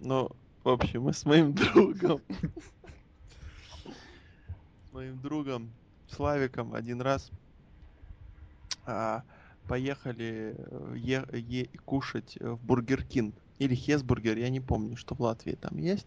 [0.00, 0.30] Ну,
[0.64, 2.22] в общем, мы с моим другом,
[3.68, 5.70] с моим другом
[6.08, 7.30] Славиком один раз
[8.84, 9.22] а,
[9.68, 15.20] поехали э, е- е- кушать в Burger King или Hesburger, я не помню, что в
[15.20, 16.06] Латвии там есть.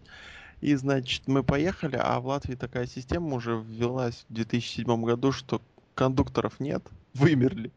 [0.60, 5.62] И, значит, мы поехали, а в Латвии такая система уже ввелась в 2007 году, что
[5.94, 6.84] кондукторов нет,
[7.14, 7.72] вымерли.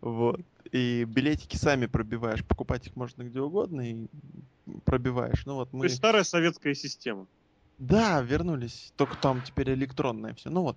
[0.00, 0.40] Вот.
[0.72, 2.44] И билетики сами пробиваешь.
[2.44, 4.06] Покупать их можно где угодно и
[4.84, 5.44] пробиваешь.
[5.46, 5.80] Ну вот мы...
[5.80, 7.26] То есть старая советская система.
[7.78, 8.92] Да, вернулись.
[8.96, 10.50] Только там теперь электронное все.
[10.50, 10.76] Ну вот.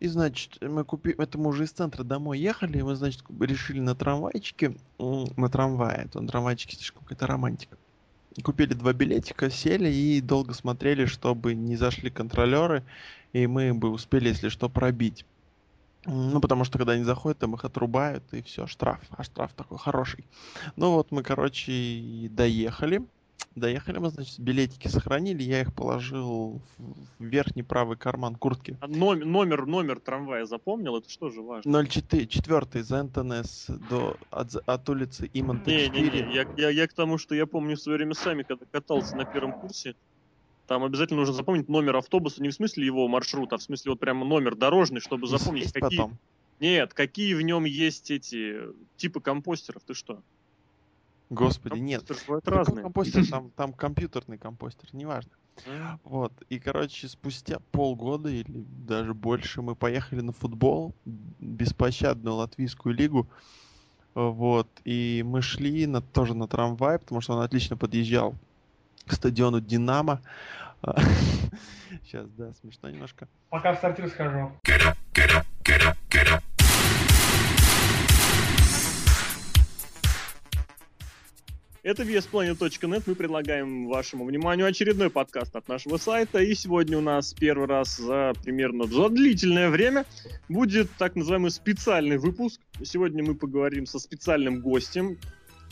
[0.00, 1.16] И, значит, мы купили...
[1.20, 4.76] Это мы уже из центра домой ехали, и мы, значит, решили на трамвайчике...
[4.98, 6.08] На трамвае.
[6.08, 7.78] То на трамвайчике слишком какая-то романтика.
[8.42, 12.84] Купили два билетика, сели и долго смотрели, чтобы не зашли контролеры,
[13.32, 15.24] и мы бы успели, если что, пробить.
[16.06, 19.00] Ну, потому что когда они заходят, там их отрубают, и все, штраф.
[19.10, 20.24] А штраф такой хороший.
[20.76, 23.02] Ну вот мы, короче, доехали.
[23.54, 28.76] Доехали мы, значит, билетики сохранили, я их положил в верхний правый карман куртки.
[28.80, 30.96] А номер, номер, номер трамвая запомнил?
[30.96, 31.84] Это что же важно?
[31.84, 36.02] 04, четвертый из НТНС до, от, от улицы Иманта Не, 4.
[36.02, 38.66] не, не, я, я, я к тому, что я помню в свое время сами, когда
[38.70, 39.94] катался на первом курсе,
[40.66, 44.00] там обязательно нужно запомнить номер автобуса, не в смысле его маршрута, а в смысле вот
[44.00, 45.98] прямо номер дорожный, чтобы запомнить, сесть какие...
[45.98, 46.18] потом.
[46.60, 48.60] Нет, какие в нем есть эти
[48.96, 50.22] типы компостеров, ты что?
[51.30, 52.04] Господи, нет.
[52.26, 52.82] Бывают Какой разные.
[52.82, 53.26] компостер?
[53.28, 55.32] Там, там компьютерный компостер, неважно.
[56.02, 63.28] Вот, и, короче, спустя полгода или даже больше мы поехали на футбол, беспощадную латвийскую лигу,
[64.14, 68.34] вот, и мы шли на, тоже на трамвай, потому что он отлично подъезжал
[69.06, 70.20] к стадиону «Динамо».
[72.04, 73.28] Сейчас, да, смешно немножко.
[73.50, 74.52] Пока в сортир схожу.
[81.84, 83.02] Это VSPlanet.net.
[83.04, 86.38] Мы предлагаем вашему вниманию очередной подкаст от нашего сайта.
[86.38, 90.06] И сегодня у нас первый раз за примерно за длительное время
[90.48, 92.58] будет так называемый специальный выпуск.
[92.82, 95.18] Сегодня мы поговорим со специальным гостем.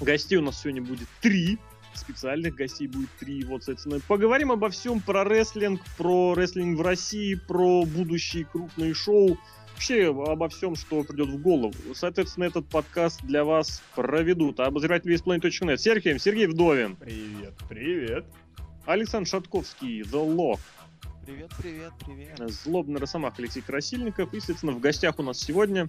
[0.00, 1.58] Гостей у нас сегодня будет три.
[1.94, 3.44] Специальных гостей будет три.
[3.44, 9.38] Вот, соответственно, поговорим обо всем про рестлинг, про рестлинг в России, про будущие крупные шоу,
[9.72, 11.74] вообще обо всем, что придет в голову.
[11.94, 18.24] Соответственно, этот подкаст для вас проведут обозреватель VSPlanet.net Сергей, Сергей Вдовин, Привет, привет.
[18.84, 20.58] Александр Шатковский, The Lock,
[21.24, 22.50] Привет, привет, привет.
[22.50, 24.34] Злобный Росомах Алексей Красильников.
[24.34, 25.86] И, соответственно, в гостях у нас сегодня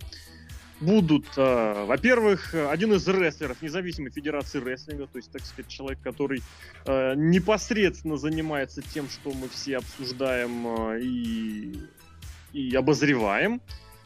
[0.79, 6.00] будут, э, во-первых, э, один из рестлеров независимой федерации рестлинга, то есть, так сказать, человек,
[6.01, 6.41] который
[6.85, 11.79] э, непосредственно занимается тем, что мы все обсуждаем э, и,
[12.53, 13.62] и обозреваем.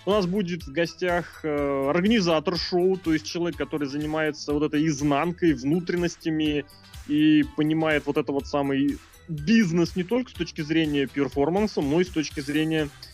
[0.05, 4.87] У нас будет в гостях э, организатор шоу, то есть человек, который занимается вот этой
[4.87, 6.65] изнанкой, внутренностями
[7.07, 12.03] и понимает вот это вот самый бизнес не только с точки зрения перформанса, но и
[12.03, 13.06] с точки зрения а,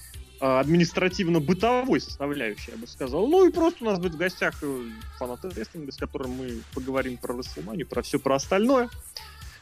[0.44, 3.28] административно-бытовой составляющей, я бы сказал.
[3.28, 4.82] Ну и просто у нас будет в гостях э,
[5.18, 8.90] фанаты рестлинга, с которым мы поговорим про Расселманию, про все про остальное.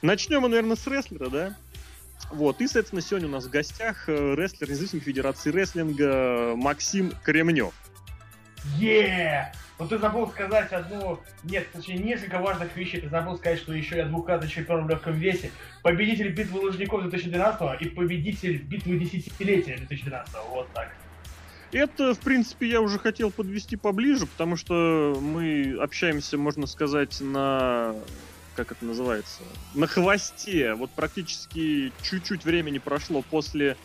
[0.02, 1.58] Начнем мы, наверное, с рестлера, да?
[2.32, 7.74] Вот, и, соответственно, сегодня у нас в гостях э, рестлер независимой федерации рестлинга Максим Кремнев.
[8.78, 9.52] Е!
[9.82, 13.02] Но ты забыл сказать одну, нет, точнее, несколько важных вещей.
[13.02, 15.50] Ты забыл сказать, что еще я двукратный чемпион в легком весе,
[15.82, 20.94] победитель битвы лыжников 2012 и победитель битвы десятилетия 2012 Вот так.
[21.72, 27.96] Это, в принципе, я уже хотел подвести поближе, потому что мы общаемся, можно сказать, на
[28.56, 29.42] как это называется,
[29.74, 30.76] на хвосте.
[30.76, 33.78] Вот практически чуть-чуть времени прошло после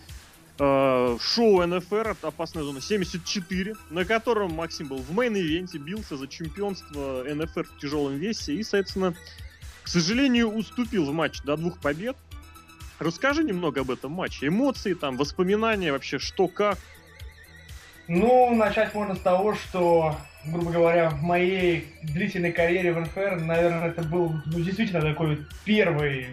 [0.59, 5.79] э, шоу НФР от «Опасная зона» 74, на котором Максим был в main event е,
[5.79, 9.15] бился за чемпионство НФР в тяжелом весе и, соответственно,
[9.83, 12.17] к сожалению, уступил в матче до двух побед.
[12.99, 14.49] Расскажи немного об этом матче.
[14.49, 16.79] Эмоции, там, воспоминания вообще, что как.
[18.09, 23.89] Ну, начать можно с того, что, грубо говоря, в моей длительной карьере в НФР, наверное,
[23.89, 26.29] это был ну, действительно такой первый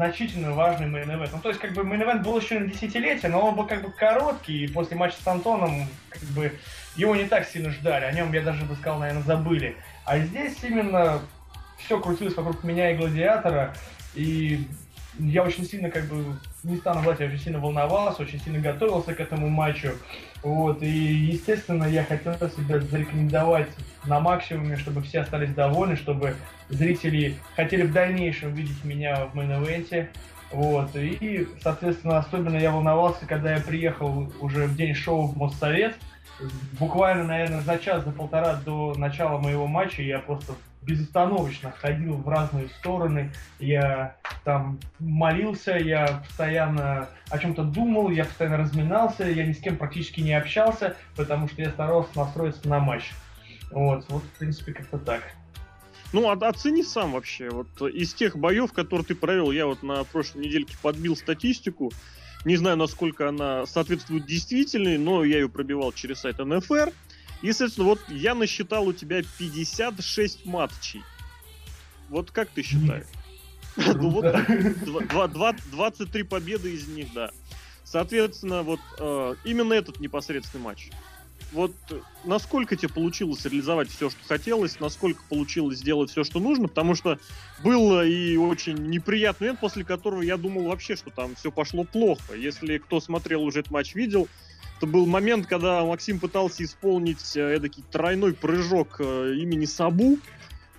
[0.00, 1.28] значительно важный main event.
[1.30, 3.82] Ну, то есть, как бы, main event был еще на десятилетие, но он был как
[3.82, 6.52] бы короткий, и после матча с Антоном, как бы,
[6.96, 9.76] его не так сильно ждали, о нем, я даже бы сказал, наверное, забыли.
[10.06, 11.20] А здесь именно
[11.76, 13.74] все крутилось вокруг меня и Гладиатора,
[14.14, 14.66] и
[15.18, 19.14] я очень сильно, как бы, не стану врать, я очень сильно волновался, очень сильно готовился
[19.14, 19.92] к этому матчу.
[20.42, 23.68] Вот, и, естественно, я хотел себя зарекомендовать
[24.04, 26.36] на максимуме, чтобы все остались довольны, чтобы
[26.68, 30.08] зрители хотели в дальнейшем видеть меня в мейн-эвенте.
[30.52, 35.96] Вот, и, соответственно, особенно я волновался, когда я приехал уже в день шоу в Моссовет.
[36.78, 42.28] Буквально, наверное, за час, за полтора до начала моего матча я просто безостановочно ходил в
[42.28, 43.30] разные стороны.
[43.58, 49.76] Я там молился, я постоянно о чем-то думал, я постоянно разминался, я ни с кем
[49.76, 53.12] практически не общался, потому что я старался настроиться на матч.
[53.70, 55.22] Вот, вот в принципе, как-то так.
[56.12, 57.50] Ну, а, оцени сам вообще.
[57.50, 61.92] Вот из тех боев, которые ты провел, я вот на прошлой недельке подбил статистику.
[62.44, 66.92] Не знаю, насколько она соответствует действительной, но я ее пробивал через сайт НФР.
[67.42, 71.02] И, соответственно, вот я насчитал у тебя 56 матчей.
[72.08, 73.06] Вот как ты считаешь?
[73.76, 74.24] Ну вот
[75.70, 77.30] 23 победы из них, да.
[77.84, 80.90] Соответственно, вот э, именно этот непосредственный матч.
[81.52, 81.72] Вот
[82.24, 87.18] насколько тебе получилось реализовать все, что хотелось, насколько получилось сделать все, что нужно, потому что
[87.64, 92.34] был и очень неприятный момент, после которого я думал вообще, что там все пошло плохо.
[92.34, 94.28] Если кто смотрел уже этот матч, видел,
[94.78, 100.18] это был момент, когда Максим пытался исполнить э, эдакий тройной прыжок э, имени Сабу.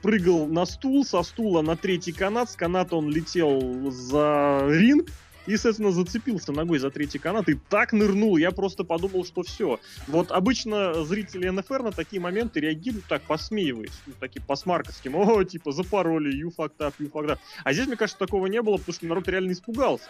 [0.02, 5.08] Прыгал на стул, со стула на третий канат, с каната он летел за ринг,
[5.46, 8.38] и, соответственно, зацепился ногой за третий канат и так нырнул.
[8.38, 9.80] Я просто подумал, что все.
[10.08, 15.16] Вот обычно зрители НФР на такие моменты реагируют так, посмеиваясь, ну, такие по-смарковским.
[15.16, 17.40] О, типа, запороли, you fucked up, you fucked up.
[17.64, 20.10] А здесь, мне кажется, такого не было, потому что народ реально испугался.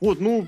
[0.00, 0.46] Вот, ну,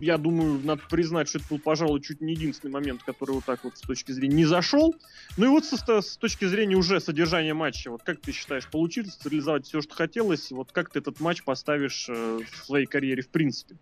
[0.00, 3.64] я думаю, надо признать, что это был, пожалуй, чуть не единственный момент, который вот так
[3.64, 4.94] вот с точки зрения не зашел.
[5.36, 9.18] Ну и вот со, с точки зрения уже содержания матча, вот как ты считаешь, получилось
[9.24, 10.50] реализовать все, что хотелось?
[10.50, 13.76] Вот как ты этот матч поставишь э, в своей карьере в принципе?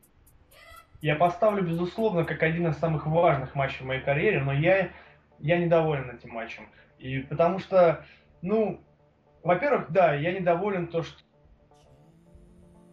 [1.00, 4.92] Я поставлю, безусловно, как один из самых важных матчей в моей карьере, но я,
[5.40, 6.68] я недоволен этим матчем.
[7.00, 8.06] И потому что,
[8.40, 8.80] ну,
[9.42, 11.18] во-первых, да, я недоволен то, что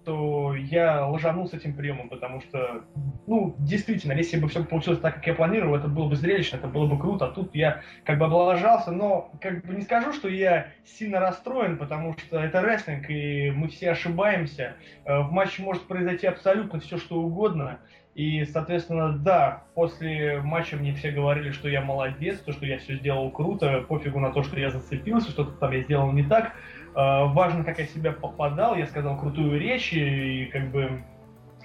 [0.09, 2.83] что я ложанул с этим приемом, потому что,
[3.27, 6.67] ну, действительно, если бы все получилось так, как я планировал, это было бы зрелищно, это
[6.67, 10.27] было бы круто, а тут я как бы облажался, но как бы не скажу, что
[10.27, 14.73] я сильно расстроен, потому что это рестлинг, и мы все ошибаемся,
[15.05, 17.79] э, в матче может произойти абсолютно все, что угодно,
[18.15, 22.95] и, соответственно, да, после матча мне все говорили, что я молодец, то, что я все
[22.95, 26.53] сделал круто, пофигу на то, что я зацепился, что-то там я сделал не так,
[26.93, 31.03] важно, как я себя попадал, я сказал крутую речь, и как бы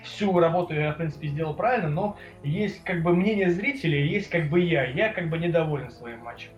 [0.05, 4.49] всю работу я, в принципе, сделал правильно, но есть как бы мнение зрителей, есть как
[4.49, 4.85] бы я.
[4.85, 6.50] Я как бы недоволен своим матчем.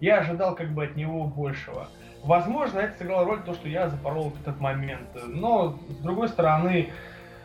[0.00, 1.88] Я ожидал как бы от него большего.
[2.24, 5.08] Возможно, это сыграло роль то, что я запорол этот момент.
[5.26, 6.90] Но, с другой стороны,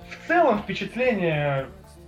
[0.09, 1.67] в целом впечатления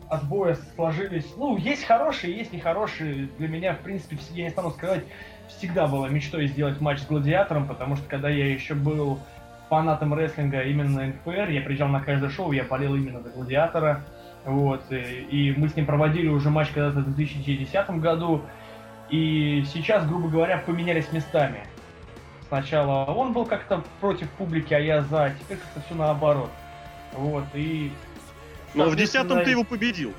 [0.09, 1.31] от боя сложились.
[1.37, 3.29] Ну, есть хорошие, есть нехорошие.
[3.37, 5.03] Для меня, в принципе, я не стану скрывать,
[5.49, 9.19] всегда было мечтой сделать матч с Гладиатором, потому что когда я еще был
[9.69, 14.03] фанатом рестлинга именно НФР, я приезжал на каждое шоу, я болел именно за Гладиатора.
[14.45, 18.41] Вот, и, и мы с ним проводили уже матч когда-то в 2010 году.
[19.09, 21.65] И сейчас, грубо говоря, поменялись местами.
[22.47, 25.33] Сначала он был как-то против публики, а я за.
[25.39, 26.49] Теперь как-то все наоборот.
[27.13, 27.91] Вот, и...
[28.73, 30.13] Но в десятом ты его победил.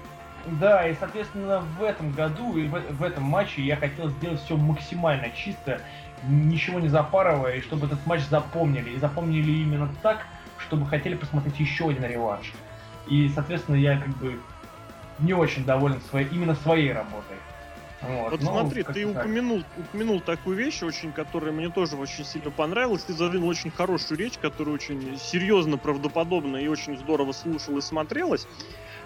[0.46, 4.56] Да, и, соответственно, в этом году и в, в этом матче я хотел сделать все
[4.56, 5.80] максимально чисто,
[6.26, 8.90] ничего не запарывая, и чтобы этот матч запомнили.
[8.90, 10.26] И запомнили именно так,
[10.58, 12.52] чтобы хотели посмотреть еще один реванш.
[13.08, 14.40] И, соответственно, я как бы
[15.18, 17.36] не очень доволен своей, именно своей работой.
[18.02, 19.24] Вот, вот ну, смотри, ты так.
[19.24, 23.02] упомянул, упомянул такую вещь, очень, которая мне тоже очень сильно понравилась.
[23.02, 28.46] Ты задвинул очень хорошую речь, которая очень серьезно, правдоподобно и очень здорово слушал и смотрелась.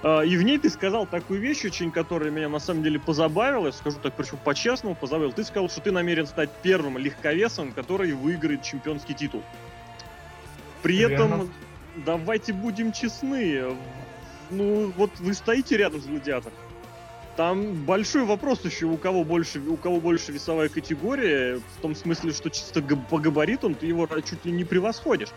[0.02, 3.66] А, и в ней ты сказал такую вещь очень, которая меня на самом деле позабавила,
[3.66, 5.32] я скажу так, причем по-честному позабавил.
[5.32, 9.42] Ты сказал, что ты намерен стать первым легковесом, который выиграет чемпионский титул.
[10.82, 11.14] При Верно.
[11.14, 11.54] этом,
[12.04, 13.76] давайте будем честны,
[14.50, 16.54] ну вот вы стоите рядом с гладиатором.
[17.36, 22.32] Там большой вопрос еще, у кого больше, у кого больше весовая категория, в том смысле,
[22.32, 25.30] что чисто по габаритам ты его чуть ли не превосходишь.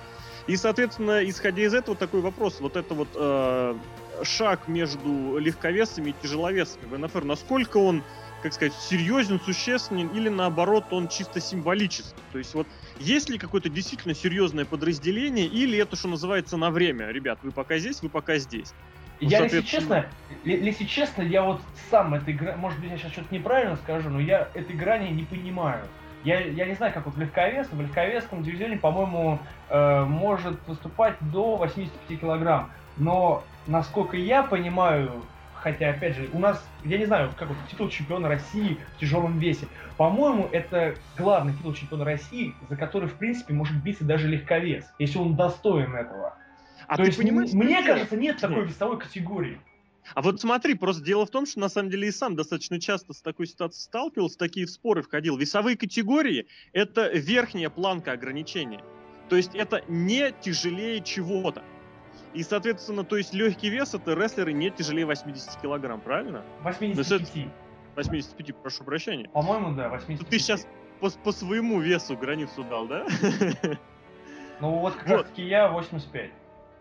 [0.46, 3.76] И, соответственно, исходя из этого, такой вопрос, вот это вот э,
[4.24, 8.04] шаг между легковесами и тяжеловесами в НФР, насколько он,
[8.42, 12.22] как сказать, серьезен, существенен, или наоборот, он чисто символический.
[12.32, 12.68] То есть вот
[13.00, 17.10] есть ли какое-то действительно серьезное подразделение, или это, что называется, на время?
[17.10, 18.74] Ребят, вы пока здесь, вы пока здесь.
[19.20, 20.06] Ну, я, если честно,
[20.44, 21.60] если честно, я вот
[21.90, 25.24] сам этой грани, может быть, я сейчас что-то неправильно скажу, но я этой грани не
[25.24, 25.84] понимаю.
[26.24, 31.56] Я, я не знаю, как вот легковес, в легковесском дивизионе, по-моему, э, может выступать до
[31.56, 32.72] 85 килограмм.
[32.98, 35.24] Но насколько я понимаю,
[35.56, 39.40] хотя, опять же, у нас, я не знаю, как вот титул чемпиона России в тяжелом
[39.40, 44.86] весе, по-моему, это главный титул чемпиона России, за который, в принципе, может биться даже легковес,
[45.00, 46.38] если он достоин этого.
[46.88, 49.60] А То ты есть, понимаешь, мне кажется, нет такой весовой категории.
[50.14, 53.14] А вот смотри, просто дело в том, что на самом деле и сам достаточно часто
[53.14, 55.36] с такой ситуацией сталкивался, в такие споры входил.
[55.36, 58.82] Весовые категории— это верхняя планка ограничения.
[59.28, 61.62] То есть это не тяжелее чего-то.
[62.38, 66.44] И, соответственно, то есть легкий вес это рестлеры не тяжелее 80 килограмм, правильно?
[66.62, 67.48] 85.
[67.96, 69.28] 85, прошу прощения.
[69.30, 70.30] По-моему, да, 85.
[70.30, 70.68] Ты сейчас
[71.00, 73.08] по, по своему весу границу дал, да?
[74.60, 75.16] Ну вот как вот.
[75.18, 76.32] раз таки я 85.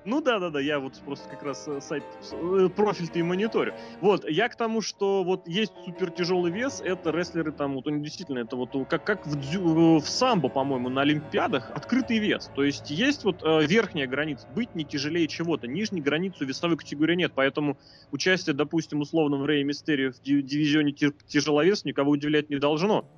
[0.06, 3.74] Ну да, да, да, я вот просто как раз э, сайт, э, профиль-то и мониторю.
[4.00, 8.04] Вот, я к тому, что вот есть супер тяжелый вес, это рестлеры там, вот они
[8.04, 12.48] действительно, это вот как, как в, дзю, в самбо, по-моему, на Олимпиадах, открытый вес.
[12.54, 17.16] То есть есть вот э, верхняя граница, быть не тяжелее чего-то, нижней границу весовой категории
[17.16, 17.76] нет, поэтому
[18.12, 23.10] участие, допустим, условно в Рэй Мистерио в дивизионе тяжеловес никого удивлять не должно.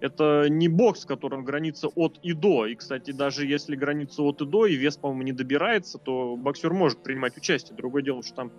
[0.00, 2.66] Это не бокс, в котором граница от и до.
[2.66, 6.72] И, кстати, даже если граница от и до, и вес, по-моему, не добирается, то боксер
[6.72, 7.76] может принимать участие.
[7.76, 8.52] Другое дело, что там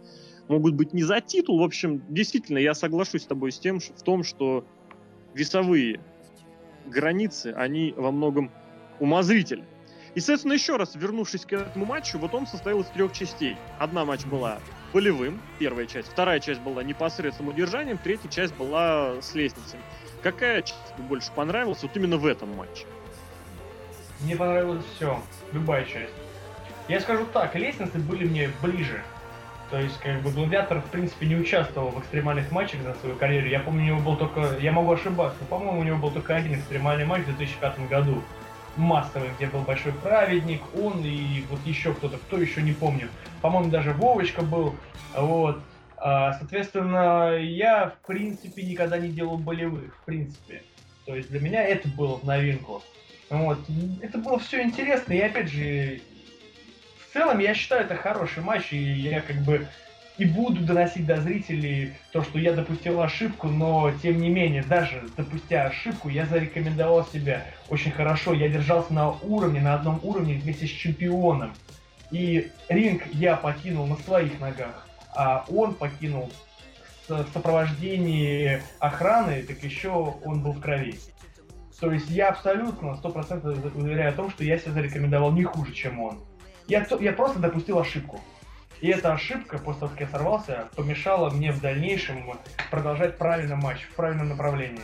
[0.50, 1.60] могут быть не за титул.
[1.60, 4.66] В общем, действительно, я соглашусь с тобой с тем, в том, что
[5.34, 6.02] весовые
[6.86, 8.52] границы, они во многом
[9.00, 9.66] умозрительны.
[10.16, 13.56] И, соответственно, еще раз, вернувшись к этому матчу, вот он состоял из трех частей.
[13.78, 14.60] Одна матч была
[14.92, 16.10] болевым, первая часть.
[16.10, 19.84] Вторая часть была непосредственным удержанием, третья часть была с лестницами.
[20.22, 22.86] Какая часть больше понравилась вот именно в этом матче?
[24.20, 25.22] Мне понравилось все,
[25.54, 26.14] любая часть.
[26.90, 29.02] Я скажу так, лестницы были мне ближе.
[29.70, 33.48] То есть, как бы, Гладиатор, в принципе, не участвовал в экстремальных матчах за свою карьеру.
[33.48, 34.58] Я помню, у него был только...
[34.60, 38.24] Я могу ошибаться, но, по-моему, у него был только один экстремальный матч в 2005 году.
[38.76, 43.10] Массовый, где был Большой Праведник, он и вот еще кто-то, кто еще не помню.
[43.42, 44.76] По-моему, даже Вовочка был.
[45.16, 45.60] Вот.
[46.02, 50.64] А, соответственно, я, в принципе, никогда не делал болевых, в принципе.
[51.06, 52.82] То есть для меня это было в новинку.
[53.30, 53.60] Вот.
[54.02, 56.02] Это было все интересно, и опять же,
[57.04, 59.68] в целом я считаю это хороший матч, и я как бы
[60.18, 65.04] и буду доносить до зрителей то, что я допустил ошибку, но тем не менее, даже
[65.16, 68.34] допустя ошибку, я зарекомендовал себя очень хорошо.
[68.34, 71.54] Я держался на уровне, на одном уровне вместе с чемпионом.
[72.12, 76.32] И ринг я покинул на своих ногах а он покинул
[77.08, 79.90] в сопровождении охраны, так еще
[80.24, 81.00] он был в крови.
[81.80, 85.74] То есть я абсолютно, сто процентов уверяю о том, что я себя зарекомендовал не хуже,
[85.74, 86.20] чем он.
[86.68, 88.20] Я, я просто допустил ошибку.
[88.82, 92.24] И эта ошибка, после того, как я сорвался, помешала мне в дальнейшем
[92.70, 94.82] продолжать правильный матч, в правильном направлении.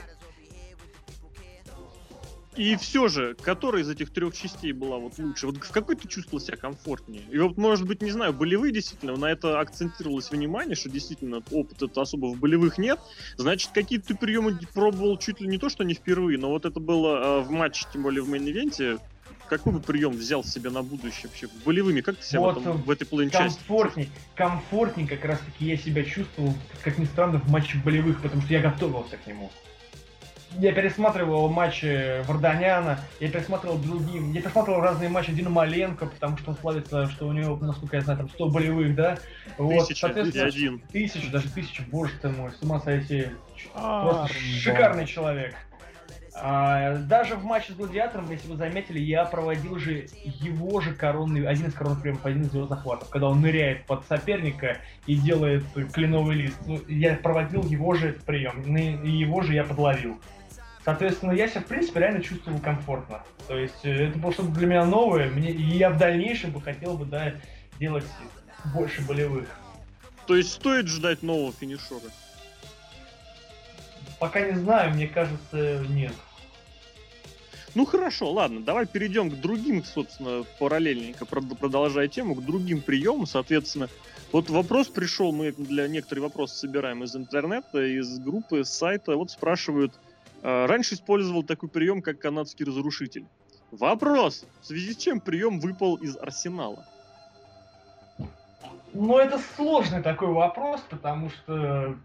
[2.55, 5.47] И все же, которая из этих трех частей была вот лучше?
[5.47, 7.23] Вот в какой ты чувствовал себя комфортнее?
[7.29, 11.89] И вот, может быть, не знаю, болевые действительно, на это акцентировалось внимание, что действительно опыта
[12.01, 12.99] особо в болевых нет.
[13.37, 16.79] Значит, какие-то ты приемы пробовал чуть ли не то, что не впервые, но вот это
[16.79, 18.99] было э, в матче, тем более в main event е.
[19.49, 21.47] Какой бы прием взял себе на будущее вообще?
[21.65, 23.59] Болевыми, как ты себя вот, в, этом, в этой половине части?
[23.59, 28.41] Комфортней, комфортней как раз таки я себя чувствовал, как ни странно, в матче болевых, потому
[28.41, 29.51] что я готовился к нему
[30.59, 36.51] я пересматривал матчи Варданяна, я пересматривал другим, я пересматривал разные матчи Дина Маленко, потому что
[36.51, 39.17] он славится, что у него, насколько я знаю, там 100 болевых, да?
[39.57, 40.79] Вот, тысяча, соответственно, один.
[40.91, 43.27] Тысячу, даже тысячу, боже ты мой, с ума сойти.
[43.73, 45.55] Просто шикарный человек.
[46.37, 51.47] А, даже в матче с Гладиатором, если вы заметили, я проводил же его же коронный,
[51.47, 55.63] один из коронных приемов, один из его захватов, когда он ныряет под соперника и делает
[55.93, 56.57] кленовый лист.
[56.65, 60.19] Ну, я проводил его же прием, его же я подловил.
[60.85, 63.23] Соответственно, я себя, в принципе, реально чувствовал комфортно.
[63.47, 66.61] То есть э, это было что-то для меня новое, мне, и я в дальнейшем бы
[66.61, 67.33] хотел бы, да,
[67.79, 68.05] делать
[68.71, 69.49] больше болевых.
[70.27, 72.11] То есть стоит ждать нового финишера?
[74.19, 76.13] Пока не знаю, мне кажется, нет.
[77.73, 83.89] Ну хорошо, ладно, давай перейдем к другим, собственно, параллельненько продолжая тему, к другим приемам, соответственно.
[84.31, 89.17] Вот вопрос пришел, мы для некоторых вопросов собираем из интернета, из группы, с сайта.
[89.17, 89.93] Вот спрашивают,
[90.45, 93.25] раньше использовал такой прием, как канадский разрушитель.
[93.71, 94.45] Вопрос!
[94.61, 96.85] В связи с чем прием выпал из арсенала?
[98.93, 101.95] Ну, это сложный такой вопрос, потому что...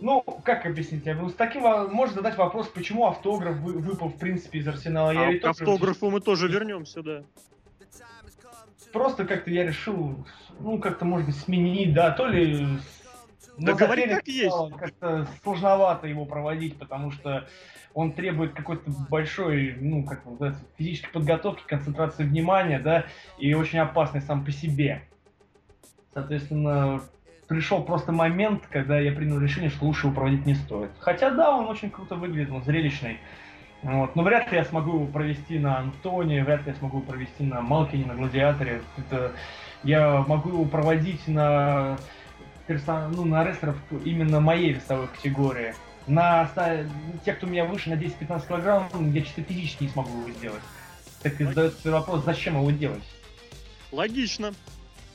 [0.00, 1.04] Ну, как объяснить?
[1.04, 1.62] Ну, с таким
[1.92, 5.10] можно задать вопрос, почему автограф вы, выпал, в принципе, из арсенала.
[5.10, 6.12] А я к автографу тоже...
[6.12, 7.24] мы тоже вернемся, да.
[8.92, 10.24] Просто как-то я решил,
[10.60, 12.66] ну, как-то, может быть, сменить, да, то ли
[13.60, 14.56] да говори как есть.
[14.78, 17.46] Как-то сложновато его проводить, потому что
[17.94, 23.04] он требует какой-то большой, ну, как называется, физической подготовки, концентрации внимания, да,
[23.38, 25.02] и очень опасный сам по себе.
[26.14, 27.02] Соответственно,
[27.48, 30.90] пришел просто момент, когда я принял решение, что лучше его проводить не стоит.
[31.00, 33.18] Хотя да, он очень круто выглядит, он зрелищный.
[33.82, 34.14] Вот.
[34.14, 37.44] Но вряд ли я смогу его провести на Антоне, вряд ли я смогу его провести
[37.44, 38.82] на Малкине, на Гладиаторе.
[38.96, 39.32] Это...
[39.82, 41.96] Я могу его проводить на
[42.70, 43.10] персон...
[43.12, 45.74] ну, на рестлеров именно моей весовой категории.
[46.06, 46.48] На
[47.24, 50.62] тех, кто у меня выше на 10-15 килограмм, я чисто физически не смогу его сделать.
[51.22, 53.02] Так и задается вопрос, зачем его делать?
[53.92, 54.54] Логично.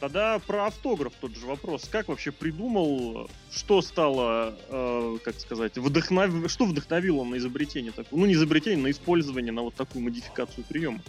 [0.02, 1.88] Тогда про автограф тот же вопрос.
[1.90, 6.52] Как вообще придумал, что стало, э, как сказать, вдохнов...
[6.52, 8.20] что вдохновило на изобретение такого?
[8.20, 11.00] Ну, не изобретение, на использование, на вот такую модификацию приема.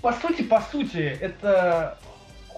[0.00, 1.98] По сути, по сути, это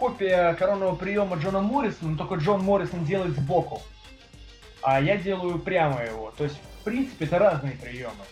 [0.03, 3.81] копия коронного приема Джона Моррисона, но только Джон Моррисон делает сбоку.
[4.83, 6.33] А я делаю прямо его.
[6.37, 8.25] То есть, в принципе, это разные приемы.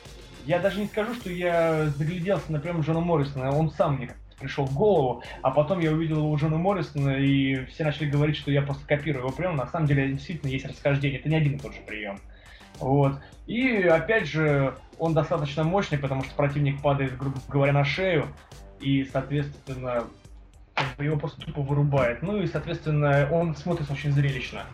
[0.46, 4.10] Я даже не скажу, что я загляделся на прием Джона Моррисона, он сам мне
[4.40, 8.36] пришел в голову, а потом я увидел его у Джона Моррисона, и все начали говорить,
[8.36, 9.54] что я просто копирую его прием.
[9.54, 12.18] На самом деле, действительно есть расхождение, это не один и тот же прием.
[12.80, 13.12] Вот.
[13.46, 18.26] И опять же, он достаточно мощный, потому что противник падает, грубо говоря, на шею,
[18.80, 20.06] и, соответственно,
[20.98, 22.22] его просто тупо вырубает.
[22.22, 24.66] Ну и, соответственно, он смотрится очень зрелищно.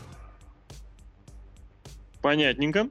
[2.21, 2.91] Понятненько.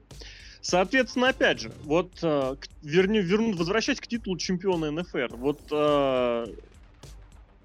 [0.60, 6.46] Соответственно, опять же, вот э, верни, верну, возвращаясь к титулу чемпиона НФР, вот э,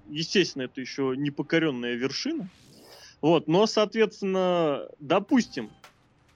[0.08, 2.48] естественно, это еще непокоренная вершина.
[3.20, 5.70] Вот, но, соответственно, допустим,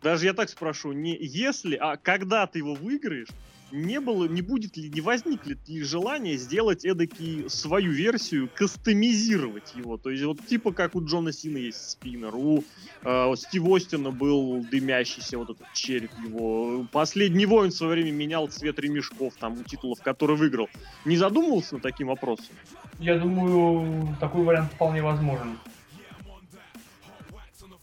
[0.02, 3.28] даже я так спрошу, не если, а когда ты его выиграешь,
[3.73, 9.96] не было, не будет ли, не возникнет ли желание сделать эдакий свою версию, кастомизировать его.
[9.96, 12.64] То есть вот типа как у Джона Сина есть спиннер, у
[13.02, 16.87] э, Стив Остина был дымящийся вот этот череп его.
[16.92, 20.68] Последний воин в свое время менял цвет ремешков там у титулов, который выиграл.
[21.04, 22.54] Не задумывался над таким вопросом?
[22.99, 25.58] Я думаю, такой вариант вполне возможен.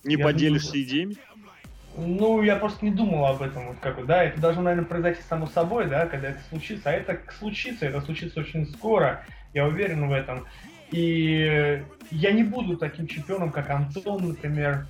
[0.03, 0.83] Не Я поделишься думаю...
[0.83, 1.17] идеями?
[1.95, 5.45] Ну, я просто не думал об этом, вот как да, это должно, наверное, произойти само
[5.45, 9.23] собой, да, когда это случится, а это случится, это случится очень скоро,
[9.53, 10.47] я уверен в этом.
[10.91, 14.87] И я не буду таким чемпионом, как Антон, например,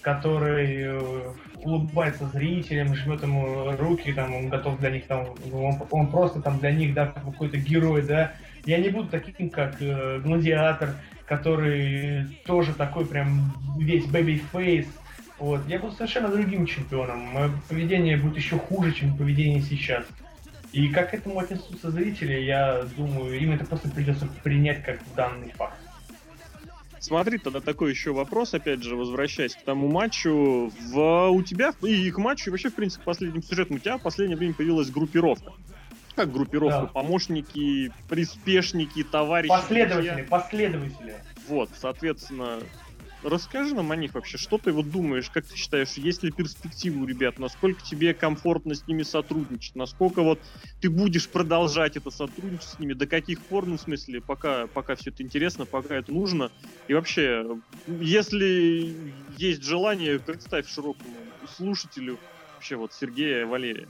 [0.00, 1.32] который э,
[1.62, 6.58] улыбается зрителям, жмет ему руки, там, он готов для них, там, он, он просто там
[6.58, 8.32] для них, да, какой-то герой, да.
[8.64, 10.90] Я не буду таким, как э, Гладиатор,
[11.26, 14.86] который тоже такой прям весь babyface,
[15.38, 15.66] вот.
[15.66, 17.20] Я буду совершенно другим чемпионом.
[17.20, 20.04] Мое поведение будет еще хуже, чем поведение сейчас.
[20.72, 25.50] И как к этому отнесутся зрители, я думаю, им это просто придется принять как данный
[25.52, 25.76] факт.
[26.98, 30.72] Смотри, тогда такой еще вопрос, опять же, возвращаясь к тому матчу.
[30.90, 34.02] В, у тебя и к матчу, и вообще, в принципе, последним сюжетом у тебя в
[34.02, 35.52] последнее время появилась группировка.
[36.16, 36.80] Как группировка?
[36.80, 36.86] Да.
[36.86, 39.50] Помощники, приспешники, товарищи.
[39.50, 40.26] Последователи, друзья.
[40.28, 41.14] последователи.
[41.46, 42.58] Вот, соответственно,
[43.22, 47.02] Расскажи нам о них вообще, что ты вот думаешь, как ты считаешь, есть ли перспективы
[47.02, 50.40] у ребят, насколько тебе комфортно с ними сотрудничать, насколько вот
[50.80, 54.94] ты будешь продолжать это сотрудничать с ними, до каких пор, ну, в смысле, пока, пока
[54.94, 56.52] все это интересно, пока это нужно,
[56.88, 57.46] и вообще,
[57.86, 58.96] если
[59.36, 61.16] есть желание, представь широкому
[61.56, 62.18] слушателю
[62.54, 63.88] вообще вот Сергея Валерия.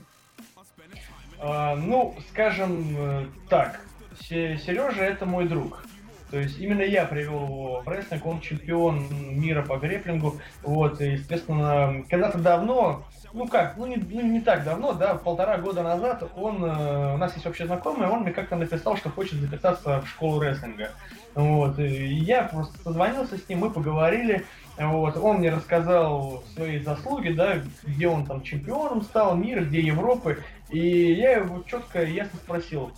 [1.39, 3.81] А, ну, скажем э, так,
[4.21, 5.83] Сережа это мой друг.
[6.29, 9.07] То есть именно я привел его в рестлинг, он чемпион
[9.39, 10.35] мира по греплингу.
[10.63, 15.57] Вот, и, естественно, когда-то давно, ну как, ну не, ну не так давно, да, полтора
[15.57, 19.39] года назад он, э, у нас есть общий знакомый, он мне как-то написал, что хочет
[19.39, 20.91] записаться в школу рестлинга.
[21.33, 24.45] Вот, и я просто созвонился с ним, мы поговорили,
[24.77, 30.43] вот, он мне рассказал свои заслуги, да, где он там чемпионом стал, мира, где Европы,
[30.69, 32.91] и я его четко и ясно спросил,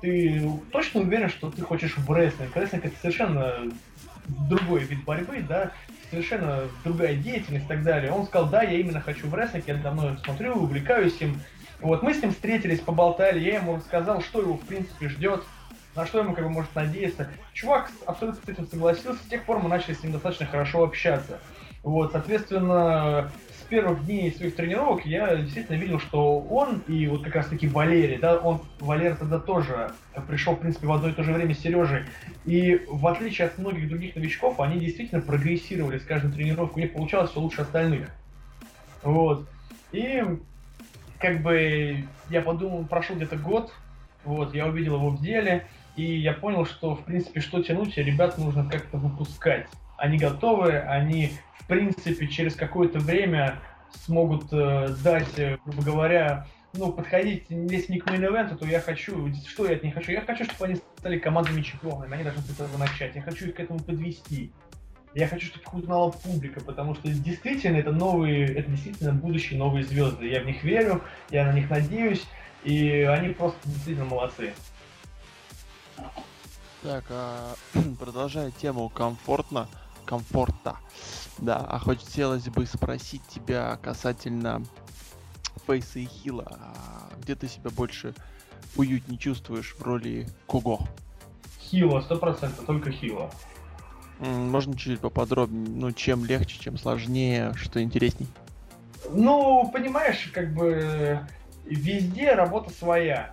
[0.00, 2.56] ты точно уверен, что ты хочешь в рестлинг?
[2.56, 3.70] Рестлинг это совершенно
[4.48, 5.72] другой вид борьбы, да,
[6.10, 8.12] совершенно другая деятельность и так далее.
[8.12, 11.40] Он сказал, да, я именно хочу в рестлинг, я давно смотрю, увлекаюсь им.
[11.80, 15.44] Вот, мы с ним встретились, поболтали, я ему рассказал, что его в принципе ждет,
[15.96, 17.28] на что ему как бы может надеяться.
[17.54, 21.38] Чувак абсолютно с этим согласился, с тех пор мы начали с ним достаточно хорошо общаться.
[21.82, 23.32] Вот, соответственно,
[23.70, 28.18] первых дней своих тренировок я действительно видел, что он и вот как раз таки Валерий,
[28.18, 29.92] да, он, Валер тогда тоже
[30.28, 32.04] пришел, в принципе, в одно и то же время с Сережей.
[32.44, 36.92] И в отличие от многих других новичков, они действительно прогрессировали с каждой тренировкой, у них
[36.92, 38.08] получалось все лучше остальных.
[39.02, 39.48] Вот.
[39.92, 40.22] И
[41.18, 43.72] как бы я подумал, прошел где-то год,
[44.24, 48.36] вот, я увидел его в деле, и я понял, что, в принципе, что тянуть, ребят
[48.36, 49.66] нужно как-то выпускать.
[50.00, 51.32] Они готовы, они
[51.70, 53.60] принципе, через какое-то время
[54.04, 59.32] смогут э, дать, э, грубо говоря, ну, подходить, если не к мейн то я хочу,
[59.46, 60.10] что я от них хочу?
[60.10, 63.54] Я хочу, чтобы они стали командными чемпионами, они должны с этого начать, я хочу их
[63.54, 64.52] к этому подвести.
[65.14, 69.84] Я хочу, чтобы их узнала публика, потому что действительно это новые, это действительно будущие новые
[69.84, 70.28] звезды.
[70.28, 72.26] Я в них верю, я на них надеюсь,
[72.64, 74.52] и они просто действительно молодцы.
[76.82, 77.54] Так, а,
[78.00, 79.68] продолжая тему комфортно,
[80.04, 80.76] комфорта.
[81.38, 84.62] Да, а хотелось бы спросить тебя касательно
[85.66, 86.46] Фейса и Хила.
[86.50, 88.14] А где ты себя больше
[88.76, 90.80] уютнее чувствуешь в роли Кого?
[91.60, 93.30] Хила, сто процентов, только Хила.
[94.18, 98.28] Можно чуть-чуть поподробнее, ну, чем легче, чем сложнее, что интересней?
[99.10, 101.26] Ну, понимаешь, как бы
[101.64, 103.32] везде работа своя.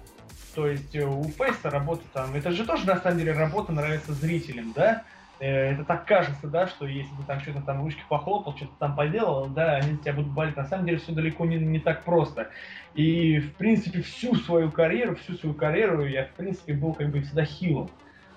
[0.56, 4.14] То есть э, у Фейса работа там, это же тоже на самом деле работа нравится
[4.14, 5.04] зрителям, да?
[5.40, 8.96] Э, это так кажется, да, что если ты там что-то там ручки похлопал, что-то там
[8.96, 10.56] поделал, да, они тебя будут болеть.
[10.56, 12.50] На самом деле все далеко не, не так просто.
[12.96, 17.22] И, в принципе, всю свою карьеру, всю свою карьеру я, в принципе, был как бы
[17.22, 17.90] всегда хилом.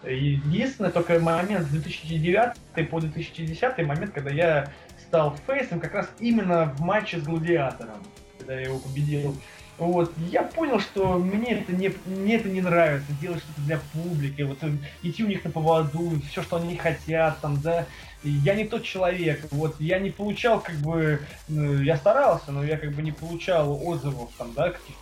[0.04, 6.64] Единственное, только момент с 2009 по 2010 момент, когда я стал фейсом как раз именно
[6.64, 8.02] в матче с Гладиатором,
[8.38, 9.36] когда я его победил.
[9.80, 14.42] Вот, я понял, что мне это не, мне это не нравится, делать что-то для публики,
[14.42, 14.58] вот
[15.02, 17.86] идти у них на поводу, все, что они хотят, там, да.
[18.22, 22.76] Я не тот человек, вот, я не получал, как бы, ну, я старался, но я
[22.76, 24.96] как бы не получал отзывов, там, да, каких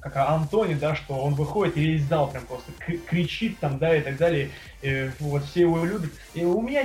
[0.00, 2.72] как Антони, да, что он выходит и весь зал прям просто
[3.06, 4.48] кричит там, да, и так далее,
[4.80, 6.10] и, вот, все его любят.
[6.32, 6.82] И у меня,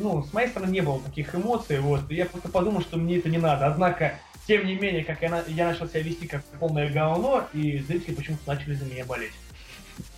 [0.00, 3.28] ну, с моей стороны не было таких эмоций, вот, я просто подумал, что мне это
[3.28, 3.66] не надо.
[3.66, 4.14] Однако,
[4.46, 8.42] тем не менее, как я, я начал себя вести как полное говно, и зрители почему-то
[8.46, 9.32] начали за меня болеть.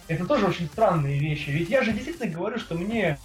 [0.09, 1.51] Это тоже очень странные вещи.
[1.51, 3.19] Ведь я же действительно говорю, что мне...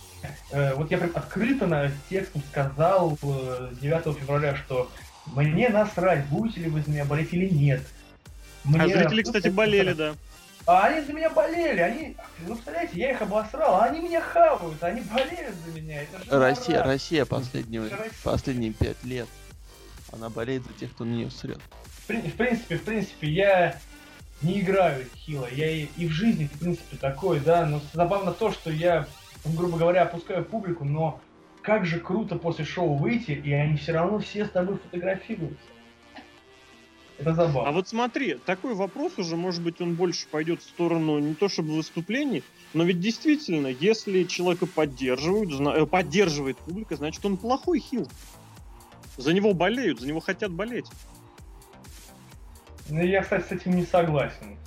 [0.51, 4.89] Э, вот я прям открыто на текстом сказал э, 9 февраля, что
[5.27, 7.81] мне насрать, будете ли вы за меня болеть или нет.
[8.63, 10.15] Мне а зрители, кстати, болели, да.
[10.65, 14.83] А они за меня болели, они, ну, представляете, я их обосрал, а они меня хавают,
[14.83, 16.01] они болеют за меня.
[16.01, 17.89] Это же Россия, Россия последние,
[18.21, 19.27] последние пять лет,
[20.12, 21.60] она болеет за тех, кто на нее срет.
[22.08, 23.80] В, в принципе, в принципе, я
[24.41, 28.52] не играю хило, я и, и в жизни, в принципе, такой, да, но забавно то,
[28.52, 29.08] что я,
[29.46, 31.20] грубо говоря, опускаю публику, но
[31.62, 35.58] как же круто после шоу выйти, и они все равно все с тобой фотографируются.
[37.17, 37.67] Это забавно.
[37.67, 41.50] А вот смотри, такой вопрос уже, может быть, он больше пойдет в сторону не то
[41.50, 42.43] чтобы выступлений,
[42.74, 48.08] но ведь действительно, если человека поддерживают, э, поддерживает публика, значит он плохой хил.
[49.17, 50.88] За него болеют, за него хотят болеть.
[52.89, 54.58] Ну, я, кстати, с этим не согласен.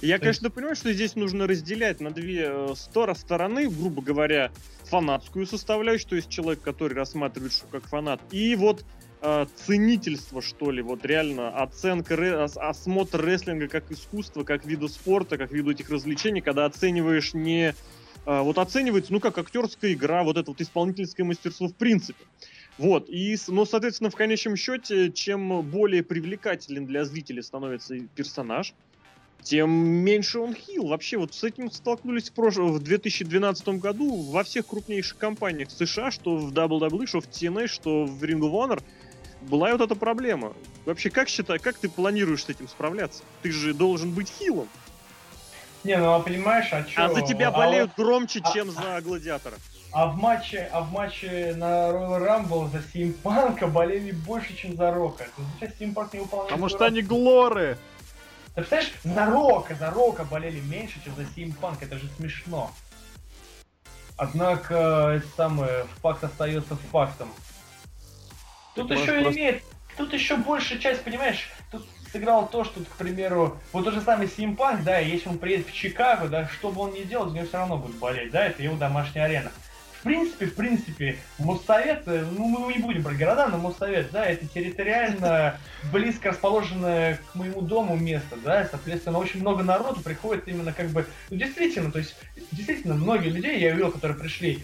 [0.00, 2.74] Я, конечно, понимаю, что здесь нужно разделять на две э,
[3.14, 4.50] стороны, грубо говоря,
[4.84, 8.84] фанатскую составляющую, то есть человек, который рассматривает что как фанат, и вот
[9.22, 15.52] э, ценительство, что ли, вот реально оценка, осмотр рестлинга как искусство, как виду спорта, как
[15.52, 17.74] виду этих развлечений, когда оцениваешь не...
[18.26, 22.24] Э, вот оценивается, ну, как актерская игра, вот это вот исполнительское мастерство в принципе.
[22.76, 28.74] Вот, и, ну, соответственно, в конечном счете, чем более привлекателен для зрителя становится персонаж,
[29.42, 30.88] тем меньше он хил.
[30.88, 32.56] Вообще, вот с этим столкнулись в, прош...
[32.56, 38.06] в 2012 году во всех крупнейших компаниях США, что в WWE, что в TNA, что
[38.06, 38.82] в Ring of Honor–
[39.48, 40.54] была вот эта проблема.
[40.84, 43.22] Вообще, как считай, как ты планируешь с этим справляться?
[43.42, 44.68] Ты же должен быть хилом.
[45.84, 47.04] Не, ну а понимаешь, а что?
[47.04, 49.56] А за тебя болеют а громче, а, чем за гладиатора.
[49.92, 54.90] А в матче, а в матче на Royal Rumble за Симпанка болели больше, чем за
[54.92, 55.26] Рока.
[55.60, 56.50] Сейчас Симпанк не выполняет.
[56.50, 57.78] Потому что они глоры.
[58.54, 61.82] Ты представляешь, за Рока, за Рока болели меньше, чем за Симпанк.
[61.82, 62.72] Это же смешно.
[64.16, 64.74] Однако,
[65.16, 67.28] это самое, факт остается фактом.
[68.74, 69.38] Тут Может, еще просто...
[69.38, 69.62] имеет,
[69.96, 71.50] тут еще большая часть, понимаешь,
[72.14, 75.68] тут сыграло то, что, к примеру, вот тот же самый Симпанк, да, если он приедет
[75.68, 78.46] в Чикаго, да, что бы он ни делал, за него все равно будет болеть, да,
[78.46, 79.50] это его домашняя арена.
[80.00, 84.26] В принципе, в принципе, Моссовет, э, ну мы не будем про города, но Моссовет, да,
[84.26, 85.58] это территориально
[85.90, 91.06] близко расположенное к моему дому место, да, соответственно, очень много народу приходит именно как бы,
[91.30, 92.16] ну действительно, то есть,
[92.52, 94.62] действительно, многие людей я видел, которые пришли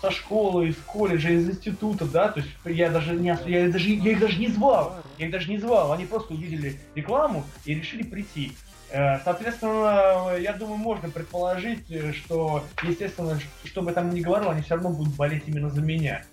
[0.00, 4.12] со школы, из колледжа, из института, да, то есть я даже не, я даже, я
[4.12, 8.02] их даже не звал, я их даже не звал, они просто увидели рекламу и решили
[8.02, 8.52] прийти.
[8.90, 14.62] Э, соответственно, я думаю, можно предположить, э, что, естественно, что бы там ни говорил, они
[14.62, 16.24] все равно будут болеть именно за меня.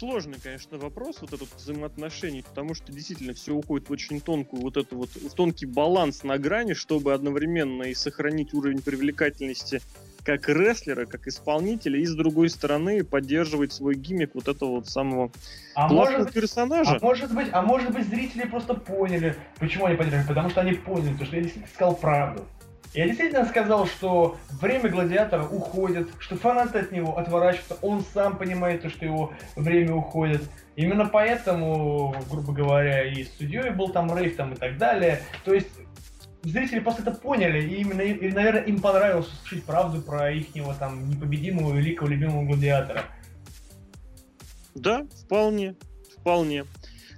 [0.00, 4.78] Сложный, конечно, вопрос, вот этот взаимоотношений, потому что действительно все уходит в очень тонкую, вот
[4.78, 9.82] эту вот, в тонкий баланс на грани, чтобы одновременно и сохранить уровень привлекательности
[10.24, 15.30] как рестлера, как исполнителя, и с другой стороны поддерживать свой гиммик вот этого вот самого
[15.74, 16.96] а может, персонажа.
[16.96, 20.72] А может быть, а может быть зрители просто поняли, почему они поддерживают, потому что они
[20.72, 22.46] поняли, что я действительно сказал правду.
[22.92, 28.90] Я действительно сказал, что время гладиатора уходит, что фанаты от него отворачиваются, он сам понимает,
[28.90, 30.42] что его время уходит.
[30.74, 35.20] Именно поэтому, грубо говоря, и судьей был там рейв там и так далее.
[35.44, 35.68] То есть
[36.42, 40.46] зрители просто это поняли, и именно, и, наверное, им понравилось услышать правду про их
[40.80, 43.04] там непобедимого, великого, любимого гладиатора.
[44.74, 45.76] Да, вполне,
[46.18, 46.64] вполне.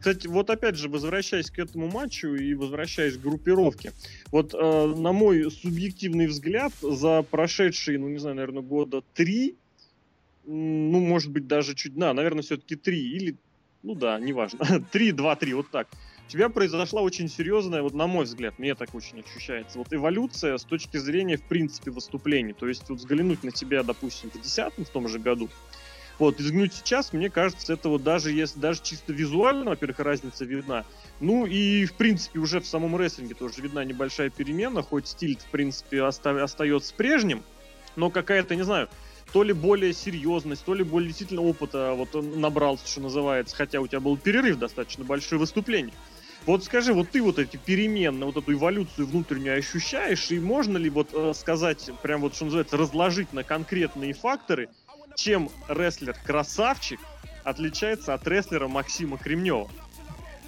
[0.03, 3.93] Кстати, вот опять же, возвращаясь к этому матчу и возвращаясь к группировке,
[4.33, 4.59] вот э,
[4.97, 9.55] на мой субъективный взгляд, за прошедшие, ну не знаю, наверное, года три,
[10.45, 13.37] ну, может быть, даже чуть, да, наверное, все-таки три, или,
[13.85, 15.87] ну да, неважно, три, два, три, вот так.
[16.27, 20.59] У тебя произошла очень серьезная, вот на мой взгляд, мне так очень ощущается, вот эволюция
[20.59, 22.55] с точки зрения, в принципе, выступлений.
[22.55, 25.49] То есть вот взглянуть на тебя, допустим, в 10 в том же году,
[26.19, 30.85] вот, изгнуть сейчас, мне кажется, это вот даже если, даже чисто визуально, во-первых, разница видна.
[31.21, 35.51] Ну и, в принципе, уже в самом рестлинге тоже видна небольшая перемена, хоть стиль, в
[35.51, 37.43] принципе, оста- остается прежним,
[37.97, 38.89] но какая-то, не знаю,
[39.33, 43.81] то ли более серьезность, то ли более действительно опыта вот он набрался, что называется, хотя
[43.81, 45.95] у тебя был перерыв достаточно большое выступление.
[46.45, 50.91] Вот скажи, вот ты вот эти перемены, вот эту эволюцию внутреннюю ощущаешь, и можно ли
[50.91, 54.69] вот э, сказать, прям вот, что называется, разложить на конкретные факторы,
[55.17, 57.01] чем рестлер-красавчик
[57.45, 59.69] отличается от рестлера Максима Кремнева?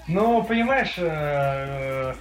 [0.07, 2.15] Ну, понимаешь, э,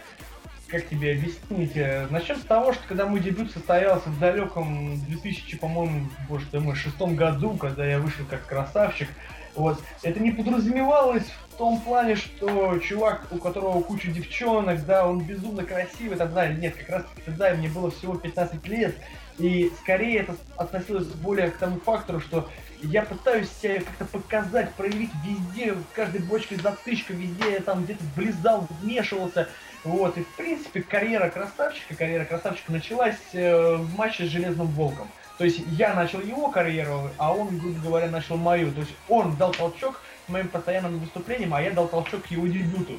[0.67, 1.75] как тебе объяснить?
[1.75, 6.59] Э, Начнем с того, что когда мой дебют состоялся в далеком 2000, по-моему, боже ты
[6.59, 9.09] мой, шестом году, когда я вышел как красавчик,
[9.55, 15.21] вот, это не подразумевалось в том плане, что чувак, у которого куча девчонок, да, он
[15.21, 18.95] безумно красивый, тогда, нет, как раз тогда мне было всего 15 лет,
[19.37, 22.49] и скорее это относилось более к тому фактору, что
[22.81, 28.03] я пытаюсь себя как-то показать, проявить везде, в каждой бочке затычка, везде я там где-то
[28.15, 29.47] влезал, вмешивался.
[29.83, 35.09] Вот, и в принципе карьера красавчика, карьера красавчика началась э, в матче с Железным Волком.
[35.43, 38.71] То есть я начал его карьеру, а он, грубо говоря, начал мою.
[38.71, 42.97] То есть он дал толчок моим постоянным выступлениям, а я дал толчок к его дебюту.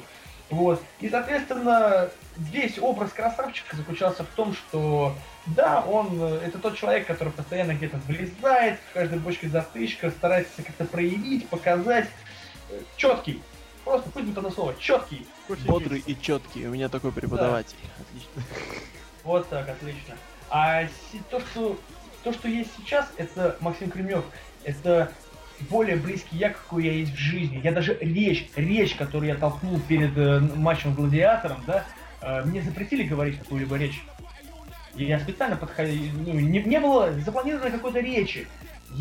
[0.51, 0.79] Вот.
[0.99, 5.15] И, соответственно, весь образ красавчика заключался в том, что
[5.47, 10.85] да, он это тот человек, который постоянно где-то влезает, в каждой бочке затычка, старается как-то
[10.85, 12.07] проявить, показать.
[12.95, 13.41] Четкий.
[13.83, 14.75] Просто пусть будет одно слово.
[14.77, 15.25] Четкий.
[15.65, 16.67] Бодрый и четкий.
[16.67, 17.75] У меня такой преподаватель.
[17.81, 18.03] Да.
[18.03, 18.43] Отлично.
[19.23, 20.15] Вот так, отлично.
[20.51, 20.83] А
[21.31, 21.75] то, что
[22.25, 24.25] то, что есть сейчас, это Максим Кремнев.
[24.63, 25.11] Это
[25.69, 27.61] более близкий я, какой я есть в жизни.
[27.63, 31.85] Я даже речь, речь, которую я толкнул перед э, матчем Гладиатором, да,
[32.21, 34.03] э, мне запретили говорить какую-либо речь.
[34.95, 38.47] Я специально подходил, ну, не, не было запланированной какой-то речи.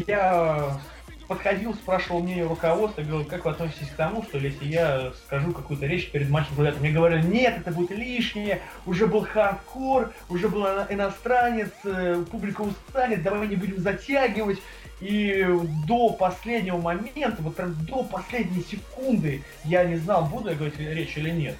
[0.06, 0.78] Я
[1.26, 5.86] подходил, спрашивал мнение руководства, говорил, как вы относитесь к тому, что если я скажу какую-то
[5.86, 10.64] речь перед матчем Гладиатор, мне говорили, нет, это будет лишнее, уже был хардкор, уже был
[10.88, 14.58] иностранец, э, публика устанет, давай не будем затягивать.
[15.00, 15.46] И
[15.86, 21.16] до последнего момента, вот прям до последней секунды я не знал, буду я говорить речь
[21.16, 21.56] или нет.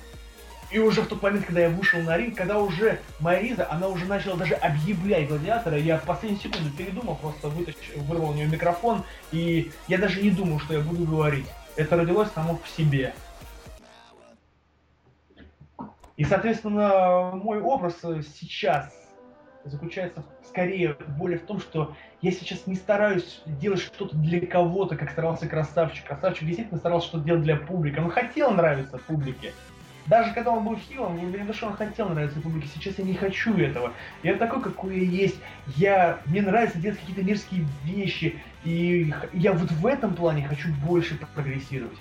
[0.75, 4.07] И уже в тот момент, когда я вышел на ринг, когда уже Мариза, она уже
[4.07, 9.05] начала даже объявлять гладиатора, я в последнюю секунду передумал, просто вытащил, вырвал у нее микрофон,
[9.31, 11.47] и я даже не думал, что я буду говорить.
[11.77, 13.15] Это родилось само по себе.
[16.17, 17.95] И, соответственно, мой образ
[18.37, 18.93] сейчас
[19.65, 25.13] заключается скорее более в том, что я сейчас не стараюсь делать что-то для кого-то, как
[25.13, 26.05] старался Красавчик.
[26.05, 28.01] Красавчик действительно старался что-то делать для публики.
[28.01, 29.53] Он хотел нравиться публике.
[30.07, 32.69] Даже когда он был хилом, в глубине души он хотел нравиться публике.
[32.75, 33.93] Сейчас я не хочу этого.
[34.23, 35.37] Я такой, какой я есть.
[35.77, 38.39] Я, мне нравится делать какие-то мерзкие вещи.
[38.65, 41.99] И я вот в этом плане хочу больше прогрессировать.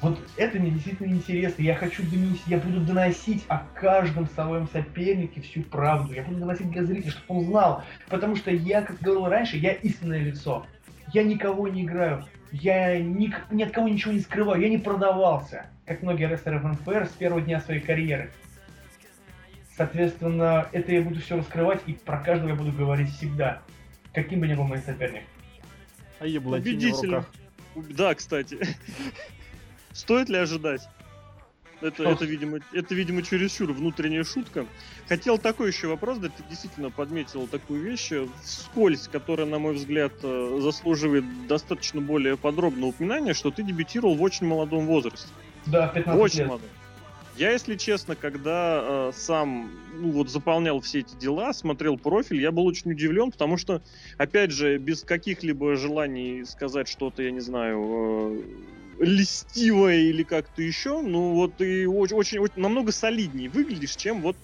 [0.00, 1.62] Вот это мне действительно интересно.
[1.62, 6.14] Я хочу донести, я буду доносить о каждом своем сопернике всю правду.
[6.14, 7.84] Я буду доносить для зрителя, чтобы он знал.
[8.08, 10.66] Потому что я, как говорил раньше, я истинное лицо.
[11.12, 12.24] Я никого не играю.
[12.52, 14.60] Я ни, ни от кого ничего не скрываю.
[14.60, 18.30] Я не продавался как многие рестлеры в НФР, с первого дня своей карьеры.
[19.76, 23.62] Соответственно, это я буду все раскрывать, и про каждого я буду говорить всегда,
[24.12, 25.24] каким бы ни был мой соперник.
[26.20, 27.30] А еблатини в руках.
[27.74, 28.58] Да, кстати.
[29.92, 30.88] Стоит ли ожидать?
[31.82, 34.66] Это, это, видимо, это, видимо, чересчур внутренняя шутка.
[35.08, 39.74] Хотел такой еще вопрос, да, ты действительно подметил такую вещь, э, вскользь, которая, на мой
[39.74, 45.28] взгляд, э, заслуживает достаточно более подробного упоминания, что ты дебютировал в очень молодом возрасте.
[45.66, 46.48] Да, 15 Очень лет.
[46.48, 46.68] Молодой.
[47.36, 52.52] Я, если честно, когда э, сам ну, вот заполнял все эти дела, смотрел профиль, я
[52.52, 53.80] был очень удивлен, потому что,
[54.18, 58.42] опять же, без каких-либо желаний сказать что-то, я не знаю, э,
[58.98, 64.36] листивое или как-то еще, ну вот ты очень, очень, очень намного солиднее выглядишь, чем вот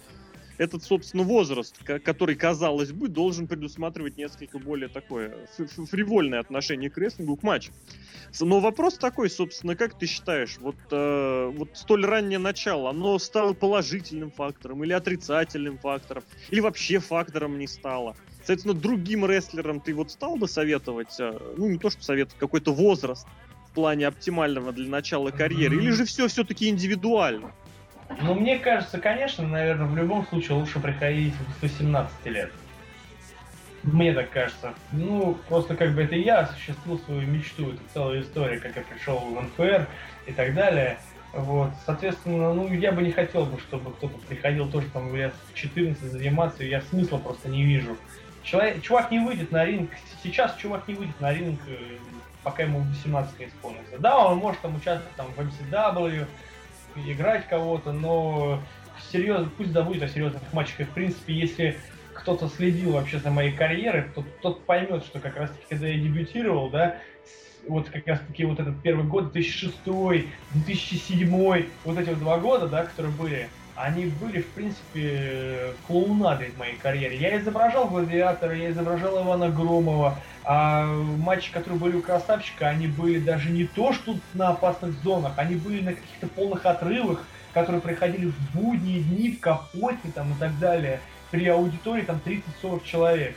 [0.58, 7.36] этот, собственно, возраст, который, казалось бы, должен предусматривать несколько более такое фривольное отношение к рестлингу,
[7.36, 7.72] к матчу.
[8.40, 13.52] Но вопрос такой, собственно, как ты считаешь, вот, э, вот столь раннее начало, оно стало
[13.52, 18.16] положительным фактором или отрицательным фактором, или вообще фактором не стало?
[18.38, 22.72] Соответственно, другим рестлерам ты вот стал бы советовать, э, ну не то что советовать, какой-то
[22.72, 23.26] возраст
[23.78, 27.52] плане оптимального для начала карьеры, или же все все-таки индивидуально?
[28.22, 32.50] Ну, мне кажется, конечно, наверное, в любом случае лучше приходить с 18 лет.
[33.84, 34.74] Мне так кажется.
[34.90, 39.20] Ну, просто как бы это я осуществил свою мечту, это целая история, как я пришел
[39.20, 39.86] в НФР
[40.26, 40.98] и так далее.
[41.32, 45.54] Вот, соответственно, ну, я бы не хотел бы, чтобы кто-то приходил тоже там лет в
[45.54, 47.96] 14 заниматься, я смысла просто не вижу.
[48.42, 49.90] Человек, чувак не выйдет на ринг,
[50.24, 51.98] сейчас чувак не выйдет на ринг, э,
[52.48, 53.98] пока ему 18 не исполнится.
[53.98, 56.26] Да, он может там участвовать там в MCW,
[56.96, 58.62] играть кого-то, но
[59.12, 60.80] серьезно, пусть забудет о серьезных матчах.
[60.80, 61.76] И, в принципе, если
[62.14, 65.98] кто-то следил вообще за моей карьерой, то тот поймет, что как раз таки, когда я
[65.98, 66.96] дебютировал, да,
[67.68, 69.76] вот как раз таки вот этот первый год, 2006,
[70.54, 73.48] 2007, вот эти вот два года, да, которые были,
[73.80, 77.16] они были, в принципе, клоунадой в моей карьере.
[77.16, 83.18] Я изображал Гладиатора, я изображал Ивана Громова, а матчи, которые были у Красавчика, они были
[83.18, 88.26] даже не то, что на опасных зонах, они были на каких-то полных отрывах, которые проходили
[88.26, 93.36] в будние дни, в капоте там и так далее, при аудитории там 30-40 человек.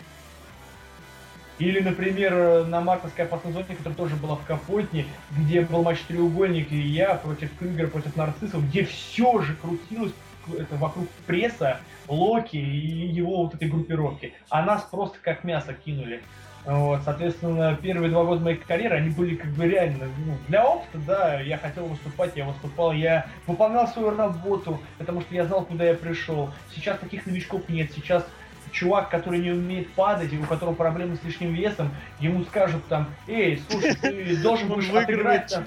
[1.60, 5.06] Или, например, на мартовской опасной зоне, которая тоже была в Капотне,
[5.38, 10.14] где был матч треугольник и я против Крюгера, против Нарциссов, где все же крутилось
[10.58, 14.34] это вокруг пресса, Локи и его вот этой группировки.
[14.50, 16.22] А нас просто как мясо кинули.
[16.66, 21.00] Вот, соответственно, первые два года моей карьеры, они были как бы реально, ну, для опыта,
[21.08, 25.86] да, я хотел выступать, я выступал, я выполнял свою работу, потому что я знал, куда
[25.86, 26.52] я пришел.
[26.76, 28.28] Сейчас таких новичков нет, сейчас
[28.72, 33.10] чувак, который не умеет падать, и у которого проблемы с лишним весом, ему скажут там,
[33.28, 35.66] эй, слушай, ты должен будешь отыграть там,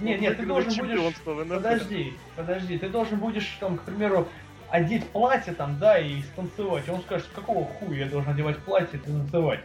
[0.00, 1.14] нет, нет, ты должен будешь...
[1.24, 4.28] Подожди, подожди, ты должен будешь, там, к примеру,
[4.70, 6.88] одеть платье там, да, и станцевать.
[6.88, 9.60] Он скажет, какого хуя я должен одевать платье и танцевать?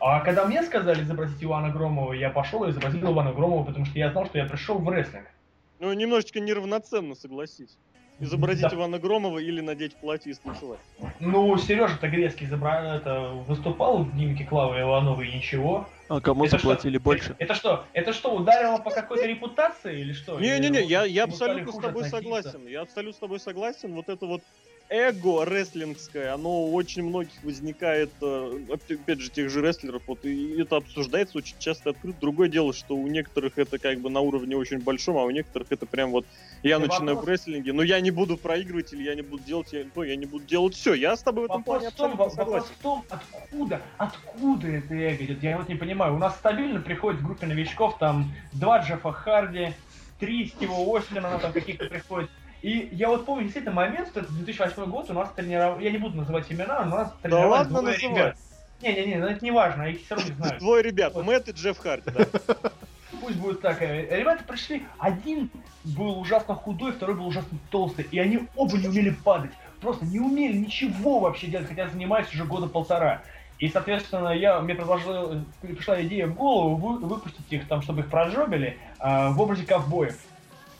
[0.00, 3.98] А когда мне сказали изобразить Ивана Громова, я пошел и изобразил Ивана Громова, потому что
[3.98, 5.26] я знал, что я пришел в рестлинг.
[5.80, 7.78] Ну, немножечко неравноценно, согласись.
[8.20, 8.76] Изобразить да.
[8.76, 10.78] Ивана Громова или надеть платье и станцевать.
[11.20, 12.96] Ну, Сережа Тагрецкий изобра...
[12.96, 15.88] это, выступал в дневнике Клавы Ивановой ничего.
[16.08, 17.04] А кому это заплатили что?
[17.04, 17.32] больше?
[17.32, 17.86] Это, это что?
[17.92, 20.38] Это что, ударило по какой-то репутации или что?
[20.38, 22.66] Не-не-не, я, я абсолютно с тобой согласен.
[22.66, 23.94] Я абсолютно с тобой согласен.
[23.94, 24.42] Вот это вот
[24.88, 30.60] эго рестлингское, оно у очень многих возникает, э, опять же, тех же рестлеров, вот, и
[30.60, 32.20] это обсуждается очень часто открыто.
[32.20, 35.68] Другое дело, что у некоторых это как бы на уровне очень большом, а у некоторых
[35.70, 36.26] это прям вот,
[36.62, 37.24] я и начинаю вопрос...
[37.24, 40.16] в рестлинге, но я не буду проигрывать или я не буду делать, я, ну, я
[40.16, 40.94] не буду делать все.
[40.94, 42.52] Я с тобой в этом вопрос плане абсолютно том, согласен.
[42.52, 46.14] Вопрос в том, откуда, откуда это эго идет, я вот не понимаю.
[46.14, 49.74] У нас стабильно приходит в группе новичков там два Джеффа Харди,
[50.20, 52.30] три Стива Остина, там каких-то приходит
[52.64, 55.98] и я вот помню действительно момент, что это 2008 год, у нас тренировали, я не
[55.98, 58.36] буду называть имена, но у нас тренировали да ладно двое ребят.
[58.80, 60.58] Не-не-не, ну это не важно, их все равно не знают.
[60.60, 61.26] Двое ребят, вот.
[61.26, 62.24] Мэтт и Джефф Харди, да.
[63.20, 63.82] Пусть будет так.
[63.82, 65.50] Ребята пришли, один
[65.84, 69.52] был ужасно худой, второй был ужасно толстый, и они оба не умели падать.
[69.82, 73.20] Просто не умели ничего вообще делать, хотя занимаюсь уже года полтора.
[73.58, 78.08] И, соответственно, я, мне предложил, пришла идея в голову вы, выпустить их там, чтобы их
[78.08, 80.16] прожобили э, в образе ковбоев.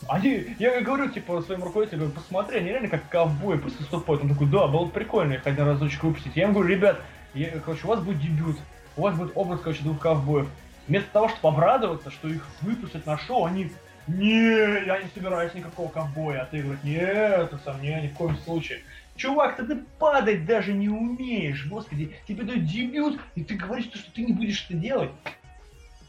[0.08, 4.22] Они, я говорю, типа, своим руководителям, говорю, посмотри, они реально как ковбой выступают.
[4.22, 6.36] Он такой, да, было бы прикольно их один разочек выпустить.
[6.36, 7.00] Я им говорю, ребят,
[7.34, 8.58] я, короче, у вас будет дебют,
[8.96, 10.48] у вас будет образ, короче, двух ковбоев.
[10.86, 13.70] Вместо того, чтобы обрадоваться, что их выпустят на шоу, они
[14.06, 16.84] не, я не собираюсь никакого ковбоя отыгрывать.
[16.84, 18.80] Нет, это сам не, ни в коем случае.
[19.16, 21.66] Чувак, ты, ты падать даже не умеешь.
[21.66, 25.10] Господи, тебе дают дебют, и ты говоришь, что ты не будешь это делать.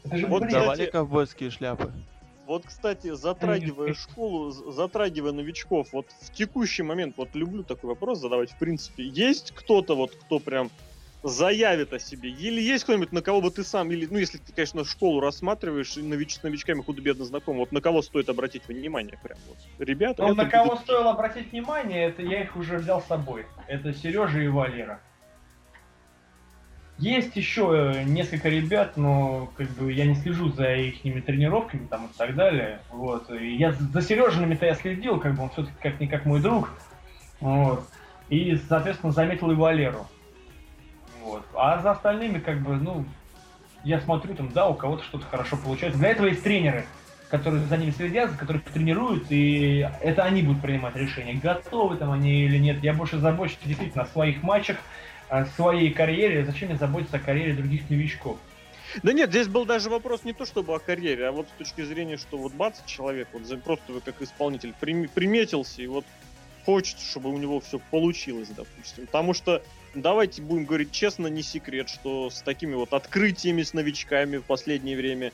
[0.04, 0.52] Это же вот бред.
[0.52, 1.92] давали ковбойские шляпы.
[2.46, 8.52] Вот, кстати, затрагивая школу, затрагивая новичков, вот в текущий момент, вот люблю такой вопрос задавать,
[8.52, 10.70] в принципе, есть кто-то вот, кто прям
[11.24, 12.30] заявит о себе?
[12.30, 15.96] Или есть кто-нибудь, на кого бы ты сам, или, ну, если ты, конечно, школу рассматриваешь,
[15.96, 19.38] и нович, с новичками худо-бедно знаком, вот на кого стоит обратить внимание прям?
[19.48, 19.58] Вот.
[19.84, 20.80] Ребята, ну, на кого будет...
[20.82, 23.46] стоило обратить внимание, это я их уже взял с собой.
[23.66, 25.00] Это Сережа и Валера.
[26.98, 32.06] Есть еще э, несколько ребят, но как бы я не слежу за их тренировками там
[32.06, 32.80] и так далее.
[32.90, 33.30] Вот.
[33.30, 36.70] И я за Сережиными-то я следил, как бы он все-таки как-никак мой друг.
[37.40, 37.86] Вот.
[38.30, 40.06] И, соответственно, заметил и Валеру.
[41.22, 41.44] Вот.
[41.54, 43.04] А за остальными, как бы, ну,
[43.84, 45.98] я смотрю там, да, у кого-то что-то хорошо получается.
[45.98, 46.86] Для этого есть тренеры.
[47.28, 52.44] которые за ними следят, которых тренируют, и это они будут принимать решение, готовы там они
[52.44, 52.82] или нет.
[52.82, 54.76] Я больше забочусь действительно о своих матчах,
[55.56, 56.44] своей карьере.
[56.44, 58.38] Зачем мне заботиться о карьере других новичков?
[59.02, 61.82] Да нет, здесь был даже вопрос не то чтобы о карьере, а вот с точки
[61.82, 66.04] зрения, что вот бац, человек вот просто как исполнитель приметился, и вот
[66.64, 69.06] хочется, чтобы у него все получилось, допустим.
[69.06, 69.62] Потому что,
[69.94, 74.96] давайте будем говорить честно, не секрет, что с такими вот открытиями, с новичками в последнее
[74.96, 75.32] время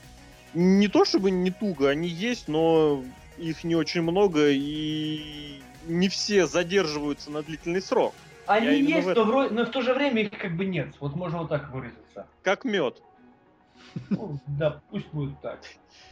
[0.53, 3.03] не то чтобы не туго, они есть, но
[3.37, 8.13] их не очень много, и не все задерживаются на длительный срок.
[8.45, 10.95] Они Я есть, но в, но в то же время их как бы нет.
[10.99, 12.27] Вот можно вот так выразиться.
[12.41, 13.01] Как мед.
[14.09, 15.59] Ну, да, пусть будет так.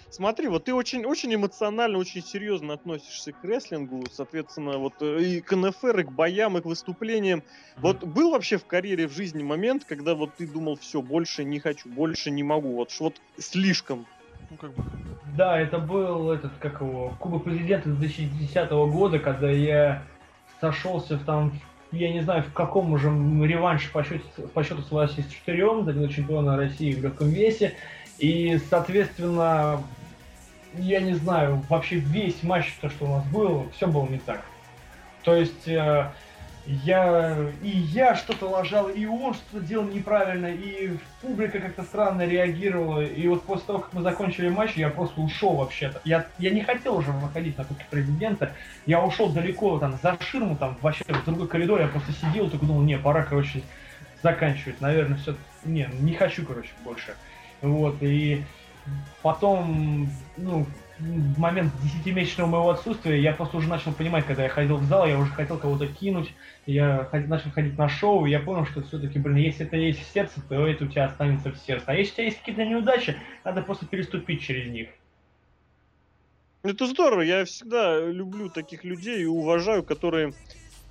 [0.10, 5.42] Смотри, вот ты очень, очень эмоционально, очень серьезно относишься к рестлингу, соответственно, вот э, и
[5.42, 7.40] к НФР, и к боям, и к выступлениям.
[7.40, 7.80] Mm-hmm.
[7.80, 11.60] Вот был вообще в карьере, в жизни момент, когда вот ты думал, все, больше не
[11.60, 14.06] хочу, больше не могу, вот, вот слишком.
[14.50, 14.84] Ну, как бы.
[15.38, 20.04] Да, это был этот, как его, Кубок президента 2010 года, когда я
[20.60, 21.54] сошелся в там
[21.92, 24.24] я не знаю, в каком уже реванше по счету,
[24.54, 27.74] по счету с 84 добил чемпиона России в легком весе.
[28.18, 29.82] И, соответственно,
[30.78, 34.42] я не знаю, вообще весь матч, то, что у нас было, все было не так.
[35.24, 36.12] То есть э,
[36.66, 43.04] я и я что-то ложал, и он что-то делал неправильно, и публика как-то странно реагировала.
[43.04, 46.02] И вот после того, как мы закончили матч, я просто ушел вообще-то.
[46.04, 48.54] Я, я не хотел уже выходить на Кубке Президента.
[48.86, 51.82] Я ушел далеко там за ширму, там вообще в другой коридор.
[51.82, 53.64] Я просто сидел, только думал, не, пора, короче,
[54.22, 54.82] заканчивать.
[54.82, 55.36] Наверное, все.
[55.66, 57.16] Не, не хочу, короче, больше.
[57.62, 58.44] Вот, и
[59.22, 60.66] потом, ну,
[61.02, 65.08] в момент десятимесячного моего отсутствия я просто уже начал понимать, когда я ходил в зал,
[65.08, 66.32] я уже хотел кого-то кинуть,
[66.66, 70.14] я начал ходить на шоу, и я понял, что все-таки, блин, если это есть в
[70.14, 71.86] сердце, то это у тебя останется в сердце.
[71.88, 74.90] А если у тебя есть какие-то неудачи, надо просто переступить через них.
[76.64, 80.34] Это здорово, я всегда люблю таких людей и уважаю, которые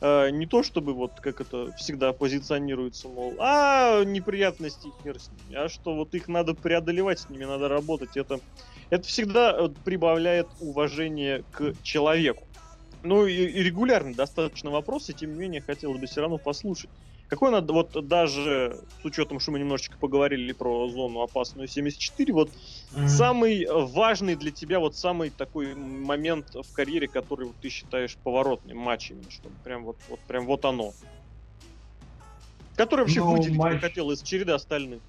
[0.00, 5.54] э, не то чтобы вот как это всегда позиционируется, мол, а неприятности хер с ними,
[5.54, 8.40] а что вот их надо преодолевать, с ними надо работать, это
[8.90, 12.44] это всегда э, прибавляет уважение к человеку.
[13.02, 16.90] Ну и, и регулярно достаточно вопросы, тем не менее, хотелось бы все равно послушать.
[17.28, 22.50] Какой надо, вот даже с учетом, что мы немножечко поговорили про зону опасную 74, вот
[22.50, 23.06] mm-hmm.
[23.06, 28.76] самый важный для тебя, вот самый такой момент в карьере, который вот, ты считаешь поворотным
[28.78, 30.92] матчем, что прям вот, вот прям вот оно.
[32.74, 33.80] Который вообще ну, выделить матч...
[33.80, 35.00] хотел из череды остальных.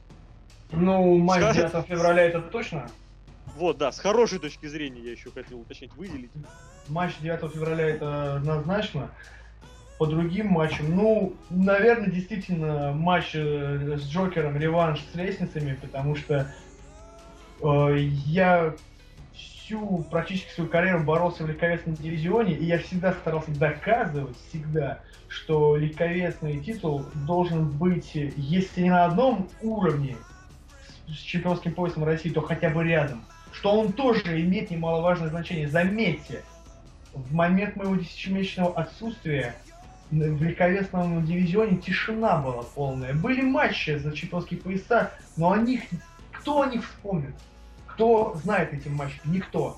[0.71, 2.87] Ну, матч 9 февраля это точно?
[3.55, 6.31] Вот, да, с хорошей точки зрения я еще хотел уточнить, выделить.
[6.87, 9.09] Матч 9 февраля это однозначно.
[9.99, 16.51] По другим матчам, ну, наверное, действительно матч э, с Джокером, реванш с лестницами, потому что
[17.61, 18.73] э, я
[19.71, 25.77] всю практически свою карьеру боролся в легковесном дивизионе, и я всегда старался доказывать, всегда, что
[25.77, 30.17] легковесный титул должен быть, если не на одном уровне
[31.07, 33.23] с чемпионским поясом России, то хотя бы рядом
[33.61, 35.69] что он тоже имеет немаловажное значение.
[35.69, 36.41] Заметьте,
[37.13, 39.53] в момент моего десятимесячного отсутствия
[40.09, 43.13] в легковесном дивизионе тишина была полная.
[43.13, 45.81] Были матчи за чемпионские пояса, но о них
[46.31, 47.35] кто о них вспомнит?
[47.85, 49.21] Кто знает эти матчи?
[49.25, 49.77] Никто.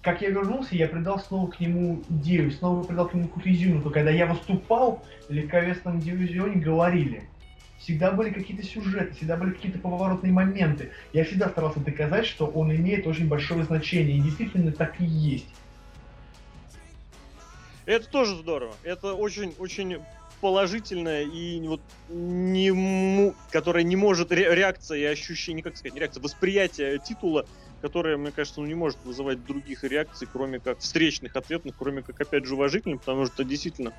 [0.00, 3.90] Как я вернулся, я придал снова к нему идею, снова придал к нему какую-то изюминку.
[3.90, 7.28] Когда я выступал в легковесном дивизионе, говорили–
[7.80, 10.90] всегда были какие-то сюжеты, всегда были какие-то поворотные моменты.
[11.12, 15.48] Я всегда старался доказать, что он имеет очень большое значение, и действительно так и есть.
[17.86, 18.74] Это тоже здорово.
[18.84, 19.98] Это очень-очень
[20.40, 26.22] положительная и вот не, которая не может ре, реакция и ощущение, как сказать, не реакция,
[26.22, 27.44] восприятие титула,
[27.82, 32.20] которое, мне кажется, ну, не может вызывать других реакций, кроме как встречных, ответных, кроме как,
[32.20, 33.92] опять же, уважительных, потому что действительно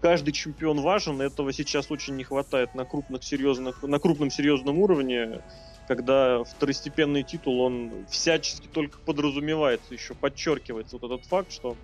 [0.00, 5.42] каждый чемпион важен, этого сейчас очень не хватает на крупных серьезных, на крупном серьезном уровне,
[5.88, 11.76] когда второстепенный титул, он всячески только подразумевается, еще подчеркивается вот этот факт, что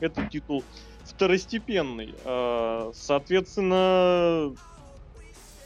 [0.00, 0.62] этот титул
[1.04, 2.14] второстепенный.
[2.24, 4.54] А, соответственно,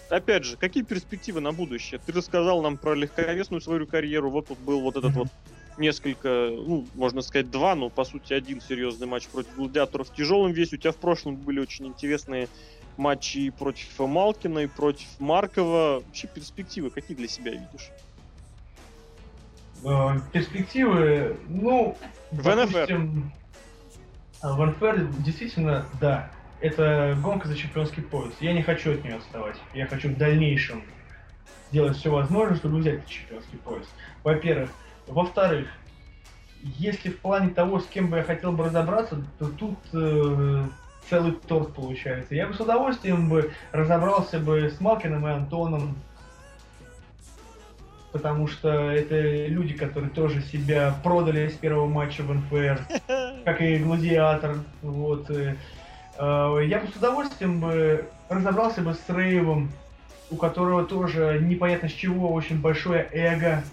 [0.08, 2.00] опять же, какие перспективы на будущее?
[2.04, 5.28] Ты рассказал нам про легковесную свою карьеру, вот тут был вот этот вот
[5.80, 10.52] несколько, ну, можно сказать, два, но по сути один серьезный матч против гладиаторов в тяжелом
[10.52, 10.76] весе.
[10.76, 12.48] У тебя в прошлом были очень интересные
[12.96, 16.02] матчи и против Малкина, и против Маркова.
[16.06, 17.90] Вообще перспективы какие для себя видишь?
[19.84, 21.96] Э, перспективы, ну,
[22.30, 23.00] в НФР.
[24.42, 28.32] А, в НФР действительно, да, это гонка за чемпионский пояс.
[28.40, 29.56] Я не хочу от нее отставать.
[29.74, 30.82] Я хочу в дальнейшем
[31.70, 33.86] сделать все возможное, чтобы взять этот чемпионский пояс.
[34.24, 34.70] Во-первых,
[35.10, 35.68] во-вторых,
[36.62, 40.64] если в плане того, с кем бы я хотел бы разобраться, то тут э,
[41.08, 42.34] целый торт получается.
[42.34, 45.96] Я бы с удовольствием бы разобрался бы с Малкиным и Антоном,
[48.12, 52.80] потому что это люди, которые тоже себя продали с первого матча в НФР,
[53.44, 54.58] как и Гладиатор.
[54.82, 55.30] Вот.
[55.30, 55.56] Э,
[56.18, 59.70] э, я бы с удовольствием бы разобрался бы с Рейвом,
[60.30, 63.64] у которого тоже непонятно с чего очень большое эго,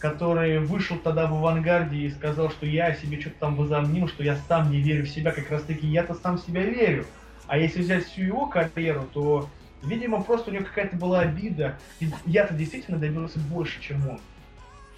[0.00, 4.36] который вышел тогда в авангарде и сказал, что я себе что-то там возомнил, что я
[4.48, 7.04] сам не верю в себя, как раз таки я-то сам в себя верю.
[7.46, 9.48] А если взять всю его карьеру, то,
[9.82, 11.76] видимо, просто у него какая-то была обида.
[12.24, 14.20] Я-то действительно добился больше, чем он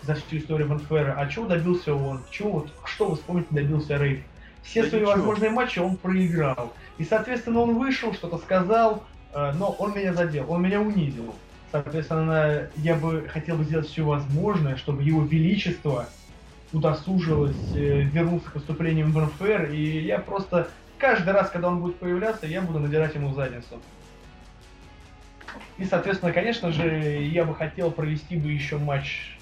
[0.03, 1.15] за всю историю Ванфера.
[1.19, 2.23] А чего добился он?
[2.31, 4.23] Чего вот, что вы вспомните добился Рейв?
[4.63, 5.15] Все да свои ничего.
[5.17, 6.73] возможные матчи он проиграл.
[6.99, 9.03] И, соответственно, он вышел, что-то сказал,
[9.35, 11.35] э, но он меня задел, он меня унизил.
[11.73, 16.07] Соответственно, я бы хотел бы сделать все возможное, чтобы его величество
[16.71, 20.69] удосужилось э, вернуться к выступлениям в НФР, и я просто
[20.99, 23.81] каждый раз, когда он будет появляться, я буду надирать ему задницу.
[25.79, 29.39] И, соответственно, конечно же, я бы хотел провести бы еще матч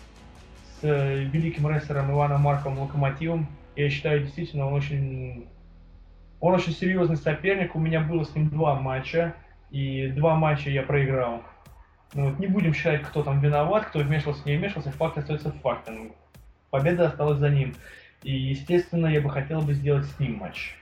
[0.80, 3.48] с э, великим рестлером Иваном Марком Локомотивом.
[3.74, 5.48] Я считаю, действительно, он очень,
[6.38, 7.74] он очень серьезный соперник.
[7.74, 9.34] У меня было с ним два матча,
[9.72, 11.42] и два матча я проиграл.
[12.12, 16.12] Ну, вот не будем считать, кто там виноват, кто вмешивался, не вмешивался, факт остается фактом.
[16.70, 17.76] Победа осталась за ним.
[18.22, 20.76] И, естественно, я бы хотел бы сделать с ним матч.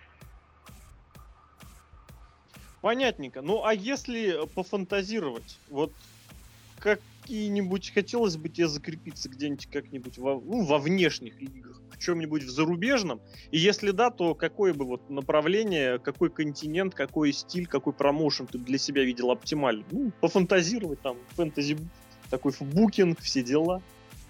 [2.81, 3.43] Понятненько.
[3.43, 5.93] Ну, а если пофантазировать, вот
[7.29, 12.49] какие-нибудь, хотелось бы тебе закрепиться где-нибудь как-нибудь во, ну, во внешних лигах, в чем-нибудь в
[12.49, 13.21] зарубежном?
[13.51, 18.57] И если да, то какое бы вот направление, какой континент, какой стиль, какой промоушен ты
[18.57, 19.85] для себя видел оптимально?
[19.91, 21.77] Ну, пофантазировать там, фэнтези,
[22.31, 23.83] такой букинг, все дела.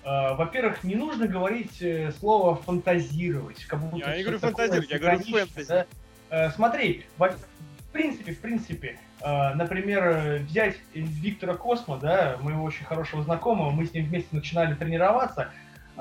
[0.05, 3.64] Uh, во-первых, не нужно говорить э, слово фантазировать.
[3.66, 5.68] Как будто я не говорю фантазировать, я говорю фэнтези.
[5.68, 5.86] Да?
[6.30, 13.70] Uh, смотри, в принципе, в принципе, например, взять Виктора Космо, да, моего очень хорошего знакомого,
[13.70, 15.50] мы с ним вместе начинали тренироваться,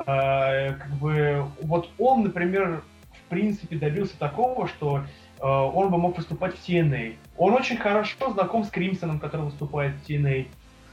[0.05, 5.03] а, как бы, вот он, например, в принципе добился такого, что
[5.39, 7.15] а, он бы мог выступать в TNA.
[7.37, 10.47] Он очень хорошо знаком с Кримсоном, который выступает в TNA.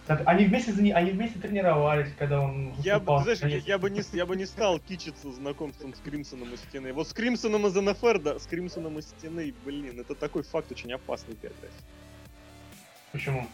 [0.06, 4.26] Они вместе, они вместе тренировались, когда он я бы, знаешь, я, я, бы не, я
[4.26, 6.92] бы не стал кичиться знакомством с Кримсоном из стены.
[6.92, 10.92] Вот с Кримсоном из НФР, да, с Кримсоном из стены, блин, это такой факт очень
[10.92, 11.70] опасный опять.
[13.14, 13.46] Почему?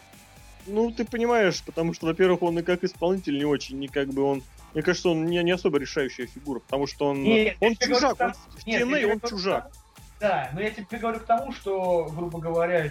[0.65, 4.23] Ну, ты понимаешь, потому что, во-первых, он и как исполнитель не очень, не как бы
[4.23, 4.43] он
[4.73, 8.33] мне кажется, он не, не особо решающая фигура, потому что он, нет, он чужак, говорю,
[8.33, 9.71] он в нет, TNA он чужак.
[10.19, 12.89] Да, но я тебе говорю к тому, что, грубо говоря,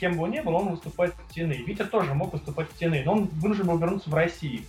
[0.00, 1.62] кем бы он ни был, он выступает в TNA.
[1.64, 4.62] Витя тоже мог выступать в TNA, но он вынужден был вернуться в Россию.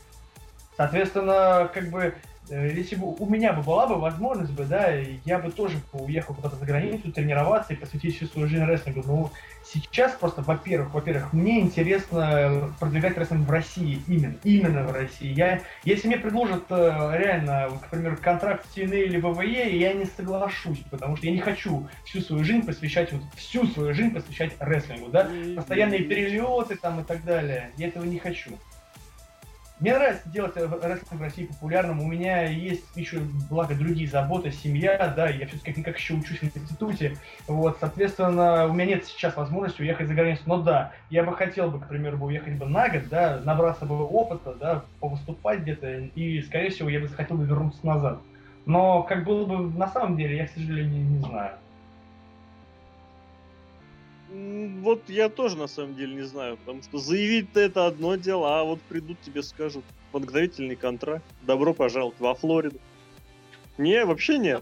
[0.76, 2.16] Соответственно, как бы
[2.50, 4.92] если бы у меня бы была бы возможность бы, да,
[5.26, 9.04] я бы тоже уехал куда-то за границу тренироваться и посвятить всю свою жизнь рестлингу.
[9.06, 9.32] Но
[9.64, 15.32] сейчас просто, во-первых, во-первых, мне интересно продвигать рестлинг в России именно, именно в России.
[15.32, 20.06] Я, если мне предложат э, реально, к примеру, контракт в TNA или ВВЕ, я не
[20.06, 24.54] соглашусь, потому что я не хочу всю свою жизнь посвящать, вот всю свою жизнь посвящать
[24.60, 27.72] рестлингу, да, постоянные перелеты там и так далее.
[27.78, 28.52] Я этого не хочу.
[29.80, 32.02] Мне нравится делать рестлинг в России популярным.
[32.02, 33.20] У меня есть еще,
[33.50, 37.16] благо, другие заботы, семья, да, я все-таки как-никак еще учусь в институте.
[37.48, 40.42] Вот, соответственно, у меня нет сейчас возможности уехать за границу.
[40.48, 43.86] Но да, я бы хотел бы, к примеру, бы уехать бы на год, да, набраться
[43.86, 48.20] бы опыта, да, повыступать где-то, и, скорее всего, я бы захотел бы вернуться назад.
[48.66, 51.54] Но как было бы на самом деле, я, к сожалению, не знаю.
[54.30, 58.64] Вот я тоже на самом деле не знаю, потому что заявить-то это одно дело, а
[58.64, 62.80] вот придут тебе скажут подготовительный контракт, добро пожаловать во Флориду.
[63.78, 64.62] Не, вообще нет.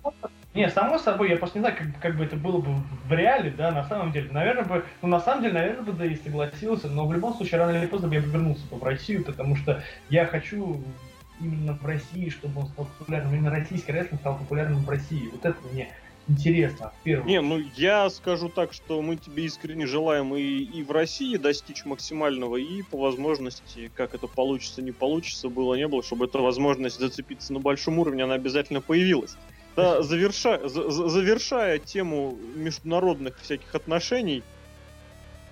[0.54, 3.52] Не, само собой, я просто не знаю, как, как бы это было бы в реале,
[3.52, 4.32] да, на самом деле.
[4.32, 7.60] Наверное бы, ну на самом деле, наверное бы, да и согласился, но в любом случае,
[7.60, 10.82] рано или поздно я бы вернулся бы в Россию, потому что я хочу
[11.40, 15.30] именно в России, чтобы он стал популярным, именно российский рестлинг стал популярным в России.
[15.32, 15.90] Вот это мне
[16.28, 16.94] интересно.
[17.04, 17.28] Первым.
[17.28, 21.86] Не, ну я скажу так, что мы тебе искренне желаем и, и в России достичь
[21.86, 27.00] максимального, и по возможности, как это получится, не получится, было, не было, чтобы эта возможность
[27.00, 29.36] зацепиться на большом уровне, она обязательно появилась.
[29.76, 34.44] Да, завершая, за, завершая тему международных всяких отношений,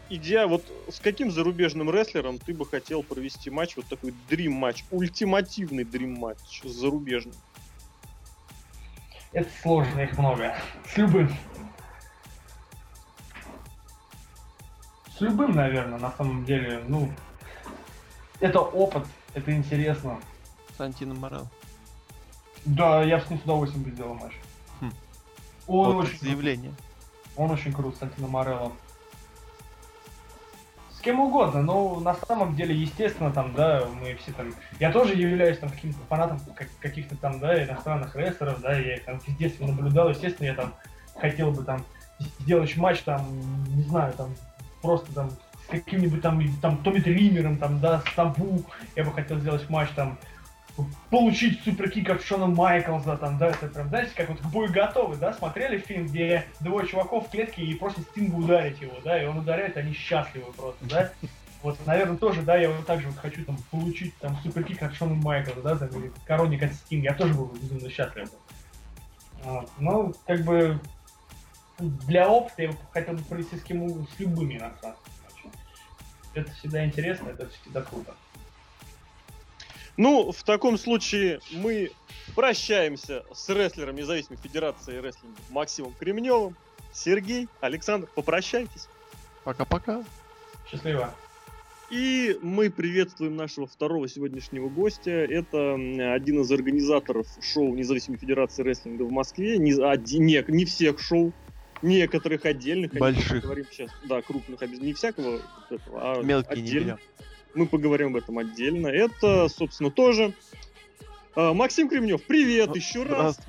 [0.09, 4.83] идя вот с каким зарубежным рестлером ты бы хотел провести матч, вот такой дрим матч,
[4.91, 7.35] ультимативный дрим матч с зарубежным?
[9.35, 10.55] Это сложно, их много.
[10.87, 11.29] С любым.
[15.13, 16.81] С любым, наверное, на самом деле.
[16.87, 17.11] Ну,
[18.39, 20.21] это опыт, это интересно.
[20.77, 21.49] Сантино Морел.
[22.63, 24.35] Да, я с ним с удовольствием бы сделал матч.
[24.79, 24.93] Хм.
[25.67, 26.73] Он Вот очень заявление.
[27.35, 28.71] Он очень крут, Сантино Морелло.
[31.05, 34.51] Кем угодно, но на самом деле, естественно, там, да, мы все там...
[34.79, 39.21] Я тоже являюсь там каким-то фанатом как- каких-то там, да, иностранных рестлеров, да, я там
[39.21, 40.73] с детства наблюдал, естественно, я там
[41.15, 41.83] хотел бы там
[42.39, 43.23] сделать матч там,
[43.67, 44.33] не знаю, там,
[44.81, 48.63] просто там с каким-нибудь там, там Томми Дримером, там, да, с Табу,
[48.95, 50.17] я бы хотел сделать матч там,
[51.09, 55.15] получить суперкик от Шона Майклза, там, да, это прям, знаете, как вот к бою готовы,
[55.15, 59.25] да, смотрели фильм, где двое чуваков в клетке и просят Стинга ударить его, да, и
[59.25, 61.11] он ударяет, они счастливы просто, да.
[61.63, 64.93] Вот, наверное, тоже, да, я вот так же вот хочу там получить там суперкик от
[64.93, 68.29] Шона Майклза, да, там, или коронник от Стинга, я тоже был бы безумно счастлив.
[69.43, 69.69] Вот.
[69.79, 70.79] Ну, как бы,
[71.79, 75.13] для опыта я хотел бы провести с, кем, с любыми иностранцами.
[75.23, 75.55] матчи.
[76.33, 78.13] Это всегда интересно, это всегда круто.
[79.97, 81.91] Ну, в таком случае мы
[82.35, 86.55] прощаемся с рестлером независимой федерации рестлинга Максимом Кремневым.
[86.93, 88.87] Сергей, Александр, попрощайтесь.
[89.43, 90.03] Пока-пока.
[90.69, 91.13] Счастливо.
[91.91, 95.11] И мы приветствуем нашего второго сегодняшнего гостя.
[95.11, 95.75] Это
[96.13, 99.57] один из организаторов шоу Независимой Федерации Рестлинга в Москве.
[99.59, 101.31] Не, оди- не, не всех шоу,
[101.83, 102.93] некоторых отдельных.
[102.93, 103.43] Больших.
[103.43, 105.39] Говорим сейчас, да, крупных, не всякого
[105.69, 106.85] этого, а Мелкие не отдельно.
[106.85, 106.99] берем.
[107.55, 108.87] Мы поговорим об этом отдельно.
[108.87, 110.33] Это, собственно, тоже
[111.35, 112.21] а, Максим Кремнев.
[112.23, 113.39] Привет Ну, еще раз.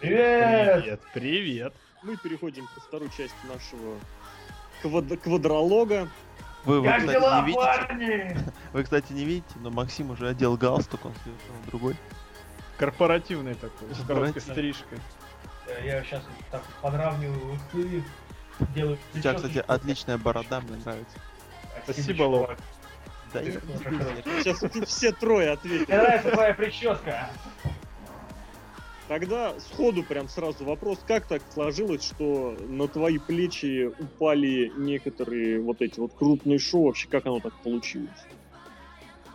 [0.00, 0.82] Привет!
[0.82, 1.74] Привет, привет.
[2.04, 3.98] Мы переходим ко второй части нашего
[4.82, 6.08] квад- квадролога.
[6.64, 8.36] Вы, вы, Как кстати, дела, не видите, парни?
[8.72, 11.96] вы, кстати, не видите, но Максим уже одел галстук, он совершенно другой.
[12.78, 14.98] Корпоративный такой, с короткой стрижкой.
[15.84, 17.58] Я сейчас так подравниваю
[18.74, 21.18] делаю У тебя, кстати, отличная борода, мне нравится.
[21.84, 22.56] Спасибо, Лок.
[23.32, 23.40] Да.
[23.42, 25.88] Сейчас все трое ответят.
[25.88, 27.28] Мне нравится твоя прическа.
[29.08, 35.82] Тогда сходу прям сразу вопрос, как так сложилось, что на твои плечи упали некоторые вот
[35.82, 38.08] эти вот крупные шоу, вообще как оно так получилось?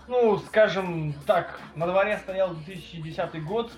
[0.08, 3.72] Ну, скажем так, на дворе стоял 2010 год.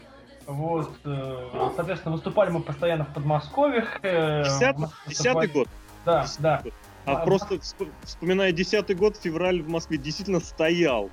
[0.45, 3.99] Вот, э, соответственно, выступали мы постоянно в Подмосковьях.
[4.03, 5.67] э, 50 в Москве Десятый выступали- год.
[6.05, 6.61] Да, Десятый да.
[6.63, 6.73] год.
[7.09, 11.09] А А, просто всп- вспоминая десятый год, февраль в Москве действительно стоял.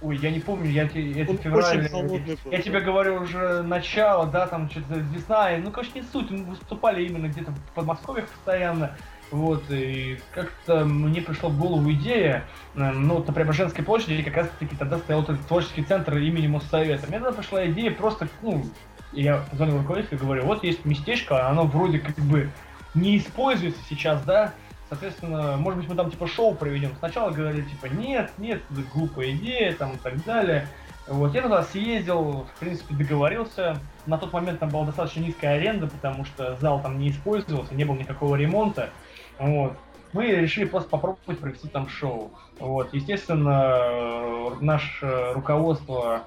[0.00, 1.86] Ой, я не помню, я те- это февраль.
[1.88, 2.50] холодный был.
[2.52, 6.44] Я тебе говорю уже начало, да, там что-то весна, и, ну, конечно, не суть, мы
[6.44, 8.96] выступали именно где-то в Подмосковьях постоянно,
[9.30, 12.44] вот, и как-то мне пришла в голову идея,
[12.74, 17.06] э, ну, вот, на Преображенской площади как раз-таки тогда стоял этот творческий центр имени Моссовета.
[17.06, 18.64] Мне тогда пришла идея просто, ну,
[19.12, 22.50] я позвонил руководителю и говорю, вот есть местечко, оно вроде как бы
[22.94, 24.52] не используется сейчас, да,
[24.92, 26.90] Соответственно, может быть, мы там типа шоу проведем.
[26.98, 30.68] Сначала говорили, типа, нет, нет, это глупая идея, там и так далее.
[31.06, 33.78] Вот, я туда съездил, в принципе, договорился.
[34.04, 37.84] На тот момент там была достаточно низкая аренда, потому что зал там не использовался, не
[37.84, 38.90] было никакого ремонта.
[39.38, 39.78] Вот.
[40.12, 42.30] Мы решили просто попробовать провести там шоу.
[42.58, 42.92] Вот.
[42.92, 46.24] Естественно, наше руководство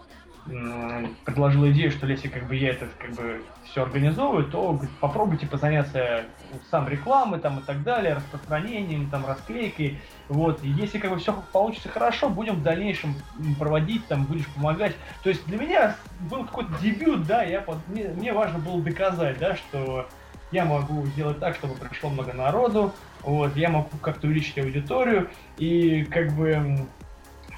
[0.48, 5.00] м, предложило идею, что если как бы я это как бы все организовываю, то говорит,
[5.00, 6.26] попробуй типа заняться
[6.70, 10.02] сам рекламой там и так далее, распространением, там расклейкой.
[10.30, 13.28] Вот, и если как бы все получится хорошо, будем в дальнейшем
[13.58, 14.96] проводить, там будешь помогать.
[15.24, 19.56] То есть для меня был какой-то дебют, да, я мне, мне важно было доказать, да,
[19.56, 20.12] что
[20.52, 26.06] я могу сделать так, чтобы пришло много народу, вот, я могу как-то увеличить аудиторию, и
[26.06, 26.94] как бы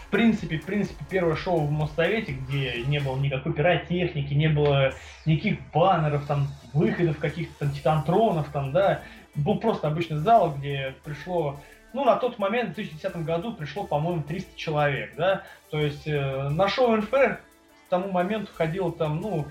[0.08, 4.94] в принципе, в принципе, первое шоу в Моссовете, где не было никакой пиротехники, не было
[5.26, 9.02] никаких баннеров, там, выходов каких-то там титантронов, там, да,
[9.36, 11.60] был просто обычный зал, где пришло,
[11.92, 16.50] ну, на тот момент, в 2010 году, пришло, по-моему, 300 человек, да, то есть э,
[16.50, 17.42] на шоу НФР
[17.88, 19.46] к тому моменту ходило там, ну,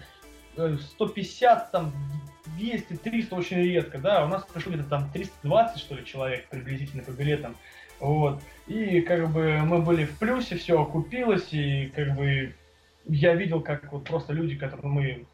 [0.56, 1.92] э, 150, там,
[2.56, 7.02] 200, 300 очень редко, да, у нас пришло где-то там 320, что ли, человек приблизительно
[7.02, 7.56] по билетам,
[8.00, 12.54] вот, и как бы мы были в плюсе, все окупилось, и как бы
[13.06, 15.26] я видел, как вот просто люди, которые мы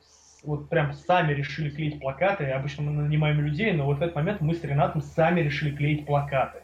[0.45, 4.41] вот прям сами решили клеить плакаты, обычно мы нанимаем людей, но вот в этот момент
[4.41, 6.59] мы с Ренатом сами решили клеить плакаты.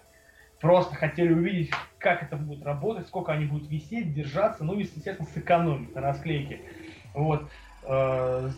[0.60, 5.28] Просто хотели увидеть, как это будет работать, сколько они будут висеть, держаться, ну и, естественно,
[5.32, 6.60] сэкономить на расклейке.
[7.14, 7.48] Вот.
[7.90, 8.50] Э,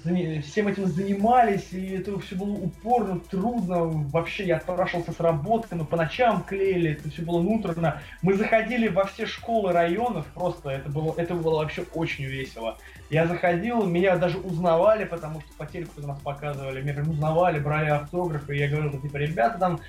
[0.43, 3.85] Всем этим занимались, и это все было упорно, трудно.
[3.85, 8.01] Вообще, я отпрашивался с работы, мы по ночам клеили, это все было муторно.
[8.23, 12.77] Мы заходили во все школы районов, просто это было, это было вообще очень весело.
[13.09, 18.57] Я заходил, меня даже узнавали, потому что по телеку нас показывали, меня узнавали, брали автографы,
[18.57, 19.81] и я говорил, типа, ребята, там,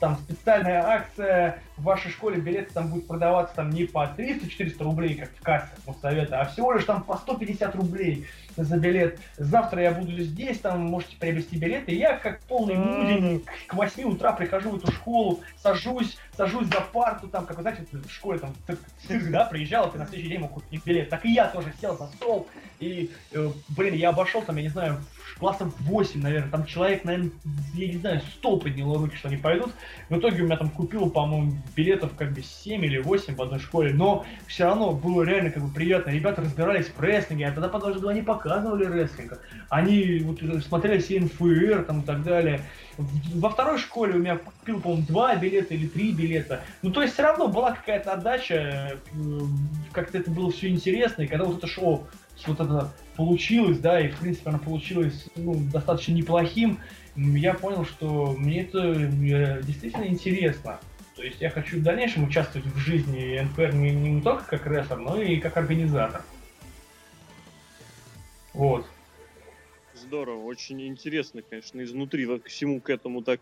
[0.00, 5.14] там специальная акция, в вашей школе билеты там будут продаваться там не по 300-400 рублей,
[5.14, 5.68] как в кассе
[6.02, 8.26] совета, а всего лишь там по 150 рублей
[8.64, 9.18] за билет.
[9.36, 11.92] Завтра я буду здесь, там можете приобрести билеты.
[11.92, 16.80] И я как полный будень к 8 утра прихожу в эту школу, сажусь, сажусь за
[16.80, 18.54] парту, там, как вы знаете, в школе там
[19.06, 21.08] цирк, да, приезжал, ты на следующий день мог купить билет.
[21.08, 22.48] Так и я тоже сел за стол,
[22.80, 25.00] и, э, блин, я обошел там, я не знаю,
[25.38, 27.30] классов 8, наверное, там человек, наверное,
[27.74, 29.72] я не знаю, 100 подняло руки, что они пойдут.
[30.08, 33.58] В итоге у меня там купил, по-моему, билетов как бы 7 или 8 в одной
[33.58, 36.10] школе, но все равно было реально как бы приятно.
[36.10, 39.40] Ребята разбирались в рестлинге, а тогда подожди, они показывали рестлинг.
[39.68, 42.60] Они вот, смотрели все НФР там и так далее.
[42.96, 46.62] Во второй школе у меня купил, по-моему, два билета или три билета.
[46.82, 48.96] Ну, то есть все равно была какая-то отдача, э,
[49.92, 52.06] как-то это было все интересно, и когда вот это шоу
[52.46, 56.78] вот это получилось, да, и в принципе оно получилось ну, достаточно неплохим,
[57.16, 60.80] я понял, что мне это э, действительно интересно.
[61.16, 64.98] То есть я хочу в дальнейшем участвовать в жизни НПР не, не только как рестлер,
[64.98, 66.22] но и как организатор.
[68.54, 68.86] Вот.
[69.94, 73.40] Здорово, очень интересно, конечно, изнутри вот к всему к этому так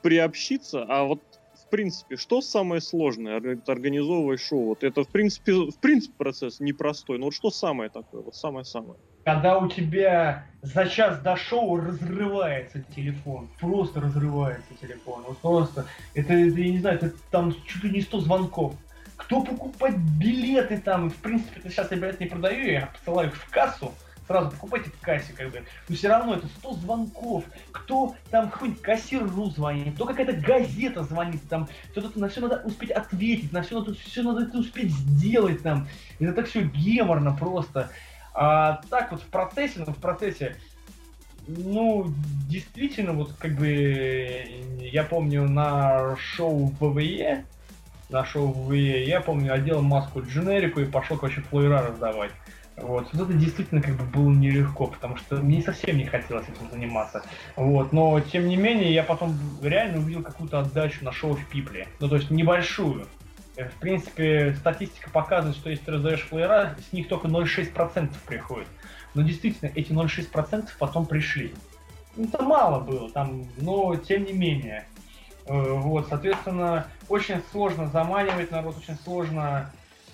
[0.00, 0.86] приобщиться.
[0.88, 4.68] А вот в принципе, что самое сложное организовывать шоу?
[4.68, 8.98] Вот это, в принципе, в принципе процесс непростой, но вот что самое такое, вот самое-самое?
[9.24, 16.32] Когда у тебя за час до шоу разрывается телефон, просто разрывается телефон, вот просто, это,
[16.32, 18.74] это я не знаю, это там чуть ли не 100 звонков.
[19.16, 23.36] Кто покупать билеты там, в принципе, это сейчас я билет не продаю, я посылаю их
[23.36, 23.92] в кассу,
[24.30, 25.64] сразу покупайте в кассе, как бы.
[25.88, 27.44] Но все равно это 100 звонков.
[27.72, 32.92] Кто там какой-нибудь кассиру звонит, кто какая-то газета звонит, там, кто-то на все надо успеть
[32.92, 35.88] ответить, на все надо, все надо это успеть сделать там.
[36.20, 37.90] Это так все геморно просто.
[38.42, 40.56] А так вот в процессе, ну, в процессе,
[41.46, 42.10] ну,
[42.48, 44.46] действительно, вот как бы
[44.80, 47.44] я помню на шоу ВВЕ,
[48.08, 52.30] на шоу ВВЕ, я помню, одел маску дженерику и пошел, короче, флойера раздавать.
[52.78, 53.08] Вот.
[53.12, 57.22] вот это действительно как бы было нелегко, потому что мне совсем не хотелось этим заниматься.
[57.56, 57.92] Вот.
[57.92, 61.88] Но тем не менее, я потом реально увидел какую-то отдачу на шоу в Пипле.
[61.98, 63.06] Ну, то есть небольшую.
[63.60, 68.68] Э, в принципе, статистика показывает, что если ты раздаешь флеера, с них только 0,6% приходит.
[69.14, 71.54] Но действительно, эти 0,6% потом пришли.
[72.16, 74.86] Ну, это мало было, там, но тем не менее.
[75.46, 79.70] Э, вот, соответственно, очень сложно заманивать народ, очень сложно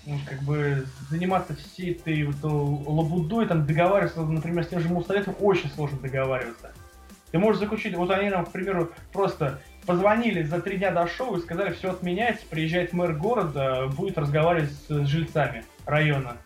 [0.07, 5.35] ну, как бы заниматься всей этой вот лабудой, там договариваться, например, с тем же Муссоветом
[5.41, 6.73] очень сложно договариваться.
[7.33, 11.37] Ты можешь заключить, вот они нам, к примеру, просто позвонили за три дня до шоу
[11.37, 16.37] и сказали, все отменяется, приезжает мэр города, будет разговаривать с жильцами района.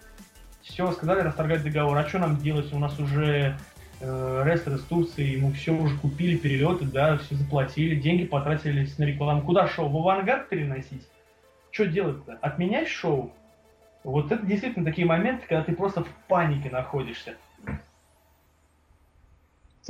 [0.62, 1.96] Все, сказали расторгать договор.
[1.96, 2.72] А что нам делать?
[2.72, 3.56] У нас уже
[4.00, 9.04] э, рестлер из Турции, ему все уже купили, перелеты, да, все заплатили, деньги потратились на
[9.04, 9.42] рекламу.
[9.42, 9.88] Куда шоу?
[9.88, 11.06] В авангард переносить?
[11.70, 12.38] Что делать-то?
[12.42, 13.32] Отменять шоу?
[14.04, 17.34] Вот это действительно такие моменты, когда ты просто в панике находишься.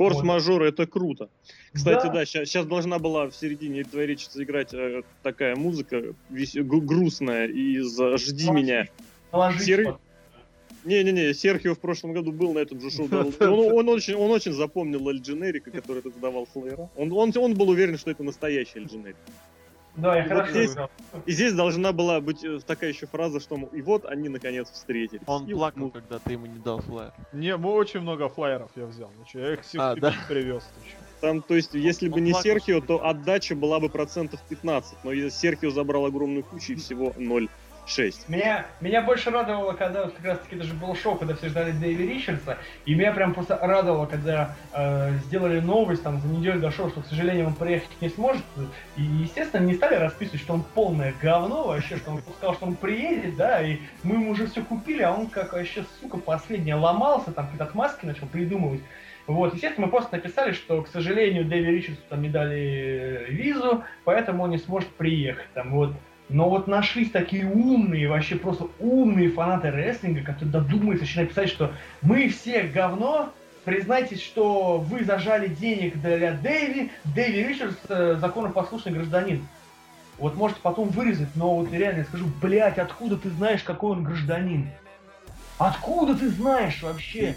[0.01, 0.73] Форс-мажоры вот.
[0.73, 1.29] это круто.
[1.73, 7.47] Кстати, да, сейчас, должна была в середине твоей речи заиграть э, такая музыка весь, грустная
[7.47, 8.87] из «Жди меня».
[9.59, 9.97] Сер...
[10.83, 13.07] Не-не-не, Серхио в прошлом году был на этом же шоу.
[13.39, 16.89] Он, он, очень, он очень запомнил Эль Дженерика, который тут давал флэра.
[16.95, 19.15] Он, он, он был уверен, что это настоящий Эль Дженерик.
[19.95, 20.75] Да, я и хорошо здесь,
[21.25, 25.21] И здесь должна была быть э, такая еще фраза, что и вот они наконец встретились.
[25.25, 27.13] Он и плакал, вот, когда ты ему не дал флайер.
[27.33, 29.11] Не, мы очень много флайеров я взял.
[29.17, 30.13] Ну, я их а, да?
[30.29, 30.63] привез.
[31.19, 35.03] Там, то есть, если он бы не Серхио, то отдача была бы процентов 15.
[35.03, 37.49] Но Серхио забрал огромную кучу и всего 0
[37.91, 38.29] 6.
[38.29, 41.71] Меня, меня больше радовало, когда вот как раз таки даже был шоу, когда все ждали
[41.71, 46.71] Дэви Ричардса, и меня прям просто радовало, когда э, сделали новость там за неделю до
[46.71, 48.43] шоу, что, к сожалению, он приехать не сможет.
[48.97, 52.75] И, естественно, не стали расписывать, что он полное говно вообще, что он сказал, что он
[52.75, 57.31] приедет, да, и мы ему уже все купили, а он как вообще, сука, последний ломался,
[57.31, 58.81] там какие-то отмазки начал придумывать.
[59.27, 64.43] Вот, естественно, мы просто написали, что, к сожалению, Дэви Ричардсу там не дали визу, поэтому
[64.43, 65.47] он не сможет приехать.
[65.53, 65.91] Там, вот.
[66.31, 71.73] Но вот нашлись такие умные, вообще просто умные фанаты рестлинга, которые додумаются еще написать, что
[72.01, 73.33] мы все говно,
[73.65, 79.45] признайтесь, что вы зажали денег для Дэви, Дэви Ричардс э, законопослушный гражданин.
[80.17, 84.03] Вот можете потом вырезать, но вот реально я скажу, блять, откуда ты знаешь, какой он
[84.03, 84.69] гражданин?
[85.57, 87.35] Откуда ты знаешь вообще?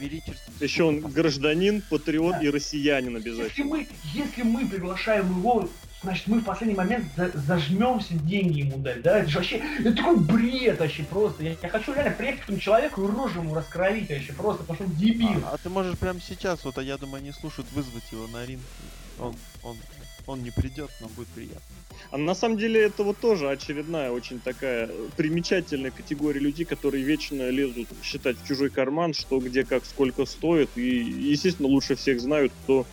[0.60, 2.42] Еще он гражданин, патриот да.
[2.42, 3.48] и россиянин обязательно.
[3.48, 5.68] Если мы, если мы приглашаем его
[6.04, 9.18] значит, мы в последний момент за зажмемся деньги ему дать, да?
[9.18, 11.42] Это же вообще, это такой бред вообще просто.
[11.42, 14.76] Я, я хочу реально приехать к этому человеку и рожу ему раскровить вообще просто, потому
[14.76, 15.42] что он дебил.
[15.44, 18.46] А, а ты можешь прямо сейчас, вот, а я думаю, они слушают, вызвать его на
[18.46, 18.62] ринг.
[19.18, 19.76] Он, он
[20.26, 21.60] он не придет, но будет приятно.
[22.10, 27.48] А на самом деле это вот тоже очередная очень такая примечательная категория людей, которые вечно
[27.50, 30.70] лезут считать в чужой карман, что где как сколько стоит.
[30.76, 32.86] И, естественно, лучше всех знают, кто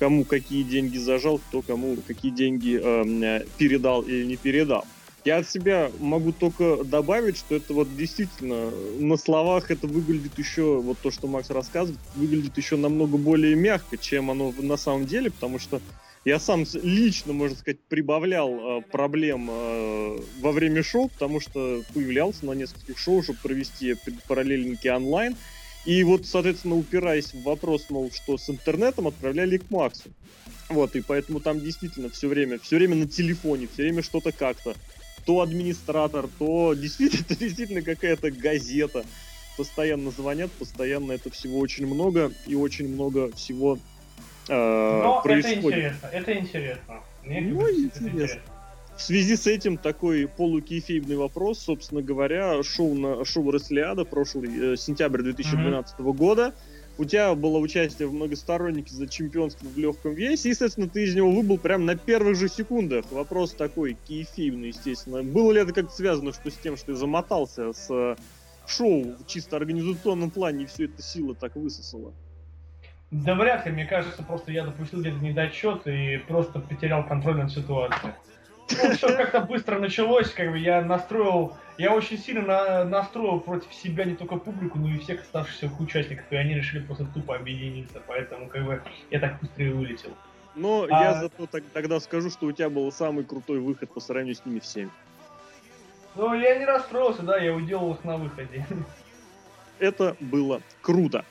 [0.00, 4.84] кому какие деньги зажал, кто кому какие деньги э, передал или не передал.
[5.24, 10.80] Я от себя могу только добавить, что это вот действительно на словах это выглядит еще,
[10.80, 15.30] вот то, что Макс рассказывает, выглядит еще намного более мягко, чем оно на самом деле,
[15.30, 15.82] потому что
[16.24, 22.46] я сам лично, можно сказать, прибавлял э, проблем э, во время шоу, потому что появлялся
[22.46, 23.96] на нескольких шоу, чтобы провести
[24.26, 25.36] параллельники онлайн.
[25.84, 30.10] И вот, соответственно, упираясь в вопрос, мол, что с интернетом отправляли к Максу.
[30.68, 34.76] Вот, и поэтому там действительно все время, все время на телефоне, все время что-то как-то.
[35.24, 39.04] То администратор, то действительно, то действительно какая-то газета.
[39.56, 43.78] Постоянно звонят, постоянно это всего очень много, и очень много всего
[44.48, 44.52] э,
[45.02, 45.78] Но происходит.
[45.78, 47.00] это интересно, это интересно.
[47.24, 48.06] Мне ну, интересно.
[48.06, 48.40] интересно.
[49.00, 54.76] В связи с этим такой полукейфейбный вопрос, собственно говоря, шоу на шоу Рослиада прошлый э,
[54.76, 56.12] сентябрь 2012 mm-hmm.
[56.12, 56.54] года.
[56.98, 61.14] У тебя было участие в многостороннике за чемпионство в легком весе, и, естественно, ты из
[61.14, 63.06] него выбыл прямо на первых же секундах.
[63.10, 65.22] Вопрос такой кейфейбный, естественно.
[65.22, 68.16] Было ли это как-то связано что с тем, что ты замотался с э,
[68.66, 72.12] шоу в чисто организационном плане, и все это сила так высосала?
[73.10, 77.50] Да вряд ли, мне кажется, просто я допустил где-то недочет и просто потерял контроль над
[77.50, 78.12] ситуацией.
[78.70, 83.72] Ну, все как-то быстро началось, как бы я настроил, я очень сильно на, настроил против
[83.74, 88.00] себя не только публику, но и всех оставшихся участников, и они решили просто тупо объединиться,
[88.06, 90.10] поэтому как бы я так быстро и вылетел.
[90.54, 91.02] Но а...
[91.02, 94.44] я зато так, тогда скажу, что у тебя был самый крутой выход по сравнению с
[94.44, 94.90] ними всеми.
[96.16, 98.66] Ну, я не расстроился, да, я уделал их на выходе.
[99.78, 101.24] Это было круто.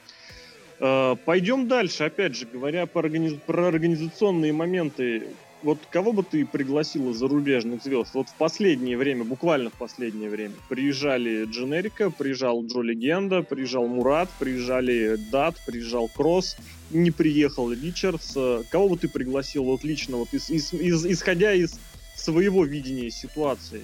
[0.79, 3.33] Э, Пойдем дальше, опять же, говоря про, организ...
[3.45, 5.27] про организационные моменты.
[5.61, 8.13] Вот кого бы ты пригласила зарубежных звезд?
[8.13, 14.29] Вот в последнее время, буквально в последнее время, приезжали Дженерика, приезжал Джо Легенда, приезжал Мурат,
[14.39, 16.55] приезжали Дат, приезжал Кросс,
[16.91, 18.37] не приехал Ричардс.
[18.69, 21.77] Кого бы ты пригласил вот лично, вот из, из, из, исходя из
[22.15, 23.81] своего видения ситуации?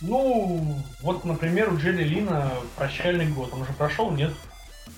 [0.00, 3.52] Ну, вот, например, у Джелли Лина прощальный год.
[3.52, 4.32] Он уже прошел, нет?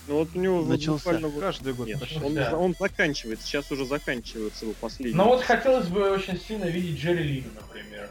[0.09, 1.40] Ну вот у него начался буквально...
[1.40, 1.86] каждый год.
[1.86, 2.56] Нет, он, да.
[2.56, 5.14] он заканчивается, сейчас уже заканчивается его последний.
[5.14, 8.09] Ну вот хотелось бы очень сильно видеть Джерри Лина, например.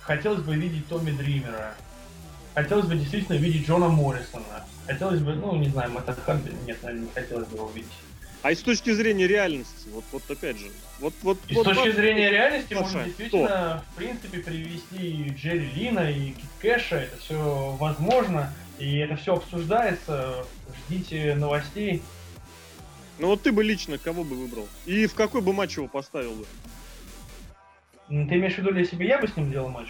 [0.00, 1.74] Хотелось бы видеть Томми Дримера.
[2.54, 4.66] Хотелось бы действительно видеть Джона Моррисона.
[4.86, 7.90] Хотелось бы, ну, не знаю, Мэтта Харди, нет, наверное, не хотелось бы его видеть.
[8.42, 10.66] А и с точки зрения реальности, вот, вот опять же,
[11.00, 13.92] вот, вот, и вот, с точки вот, зрения реальности можно действительно, кто?
[13.92, 20.44] в принципе, привести Джерри Лина и Кит Кэша, это все возможно, и это все обсуждается,
[20.86, 22.02] ждите новостей.
[23.18, 24.66] Ну вот ты бы лично кого бы выбрал?
[24.86, 26.46] И в какой бы матч его поставил бы?
[28.08, 29.88] Ты имеешь в виду, если бы я бы с ним делал матч?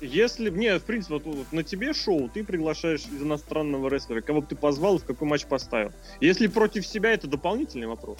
[0.00, 4.42] Если, не, в принципе, вот, вот на тебе шоу, ты приглашаешь из иностранного рестлера, кого
[4.42, 5.90] бы ты позвал и в какой матч поставил.
[6.20, 8.18] Если против себя, это дополнительный вопрос.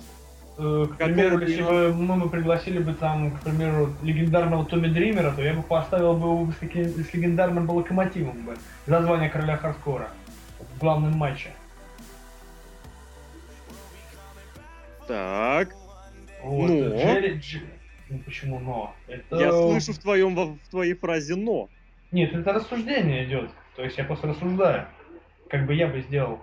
[0.59, 5.31] Э, к примеру, если бы мы, мы пригласили бы там, к примеру, легендарного Томми Дримера,
[5.31, 8.57] то я бы поставил бы его с, с легендарным бы локомотивом бы
[8.87, 10.09] за звание короля хардкора
[10.59, 11.51] в главном матче.
[15.07, 15.75] Так.
[16.43, 16.97] Вот, но...
[16.97, 17.61] Джерри, Дж...
[18.11, 18.95] Ну почему но?
[19.07, 19.37] Это...
[19.37, 21.69] Я слышу в, твоем, в твоей фразе но.
[22.11, 23.51] Нет, это рассуждение идет.
[23.77, 24.87] То есть я просто рассуждаю.
[25.49, 26.41] Как бы я бы сделал.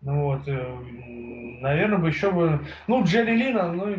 [0.00, 2.64] Ну вот, э, наверное, бы еще бы...
[2.86, 3.96] Ну, Джерри Лина, ну,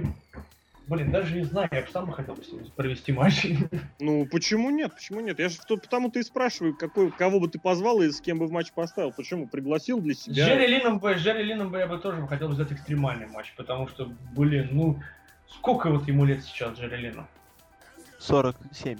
[0.88, 2.42] блин, даже не знаю, я бы сам бы хотел бы
[2.76, 3.48] провести матч.
[4.00, 4.94] Ну, почему нет?
[4.96, 5.40] Почему нет?
[5.40, 8.48] Я же потому ты и спрашиваю, какой, кого бы ты позвал и с кем бы
[8.48, 9.12] в матч поставил.
[9.12, 9.48] Почему?
[9.48, 10.46] Пригласил для себя?
[10.46, 13.28] С Джерри Лином бы, с Джерри Лином бы я бы тоже хотел бы взять экстремальный
[13.28, 15.00] матч, потому что, блин, ну,
[15.56, 17.28] Сколько вот ему лет сейчас, Джерри Лину?
[18.20, 18.98] 47.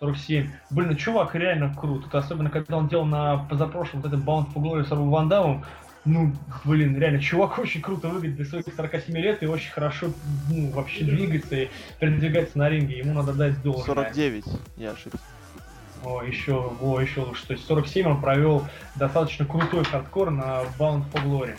[0.00, 0.50] 47.
[0.70, 2.06] Блин, ну чувак реально крут.
[2.06, 5.28] Это особенно, когда он делал на позапрошлом вот этот Bound for Glory с Робом Ван
[5.28, 5.64] Дамом.
[6.04, 6.32] Ну,
[6.64, 10.10] блин, реально, чувак очень круто выглядит для своих 47 лет и очень хорошо,
[10.50, 12.98] ну, вообще двигается и передвигается на ринге.
[12.98, 13.94] Ему надо дать должное.
[13.94, 14.44] 49,
[14.76, 15.18] я ошибся.
[16.04, 17.46] О, еще, о, еще лучше.
[17.46, 21.56] То есть 47 он провел достаточно крутой хардкор на Bound for Glory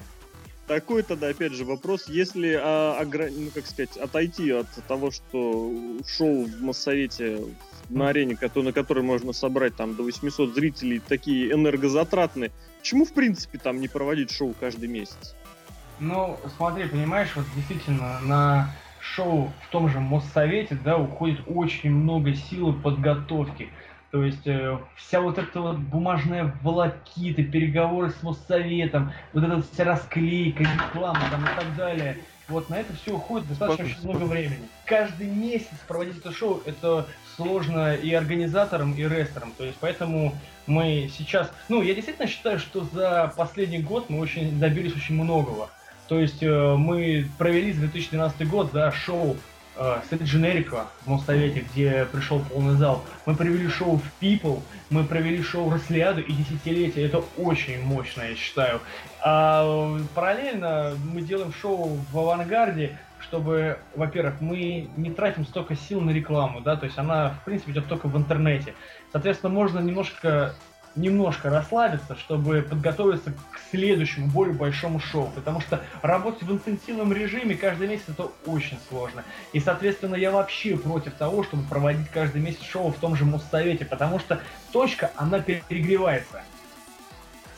[0.68, 3.30] такой тогда, опять же, вопрос, если, а, огр...
[3.32, 5.72] ну, как сказать, отойти от того, что
[6.08, 7.40] шоу в Моссовете
[7.90, 13.58] на арене, на которой можно собрать там до 800 зрителей, такие энергозатратные, почему, в принципе,
[13.58, 15.36] там не проводить шоу каждый месяц?
[16.00, 22.34] Ну, смотри, понимаешь, вот действительно, на шоу в том же Моссовете, да, уходит очень много
[22.34, 23.70] сил и подготовки.
[24.12, 29.84] То есть э, вся вот эта вот бумажная волокита, переговоры с Моссоветом, вот эта вся
[29.84, 32.18] расклейка, реклама там и так далее.
[32.48, 34.70] Вот на это все уходит достаточно очень много времени.
[34.86, 39.54] Каждый месяц проводить это шоу, это сложно и организаторам, и ресторам.
[39.58, 40.36] То есть поэтому
[40.68, 41.52] мы сейчас...
[41.70, 45.70] Ну, я действительно считаю, что за последний год мы очень добились очень многого.
[46.08, 49.38] То есть э, мы провели за 2012 год да, шоу
[49.76, 53.04] э, Сет Дженерика в Моссовете, где пришел полный зал.
[53.26, 57.06] Мы провели шоу в People, мы провели шоу Рослиаду и десятилетие.
[57.08, 58.82] Это очень мощно, я считаю.
[59.24, 62.98] А параллельно мы делаем шоу в авангарде,
[63.28, 67.72] чтобы, во-первых, мы не тратим столько сил на рекламу, да, то есть она, в принципе,
[67.72, 68.74] идет только в интернете.
[69.12, 70.54] Соответственно, можно немножко
[70.96, 75.30] немножко расслабиться, чтобы подготовиться к следующему, более большому шоу.
[75.36, 79.26] Потому что работать в интенсивном режиме каждый месяц это очень сложно.
[79.52, 83.84] И, соответственно, я вообще против того, чтобы проводить каждый месяц шоу в том же Моссовете,
[83.84, 84.40] потому что
[84.72, 86.44] точка, она перегревается.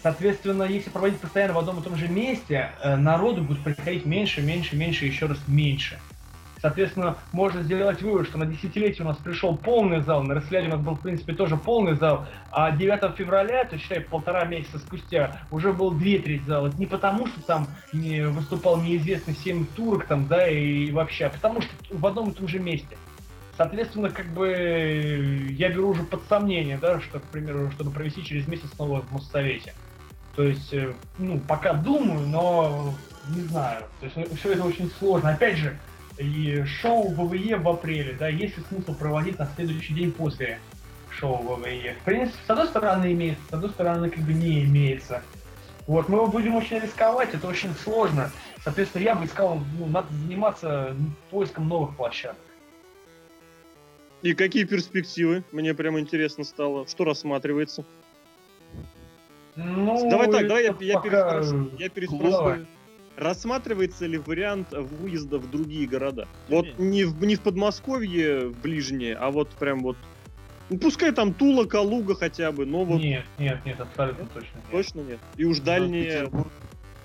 [0.08, 4.42] Соответственно, если проводить постоянно в одном и том же месте, э, народу будет приходить меньше,
[4.42, 6.00] меньше, меньше, еще раз меньше.
[6.62, 10.72] Соответственно, можно сделать вывод, что на десятилетие у нас пришел полный зал, на Ресляде у
[10.72, 15.42] нас был, в принципе, тоже полный зал, а 9 февраля, то считай, полтора месяца спустя,
[15.52, 16.72] уже был две трети зала.
[16.78, 21.60] Не потому, что там не выступал неизвестный семь турок там, да, и вообще, а потому
[21.60, 22.98] что в одном и том же месте.
[23.58, 28.48] Соответственно, как бы я беру уже под сомнение, да, что, к примеру, чтобы провести через
[28.48, 29.74] месяц снова в Моссовете.
[30.38, 32.94] То есть, э, ну, пока думаю, но
[33.36, 33.84] не знаю.
[34.00, 35.32] То есть, все это очень сложно.
[35.32, 35.78] Опять же,
[36.20, 40.60] и шоу ВВЕ в апреле, да, есть ли смысл проводить на следующий день после
[41.10, 41.96] шоу ВВЕ?
[42.00, 45.24] В принципе, с одной стороны имеется, с другой стороны как бы не имеется.
[45.88, 48.30] Вот, мы будем очень рисковать, это очень сложно.
[48.64, 50.96] Соответственно, я бы искал, ну, надо заниматься
[51.32, 52.38] поиском новых площадок.
[54.22, 55.44] И какие перспективы?
[55.52, 56.86] Мне прям интересно стало.
[56.88, 57.86] Что рассматривается?
[59.58, 61.72] Ну, давай так, давай я, я переспрошу.
[61.78, 62.66] Я переспрошу
[63.18, 66.28] рассматривается ли вариант выезда в другие города?
[66.50, 69.98] Вот не в, не в Подмосковье в ближнее, а вот прям вот
[70.70, 73.00] ну, пускай там Тула, Калуга хотя бы, но вот...
[73.00, 74.32] Нет, нет, нет, абсолютно нет?
[74.34, 74.66] точно нет.
[74.72, 75.20] Точно нет?
[75.38, 76.30] И уж дальние...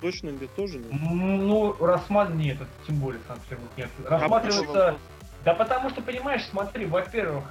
[0.01, 0.89] Точно нет, тоже нет?
[0.91, 3.89] Ну, рассматривать нет, тем более Санкт-Петербург нет.
[4.07, 4.97] А рассматривается...
[5.45, 7.45] Да потому что, понимаешь, смотри, во-первых,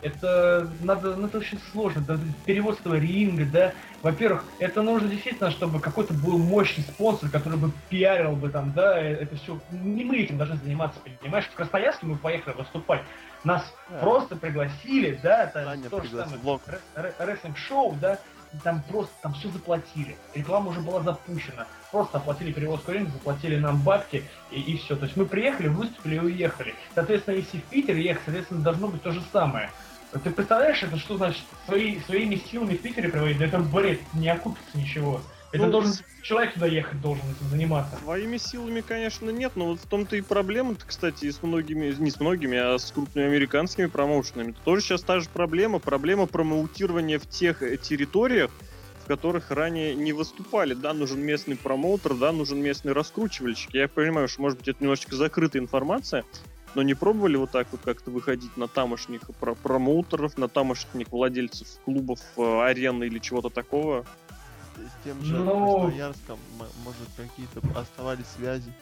[0.00, 3.72] это надо, ну, это очень сложно, да, переводство ринга, да.
[4.02, 9.00] Во-первых, это нужно действительно, чтобы какой-то был мощный спонсор, который бы пиарил бы там, да,
[9.00, 9.60] э, это все.
[9.70, 11.46] Не мы этим должны заниматься, понимаешь?
[11.46, 13.02] В Красноярске мы поехали выступать.
[13.44, 13.98] Нас да.
[13.98, 16.60] просто пригласили, да, это то же самое
[16.96, 18.18] рестлинг-шоу, да,
[18.62, 20.16] там просто там все заплатили.
[20.34, 21.66] Реклама уже была запущена.
[21.90, 24.96] Просто оплатили перевозку рынка, заплатили нам бабки и, и все.
[24.96, 26.74] То есть мы приехали, выступили и уехали.
[26.94, 29.70] Соответственно, если в Питер ехать, соответственно, должно быть то же самое.
[30.12, 33.38] Ты представляешь, это что значит свои, своими силами в Питере проводить?
[33.38, 35.22] Да это бред, не окупится ничего.
[35.52, 35.92] Это ну, должен
[36.22, 37.96] человек туда ехать должен этим заниматься.
[38.02, 42.20] Своими силами, конечно, нет, но вот в том-то и проблема кстати, с многими, не с
[42.20, 44.52] многими, а с крупными американскими промоушенами.
[44.52, 48.50] Это тоже сейчас та же проблема, проблема промоутирования в тех э, территориях,
[49.04, 50.74] в которых ранее не выступали.
[50.74, 53.74] Да, нужен местный промоутер, да, нужен местный раскручивальщик.
[53.74, 56.24] Я понимаю, что, может быть, это немножечко закрытая информация,
[56.74, 59.22] но не пробовали вот так вот как-то выходить на тамошних
[59.62, 64.04] промоутеров, на тамошних владельцев клубов, э, арены или чего-то такого?
[64.76, 65.80] с тем же Но...
[65.80, 66.38] Красноярском,
[66.84, 68.72] может, какие-то оставались связи?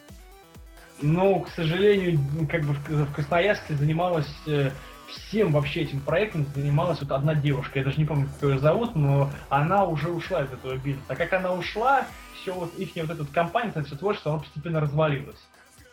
[1.03, 2.18] Ну, к сожалению,
[2.51, 4.70] как бы в Красноярске занималась э,
[5.07, 7.78] всем вообще этим проектом занималась вот одна девушка.
[7.78, 11.07] Я даже не помню, как ее зовут, но она уже ушла из этого бизнеса.
[11.09, 12.07] А как она ушла,
[12.41, 15.41] все вот их вот эта вот компания, все творчество, оно постепенно развалилось.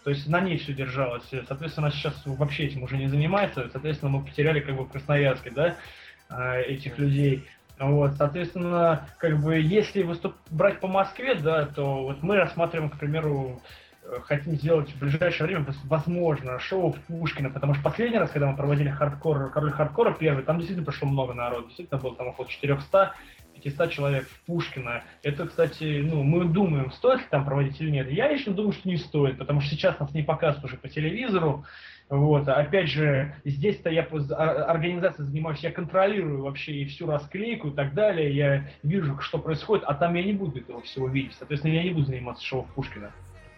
[0.07, 1.25] То есть на ней все держалось.
[1.49, 3.67] Соответственно, она сейчас вообще этим уже не занимается.
[3.69, 5.75] Соответственно, мы потеряли как бы в Красноярске, да,
[6.29, 7.45] э, этих людей.
[7.77, 10.37] Вот, соответственно, как бы, если выступ...
[10.49, 13.61] брать по Москве, да, то вот мы рассматриваем, к примеру,
[14.03, 18.47] э, хотим сделать в ближайшее время, возможно, шоу в Пушкино, потому что последний раз, когда
[18.47, 22.47] мы проводили хардкор, король хардкора первый, там действительно пришло много народу, действительно было там около
[22.47, 23.13] 400
[23.61, 25.03] 500 человек в Пушкино.
[25.23, 28.11] Это, кстати, ну, мы думаем, стоит ли там проводить или нет.
[28.11, 31.65] Я лично думаю, что не стоит, потому что сейчас нас не показывают уже по телевизору,
[32.09, 37.93] вот, опять же, здесь-то я организацией занимаюсь, я контролирую вообще и всю расклейку и так
[37.93, 41.83] далее, я вижу, что происходит, а там я не буду этого всего видеть, соответственно, я
[41.83, 43.11] не буду заниматься шоу Пушкина.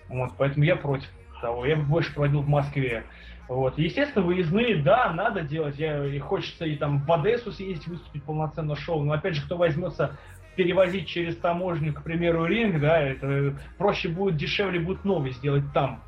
[0.08, 1.08] Вот, поэтому я против
[1.42, 1.66] того.
[1.66, 3.04] Я больше проводил в Москве.
[3.50, 3.80] Вот.
[3.80, 5.78] Естественно, выездные, да, надо делать.
[5.80, 9.04] Я, и хочется и там в Одессу съездить, выступить полноценно шоу.
[9.04, 10.18] Но опять же, кто возьмется
[10.56, 16.04] перевозить через таможню, к примеру, ринг, да, это проще будет, дешевле будет новый сделать там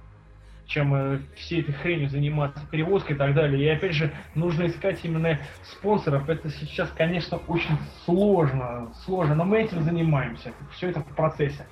[0.67, 3.61] чем э, всей этой хренью заниматься, перевозкой и так далее.
[3.61, 6.29] И опять же, нужно искать именно спонсоров.
[6.29, 10.53] Это сейчас, конечно, очень сложно, сложно, но мы этим занимаемся.
[10.71, 11.67] Все это в процессе.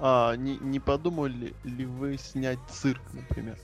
[0.00, 3.56] А не, не подумали ли вы снять цирк, например?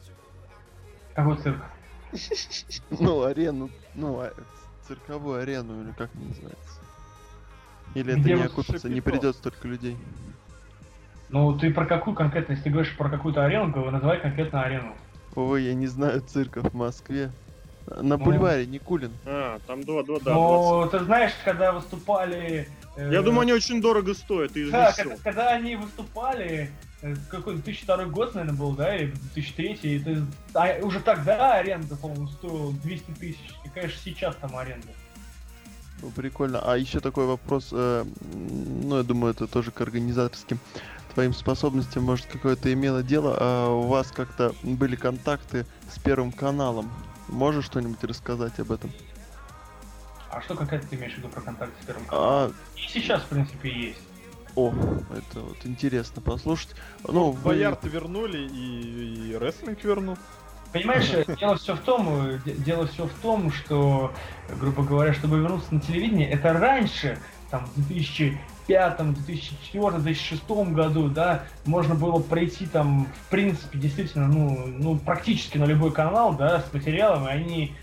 [1.15, 1.59] Какой цирк?
[2.91, 4.33] Ну, арену, ну, а,
[4.87, 6.81] цирковую арену, или как называется?
[7.95, 9.97] Или это не окупится, не придет столько людей?
[11.31, 14.95] Ну, ты про какую конкретно, если ты говоришь про какую-то арену, то называй конкретно арену.
[15.35, 17.31] Увы, я не знаю цирков в Москве.
[17.87, 18.25] На Ну.
[18.25, 19.13] бульваре, Никулин.
[19.27, 20.33] А, там два, два, да.
[20.33, 22.69] Но ты знаешь, когда выступали...
[22.97, 23.13] 20.
[23.13, 26.71] Я думаю, они очень дорого стоят, Да, когда, когда они выступали,
[27.03, 30.23] э, какой 2002 год, наверное, был, да, или 2003, и ты-
[30.55, 33.51] а уже тогда аренда, по-моему, стоила 200 тысяч.
[33.65, 34.89] И, конечно, сейчас там аренда.
[36.03, 36.61] Ну, прикольно.
[36.61, 40.59] А еще такой вопрос, э, ну, я думаю, это тоже к организаторским
[41.15, 43.37] твоим способностям, может, какое-то имело дело.
[43.41, 46.93] А у вас как-то были контакты с Первым каналом.
[47.29, 48.91] Можешь что-нибудь рассказать об этом?
[50.35, 52.53] А что конкретно ты имеешь в виду про контакт с Первым каналом?
[52.53, 54.01] А, И сейчас, в принципе, есть.
[54.57, 54.73] о,
[55.17, 56.75] это вот интересно послушать.
[57.07, 57.41] Ну, вы...
[57.41, 60.19] Боярд вернули и, и рестлинг вернул.
[60.73, 61.09] Понимаешь,
[61.39, 64.13] дело все в том, де- дело все в том, что,
[64.59, 67.21] грубо говоря, чтобы вернуться на телевидение, это раньше,
[67.51, 74.67] там, в 2005, 2004, 2006 году, да, можно было прийти там, в принципе, действительно, ну,
[74.67, 77.77] ну, практически на любой канал, да, с материалом, и они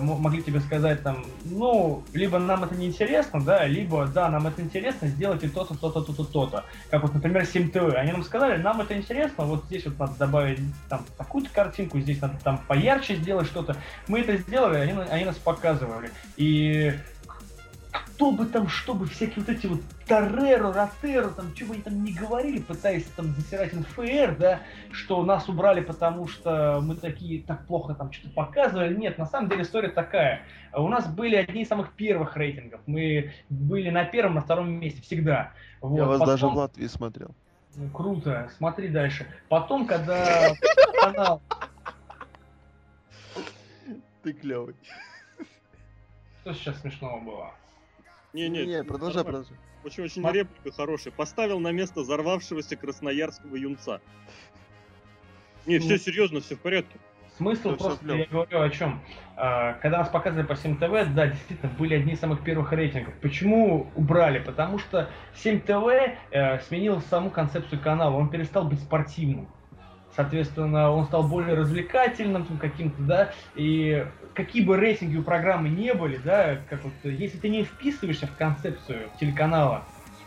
[0.00, 4.60] могли тебе сказать там, ну, либо нам это не интересно, да, либо, да, нам это
[4.60, 6.64] интересно, сделайте то-то, то-то, то-то, то-то.
[6.90, 7.94] Как вот, например, 7 ТВ.
[7.94, 12.20] Они нам сказали, нам это интересно, вот здесь вот надо добавить там такую-то картинку, здесь
[12.20, 13.76] надо там поярче сделать что-то.
[14.08, 16.10] Мы это сделали, они, они нас показывали.
[16.36, 16.92] И
[18.22, 21.82] кто бы там, что бы, всякие вот эти вот Тореро, Ротеро, там, что бы они
[21.82, 24.60] там не говорили, пытаясь там засирать НФР, да,
[24.92, 28.94] что нас убрали, потому что мы такие так плохо там что-то показывали.
[28.94, 30.42] Нет, на самом деле история такая.
[30.72, 32.80] У нас были одни из самых первых рейтингов.
[32.86, 35.50] Мы были на первом, на втором месте всегда.
[35.80, 35.96] Вот.
[35.96, 37.34] Я вас Потом- даже в Латвии смотрел.
[37.74, 39.26] ну, круто, смотри дальше.
[39.48, 40.52] Потом, когда
[41.00, 41.42] канал...
[44.22, 44.76] Ты клевый.
[46.42, 47.50] Что сейчас смешного было?
[48.32, 49.56] Не, не, Не, продолжай, продолжай.
[49.84, 51.12] Очень-очень Мат- реплика хорошая.
[51.12, 54.00] Поставил на место взорвавшегося красноярского юнца.
[55.66, 55.84] Не, Ну.
[55.84, 56.98] все серьезно, все в порядке.
[57.36, 58.18] Смысл всё просто, клёво.
[58.18, 59.00] я говорю о чем.
[59.36, 63.14] Когда нас показывали по 7 ТВ, да, действительно, были одни из самых первых рейтингов.
[63.20, 64.38] Почему убрали?
[64.38, 65.88] Потому что 7 ТВ
[66.30, 69.48] э, сменил саму концепцию канала, он перестал быть спортивным.
[70.14, 75.94] Соответственно, он стал более развлекательным там, каким-то, да, и какие бы рейтинги у программы не
[75.94, 79.84] были, да, как вот, если ты не вписываешься в концепцию телеканала,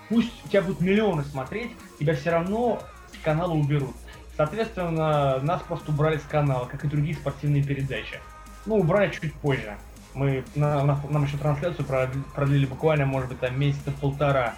[0.10, 2.82] пусть у тебя будут миллионы смотреть, тебя все равно
[3.14, 3.96] с канала уберут.
[4.36, 8.20] Соответственно, нас просто убрали с канала, как и другие спортивные передачи.
[8.66, 9.78] Ну, убрали чуть позже.
[10.14, 14.56] Мы, на- на- нам еще трансляцию продли- продлили буквально, может быть, там месяца полтора.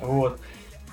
[0.00, 0.40] Вот.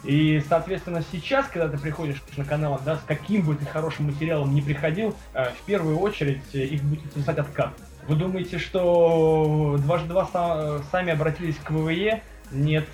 [0.03, 4.53] И, соответственно, сейчас, когда ты приходишь на канал, да, с каким бы ты хорошим материалом
[4.53, 7.73] ни приходил, э, в первую очередь э, их будет интересовать откат.
[8.07, 12.21] Вы думаете, что дважды два са- сами обратились к ВВЕ?
[12.51, 12.85] Нет.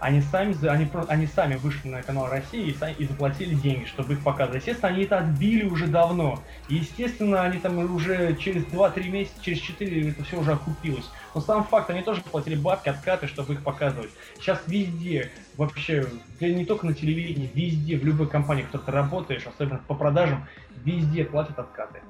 [0.00, 4.12] Они сами, они, они сами вышли на канал России и, са- и заплатили деньги, чтобы
[4.12, 4.60] их показывать.
[4.60, 6.40] Естественно, они это отбили уже давно.
[6.68, 11.10] Естественно, они там уже через 2-3 месяца, через 4 это все уже окупилось.
[11.38, 14.10] Но сам факт, они тоже платили бабки, откаты, чтобы их показывать.
[14.40, 16.04] Сейчас везде, вообще,
[16.40, 20.48] не только на телевидении, везде, в любой компании, в которой ты работаешь, особенно по продажам,
[20.84, 22.00] везде платят откаты.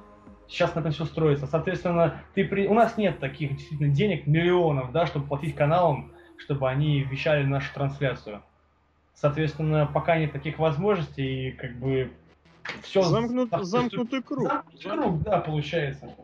[0.47, 1.45] Сейчас на этом все строится.
[1.45, 2.65] Соответственно, ты при...
[2.65, 7.71] у нас нет таких действительно денег, миллионов, да, чтобы платить каналам, чтобы они вещали нашу
[7.75, 8.41] трансляцию.
[9.13, 12.11] Соответственно, пока нет таких возможностей, и как бы
[12.81, 14.47] все Замкнут- замкнутый круг.
[14.47, 16.15] Замкнутый круг, да, получается.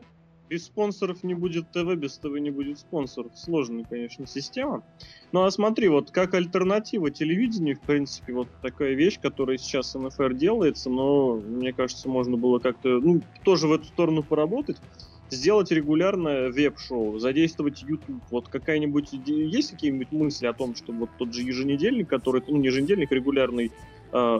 [0.48, 3.32] Без спонсоров не будет ТВ, без ТВ не будет спонсоров.
[3.34, 4.84] Сложная, конечно, система.
[5.32, 10.34] Ну а смотри, вот как альтернатива телевидению, в принципе, вот такая вещь, которая сейчас НФР
[10.34, 14.76] делается, но мне кажется, можно было как-то, ну, тоже в эту сторону поработать.
[15.28, 18.22] Сделать регулярное веб-шоу, задействовать YouTube.
[18.30, 22.66] Вот какая-нибудь есть какие-нибудь мысли о том, что вот тот же еженедельник, который, ну не
[22.66, 23.72] еженедельник, регулярный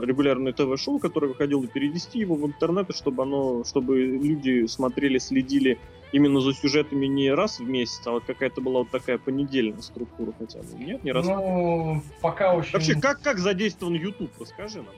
[0.02, 5.78] регулярное ТВ-шоу, которое выходило, перевести его в интернет, чтобы оно, чтобы люди смотрели, следили
[6.12, 10.32] именно за сюжетами не раз в месяц, а вот какая-то была вот такая понедельная структура
[10.38, 10.66] хотя бы.
[10.78, 11.26] Нет, не раз.
[11.26, 12.72] Ну, пока очень...
[12.72, 14.94] Вообще, как, как задействован YouTube, расскажи нам.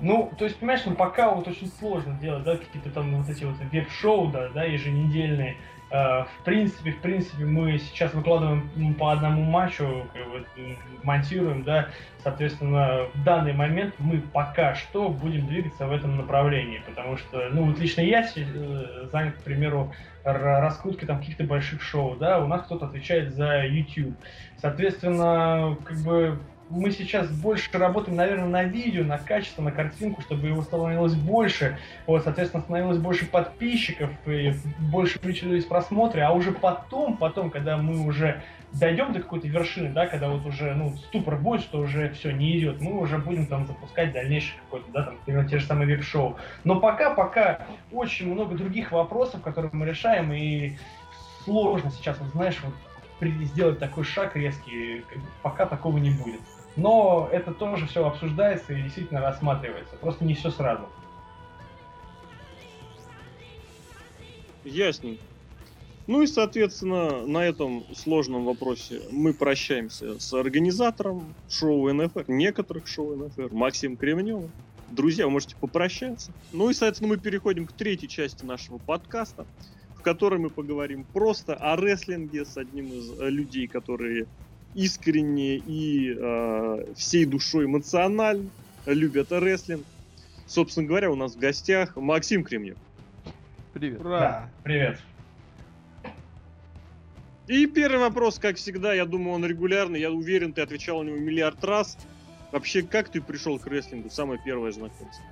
[0.00, 3.44] Ну, то есть, понимаешь, ну пока вот очень сложно делать, да, какие-то там вот эти
[3.44, 5.56] вот веб-шоу, да, да, еженедельные.
[5.90, 10.46] Э, в принципе, в принципе, мы сейчас выкладываем по одному матчу, как бы,
[11.02, 11.88] монтируем, да,
[12.22, 17.64] соответственно, в данный момент мы пока что будем двигаться в этом направлении, потому что, ну,
[17.64, 19.92] вот лично я э, занят, к примеру,
[20.24, 24.14] раскруткой там каких-то больших шоу, да, у нас кто-то отвечает за YouTube.
[24.56, 26.38] Соответственно, как бы
[26.70, 31.78] мы сейчас больше работаем, наверное, на видео, на качество, на картинку, чтобы его становилось больше.
[32.06, 38.06] Вот, соответственно, становилось больше подписчиков, и больше увеличились просмотры, а уже потом, потом, когда мы
[38.06, 38.42] уже
[38.72, 42.58] дойдем до какой-то вершины, да, когда вот уже, ну, ступор будет, что уже все не
[42.58, 46.36] идет, мы уже будем там запускать дальнейший какой-то, да, там, например, те же самые веб-шоу.
[46.64, 50.76] Но пока, пока очень много других вопросов, которые мы решаем, и
[51.44, 52.74] сложно сейчас, вот знаешь, вот
[53.20, 55.04] сделать такой шаг резкий,
[55.42, 56.40] пока такого не будет.
[56.76, 59.94] Но это тоже все обсуждается и действительно рассматривается.
[59.96, 60.88] Просто не все сразу.
[64.64, 65.22] Ясненько.
[66.06, 73.16] Ну и, соответственно, на этом сложном вопросе мы прощаемся с организатором шоу НФР, некоторых шоу
[73.16, 74.50] НФР, Максим Кремневым.
[74.90, 76.30] Друзья, вы можете попрощаться.
[76.52, 79.46] Ну и, соответственно, мы переходим к третьей части нашего подкаста,
[79.96, 84.26] в которой мы поговорим просто о рестлинге с одним из людей, которые
[84.74, 88.50] искренне и э, всей душой эмоционально
[88.86, 89.84] любят рестлинг.
[90.46, 92.76] Собственно говоря, у нас в гостях Максим Кремнев.
[93.72, 94.00] Привет.
[94.00, 94.20] Ура!
[94.20, 95.00] Да, привет.
[97.46, 100.00] И первый вопрос, как всегда, я думаю, он регулярный.
[100.00, 101.98] Я уверен, ты отвечал на него миллиард раз.
[102.52, 104.10] Вообще, как ты пришел к рестлингу?
[104.10, 105.24] Самое первое знакомство.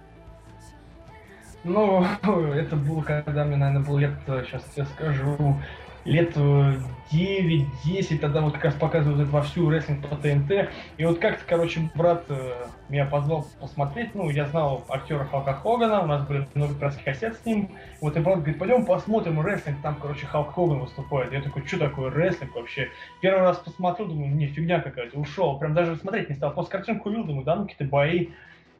[1.64, 2.04] Ну,
[2.54, 5.60] это было, когда мне, наверное, было лет, сейчас я скажу,
[6.04, 10.70] лет 9-10, э, тогда вот как раз показывают это вовсю рестлинг по ТНТ.
[10.96, 16.02] И вот как-то, короче, брат э, меня позвал посмотреть, ну, я знал актера Халка Хогана,
[16.02, 17.70] у нас были много краски кассет с ним.
[18.00, 21.32] Вот и брат говорит, пойдем посмотрим рестлинг, там, короче, Халк Хоган выступает.
[21.32, 22.88] Я такой, что такое рестлинг вообще?
[23.20, 25.58] Первый раз посмотрел, думаю, не, фигня какая-то, ушел.
[25.58, 26.52] Прям даже смотреть не стал.
[26.52, 28.28] После картинку увидел, думаю, да, ну какие-то бои.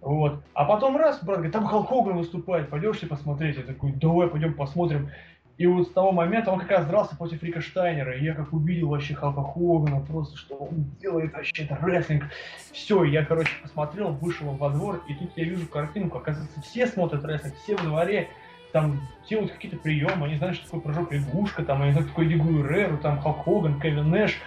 [0.00, 0.42] Вот.
[0.52, 3.56] А потом раз, брат говорит, там Халк Хоган выступает, пойдешь ли посмотреть?
[3.56, 5.10] Я такой, давай, пойдем посмотрим.
[5.58, 8.16] И вот с того момента он как раз дрался против Рика Штайнера.
[8.16, 12.24] И я как увидел вообще Халка Хогана, просто что он делает вообще это рестлинг.
[12.72, 16.18] Все, я, короче, посмотрел, вышел во двор, и тут я вижу картинку.
[16.18, 18.28] Оказывается, все смотрят рестлинг, все во дворе
[18.72, 22.30] там делают какие-то приемы, они знают, что такое прыжок лягушка, там, они знают, что такое
[22.30, 24.38] Лигу Реру, там, Халк Хоган, Кевин Нэш.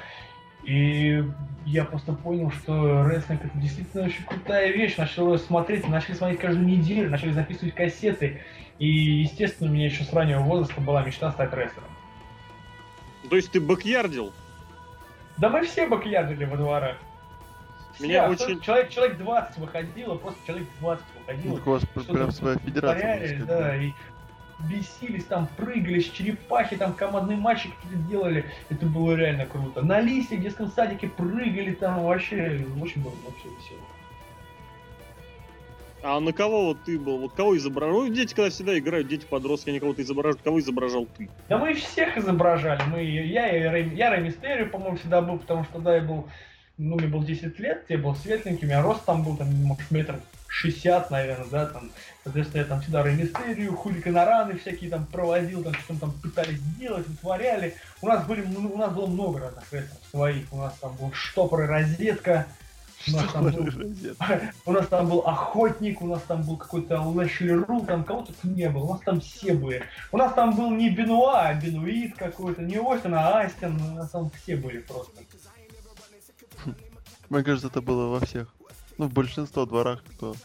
[0.64, 1.24] И
[1.68, 4.98] я просто понял, что рестлинг это действительно очень крутая вещь.
[4.98, 8.42] Начал смотреть, начали смотреть каждую неделю, начали записывать кассеты.
[8.80, 11.90] И, естественно, у меня еще с раннего возраста была мечта стать рестлером.
[13.30, 14.34] То есть ты бэкьярдил?
[15.38, 16.98] Да мы все бэкьярдили во дворах.
[18.00, 18.62] Меня все, очень...
[18.62, 21.62] Человек, человек 20 выходило, просто человек 20 выходило.
[21.66, 23.46] У вас прям своя федерация.
[23.46, 23.94] Да, и
[24.60, 28.46] бесились, там прыгали с черепахи, там командные матчи какие-то делали.
[28.70, 29.82] Это было реально круто.
[29.82, 32.66] На листе в детском садике прыгали там вообще.
[32.82, 33.80] Очень было вообще весело.
[36.08, 37.18] А на кого вот ты был?
[37.18, 38.04] Вот кого изображал?
[38.04, 40.40] Ну, дети, когда всегда играют, дети подростки, они кого-то изображают.
[40.44, 41.28] Кого изображал ты?
[41.50, 42.84] Да мы всех изображали.
[42.84, 46.28] Мы, я, я, я Ремистерию, по-моему, всегда был, потому что тогда я был,
[46.78, 50.20] ну, мне было 10 лет, я был светленьким, я рост там был, там, может, метр
[50.48, 51.90] 60, наверное, да, там,
[52.24, 57.74] соответственно, я там всегда Ремистерию, хуликанараны всякие там проводил, там, что-то там пытались сделать, вытворяли.
[58.04, 61.64] У нас были, у нас было много разных рестлеров своих, у нас там был штопор
[61.64, 62.46] и розетка,
[64.66, 68.84] у нас, там был, охотник, у нас там был какой-то Лэшли там кого-то не было,
[68.84, 69.84] у нас там все были.
[70.12, 74.10] У нас там был не Бенуа, а Бенуит какой-то, не Остин, а Астин, у нас
[74.10, 75.12] там все были просто.
[77.30, 78.54] Мне кажется, это было во всех.
[78.98, 80.36] Ну, в большинстве дворах, кто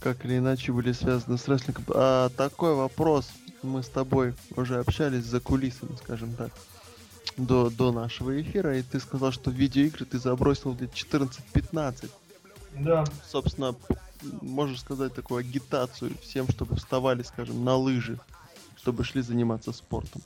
[0.00, 1.84] как или иначе были связаны с рестлингом.
[1.94, 3.30] А такой вопрос.
[3.62, 6.50] Мы с тобой уже общались за кулисами, скажем так
[7.36, 12.10] до, до нашего эфира, и ты сказал, что видеоигры ты забросил где-то 14-15.
[12.78, 13.04] Да.
[13.26, 13.74] Собственно,
[14.42, 18.18] можешь сказать такую агитацию всем, чтобы вставали, скажем, на лыжи,
[18.76, 20.22] чтобы шли заниматься спортом.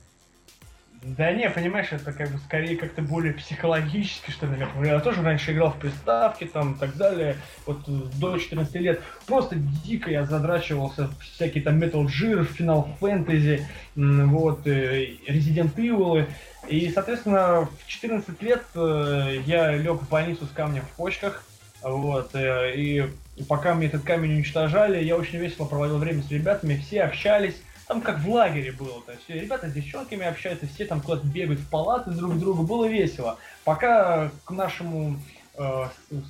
[1.03, 4.67] Да не, понимаешь, это как бы скорее как-то более психологически, что ли.
[4.85, 7.37] Я тоже раньше играл в приставки там и так далее.
[7.67, 7.85] Вот
[8.19, 13.63] до 14 лет просто дико я задрачивался всякие там Metal Gear, Final Fantasy,
[13.95, 16.27] вот, э, Resident Evil.
[16.69, 21.45] И, соответственно, в 14 лет э, я лег в больницу с камнем в почках.
[21.83, 23.09] Вот, и
[23.49, 27.55] пока мне этот камень уничтожали, я очень весело проводил время с ребятами, все общались,
[27.89, 31.61] там как в лагере было, то есть ребята с девчонками общаются, все там куда-то бегают
[31.61, 33.39] в палаты друг к другу, было весело.
[33.65, 35.19] Пока к нашему
[35.57, 35.85] э,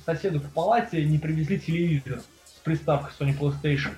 [0.05, 3.91] соседу в палате не привезли телевизор с приставкой Sony PlayStation.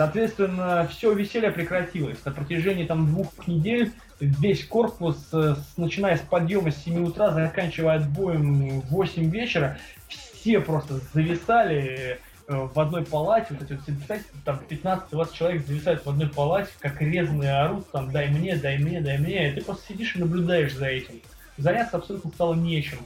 [0.00, 2.24] Соответственно, все веселье прекратилось.
[2.24, 7.96] На протяжении там двух недель весь корпус, э, начиная с подъема с 7 утра, заканчивая
[7.96, 9.76] отбоем в 8 вечера,
[10.08, 12.18] все просто зависали
[12.50, 16.70] Э, в одной палате, вот эти вот, представьте, там 15-20 человек зависают в одной палате,
[16.80, 20.18] как резаные орут, там, дай мне, дай мне, дай мне, и ты просто сидишь и
[20.18, 21.20] наблюдаешь за этим.
[21.58, 22.98] Заняться абсолютно стало нечем.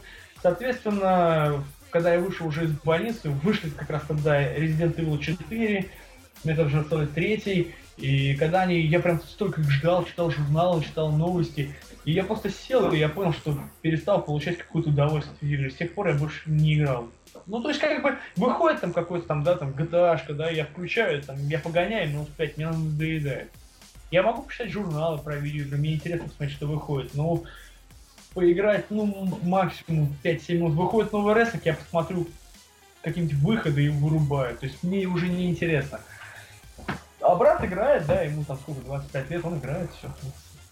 [0.43, 5.91] Соответственно, когда я вышел уже из больницы, вышли как раз тогда Resident Evil 4,
[6.45, 11.12] Metal Gear Solid 3, и когда они, я прям столько их ждал, читал журналы, читал
[11.12, 15.71] новости, и я просто сел, и я понял, что перестал получать какое-то удовольствие от игры.
[15.71, 17.09] С тех пор я больше не играл.
[17.47, 21.23] Ну, то есть, как бы, выходит там какой-то там, да, там, GTA, да, я включаю,
[21.23, 23.51] там, я погоняю минут 5, мне надоедает.
[24.11, 27.43] Я могу почитать журналы про видеоигры, мне интересно посмотреть, что выходит, но
[28.35, 30.75] поиграть, ну, максимум 5-7 минут.
[30.75, 32.27] Выходит новый рестлинг, я посмотрю
[33.03, 34.57] какие-нибудь выходы и вырубаю.
[34.57, 36.01] То есть мне уже не интересно.
[37.25, 40.15] А брат играет, да, ему там сколько, 25 лет, он играет, все,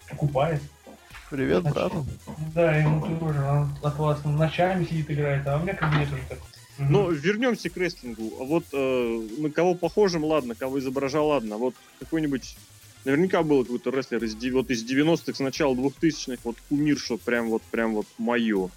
[0.07, 0.61] покупает.
[1.31, 2.05] Привет, брату.
[2.53, 6.13] Да, ему тоже, он от вас ночами сидит играет, а у меня как бы нет
[6.13, 6.37] уже так.
[6.77, 8.33] Ну, вернемся к рестлингу.
[8.39, 11.57] А вот э, на кого похожим, ладно, кого изображал, ладно.
[11.57, 12.55] Вот какой-нибудь
[13.05, 17.49] Наверняка был какой-то рестлер из, вот из 90-х, с начала 2000-х, вот кумир, что прям
[17.49, 18.69] вот, прям вот мое.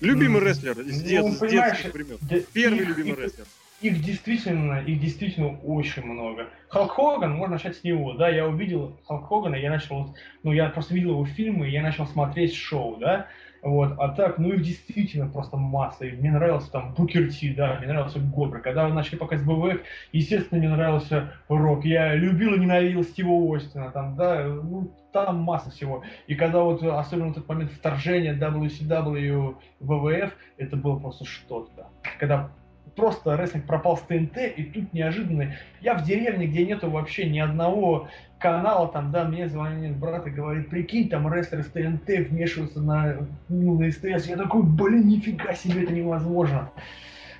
[0.00, 2.18] Любимый рестлер из, ну, дет, с детских времен.
[2.52, 3.46] Первый их, любимый их, рестлер.
[3.82, 6.46] Их действительно, их действительно очень много.
[6.68, 10.14] Халк Хоган, можно начать с него, да, я увидел Халк Хогана, я начал,
[10.44, 13.26] ну, я просто видел его фильмы, и я начал смотреть шоу, да,
[13.62, 16.04] вот, а так, ну их действительно просто масса.
[16.04, 18.60] И мне нравился там Букер Ти, да, мне нравился Гобр.
[18.60, 19.80] Когда начали показывать БВФ,
[20.10, 21.84] естественно, мне нравился Рок.
[21.84, 26.02] Я любил и ненавидел Стива Остина, там, да, ну, там масса всего.
[26.26, 31.86] И когда вот, особенно вот этот момент вторжения WCW в ВВФ, это было просто что-то.
[32.18, 32.50] Когда
[32.94, 37.38] просто рестлинг пропал с ТНТ, и тут неожиданно, я в деревне, где нету вообще ни
[37.38, 38.08] одного
[38.38, 43.16] канала, там, да, мне звонит брат и говорит, прикинь, там рестлеры с ТНТ вмешиваются на,
[43.48, 44.26] ну, на СТС.
[44.26, 46.70] Я такой, блин, нифига себе, это невозможно.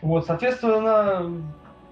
[0.00, 1.42] Вот, соответственно,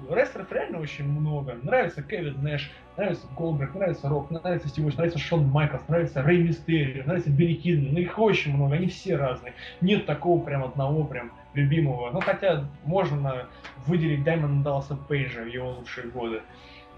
[0.09, 1.57] рестлеров реально очень много.
[1.63, 7.05] Нравится Кевин Нэш, нравится Голдберг, нравится Рок, нравится Стив нравится Шон Майклс, нравится Рэй Мистерио,
[7.05, 7.93] нравится Билли Кидман.
[7.93, 9.55] Ну, их очень много, они все разные.
[9.81, 12.11] Нет такого прям одного прям любимого.
[12.11, 13.47] Ну, хотя можно
[13.87, 16.43] выделить Даймона Далласа Пейджа в его лучшие годы.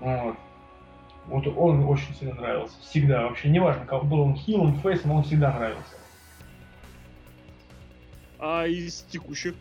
[0.00, 0.36] Вот.
[1.26, 2.80] Вот он очень сильно нравился.
[2.80, 3.48] Всегда вообще.
[3.48, 5.96] Неважно, как был он хилом, фейсом, он всегда нравился.
[8.38, 9.54] А из текущих?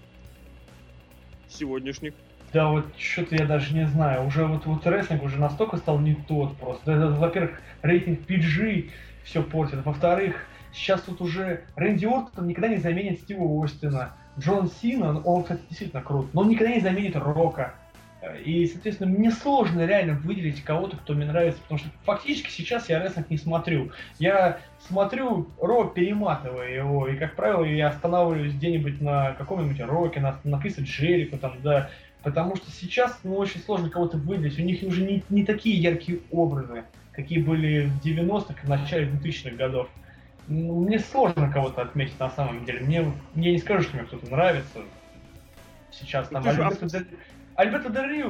[1.47, 2.13] Сегодняшних?
[2.51, 4.25] Да вот что-то я даже не знаю.
[4.25, 6.91] Уже вот, вот рестлинг уже настолько стал не тот просто.
[6.91, 8.89] Это, во-первых, рейтинг PG
[9.23, 9.85] все портит.
[9.85, 14.17] Во-вторых, сейчас тут уже Рэнди Ортон никогда не заменит Стива Остина.
[14.39, 17.73] Джон Сина, он, кстати, действительно крут, но он никогда не заменит Рока.
[18.45, 23.01] И, соответственно, мне сложно реально выделить кого-то, кто мне нравится, потому что фактически сейчас я
[23.01, 23.91] рестлинг не смотрю.
[24.19, 30.39] Я смотрю Ро, перематывая его, и, как правило, я останавливаюсь где-нибудь на каком-нибудь Роке, на,
[30.43, 31.89] на Криса Джерико, там, да,
[32.21, 34.59] потому что сейчас, ну, очень сложно кого-то выделить.
[34.59, 36.83] У них уже не, не такие яркие образы,
[37.13, 39.89] какие были в 90-х и в начале 2000-х годов.
[40.51, 42.81] Ну, мне сложно кого-то отметить на самом деле.
[42.81, 44.79] Мне, я не скажу, что мне кто-то нравится
[45.91, 46.27] сейчас.
[46.27, 47.05] Там, Альберто,
[47.55, 48.25] Альберто Дель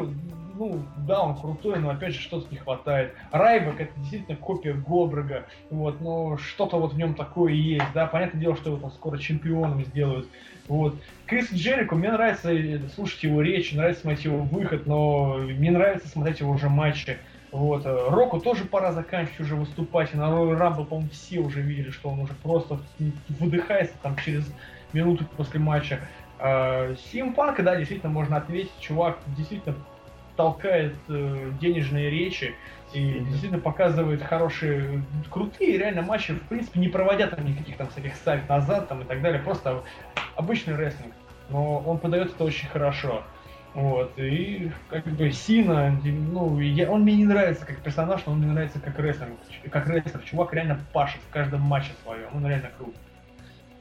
[0.53, 3.15] ну, да, он крутой, но опять же что-то не хватает.
[3.31, 8.41] Райбек это действительно копия Гобрага, вот, но что-то вот в нем такое есть, да, понятное
[8.41, 10.27] дело, что его там скоро чемпионом сделают,
[10.67, 10.95] вот.
[11.25, 12.51] Крис Джерико, мне нравится
[12.93, 17.17] слушать его речь, нравится смотреть его выход, но мне нравится смотреть его уже матчи,
[17.51, 17.85] вот.
[17.85, 22.09] Року тоже пора заканчивать уже выступать, и на Royal Rumble, по-моему, все уже видели, что
[22.09, 22.79] он уже просто
[23.29, 24.45] выдыхается там через
[24.93, 25.99] минуту после матча.
[27.11, 29.75] Симпанка, да, действительно можно ответить, чувак действительно
[30.35, 32.55] толкает э, денежные речи
[32.93, 38.15] и действительно показывает хорошие, крутые реально матчи, в принципе, не проводя там никаких там всяких
[38.15, 39.83] ставок назад там и так далее, просто
[40.35, 41.13] обычный рестлинг.
[41.49, 43.23] Но он подает это очень хорошо.
[43.73, 48.39] Вот, и как бы Сина, ну, я, он мне не нравится как персонаж, но он
[48.39, 49.29] мне нравится как рестлер.
[49.69, 50.21] Как рестлер.
[50.23, 52.95] Чувак реально пашет в каждом матче своем, он реально крут.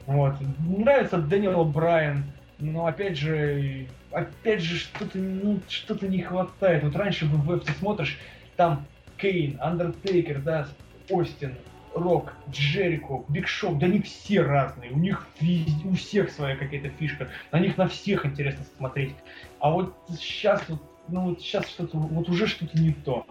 [0.06, 0.36] Вот.
[0.60, 2.22] Нравится Дэниел Брайан,
[2.60, 6.84] но опять же, опять же, что-то ну, что-то не хватает.
[6.84, 8.16] Вот раньше в WWE ты смотришь,
[8.56, 8.86] там
[9.16, 10.68] Кейн, Андертейкер, да,
[11.10, 11.56] Остин,
[11.94, 15.26] Рок, Джерико, Биг Шоу, да они все разные, у них
[15.84, 19.14] у всех своя какая-то фишка, на них на всех интересно смотреть.
[19.60, 23.26] А вот сейчас вот, ну вот сейчас что-то, вот уже что-то не то.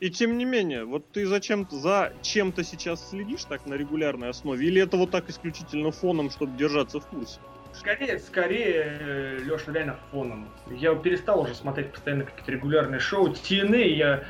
[0.00, 4.66] И тем не менее, вот ты зачем за чем-то сейчас следишь так на регулярной основе,
[4.66, 7.40] или это вот так исключительно фоном, чтобы держаться в курсе?
[7.72, 10.48] Скорее, скорее, э, Леша, реально фоном.
[10.70, 13.28] Я перестал уже смотреть постоянно какие-то регулярные шоу.
[13.28, 14.24] TNA я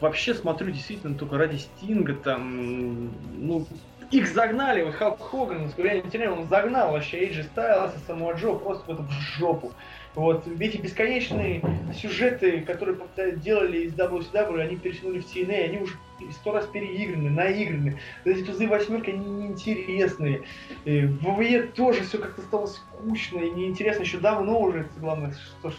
[0.00, 3.66] вообще смотрю действительно только ради Стинга, там, ну,
[4.10, 8.94] их загнали, вот Халк Хоган, я не он загнал вообще Эйджи Стайлса, Самуа Джо просто
[8.94, 9.72] в, в жопу.
[10.16, 11.62] Вот, эти бесконечные
[11.94, 12.96] сюжеты, которые
[13.36, 15.92] делали из WCW, они перетянули в TNA, они уже
[16.32, 17.98] сто раз переиграны, наиграны.
[18.24, 20.42] Эти тузы восьмерки, они неинтересные.
[20.86, 24.02] В ВВЕ тоже все как-то стало скучно и неинтересно.
[24.02, 25.70] Еще давно уже, главное, что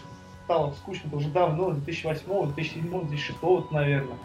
[0.44, 4.18] стало скучно, это уже давно, 2008, 2007, 2006, наверное.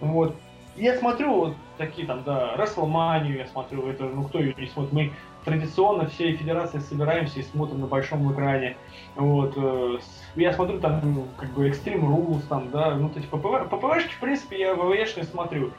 [0.00, 0.34] Вот.
[0.76, 4.92] Я смотрю вот такие там, да, WrestleMania я смотрю, это, ну кто ее не смотрит,
[4.92, 5.12] мы
[5.44, 8.76] традиционно всей федерации собираемся и смотрим на большом экране.
[9.14, 9.54] Вот.
[9.56, 9.98] Э,
[10.36, 14.14] я смотрю там, ну, как бы, Extreme Rules, там, да, ну, то есть ППВ, ППВшки,
[14.14, 15.70] в принципе, я ВВшные смотрю.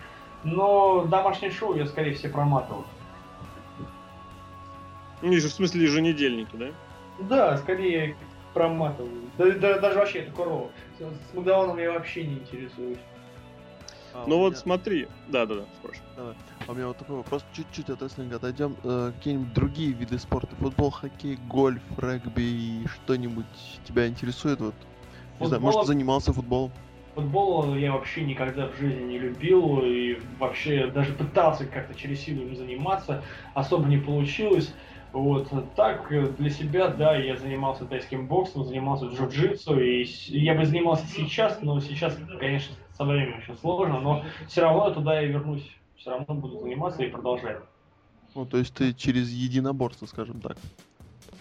[0.43, 2.85] Но домашнее шоу я, скорее всего, проматывал.
[5.21, 6.67] Ну, в смысле еженедельники, да?
[7.19, 8.15] Да, скорее
[8.53, 9.21] проматываю.
[9.37, 10.69] Да, да, даже вообще это Курово.
[10.99, 12.97] С Макдауном я вообще не интересуюсь.
[14.15, 14.61] А, ну вот меня...
[14.61, 16.07] смотри, да, да, да, спрашивай.
[16.15, 16.35] Давай.
[16.65, 18.77] А у меня вот такой вопрос, чуть-чуть от рестлинга отойдем.
[18.85, 20.55] Э, какие-нибудь другие виды спорта?
[20.55, 23.45] Футбол, хоккей, гольф, регби и что-нибудь
[23.85, 24.61] тебя интересует?
[24.61, 25.41] Вот, Футбол...
[25.41, 26.71] не знаю, может, занимался футболом?
[27.15, 32.43] Футбол я вообще никогда в жизни не любил и вообще даже пытался как-то через силу
[32.43, 33.21] им заниматься,
[33.53, 34.73] особо не получилось.
[35.11, 40.03] Вот так для себя, да, я занимался тайским боксом, занимался джиу-джитсу, и
[40.37, 45.19] я бы занимался сейчас, но сейчас, конечно, со временем очень сложно, но все равно туда
[45.19, 47.59] я вернусь, все равно буду заниматься и продолжать.
[48.33, 50.57] Ну, то есть ты через единоборство, скажем так,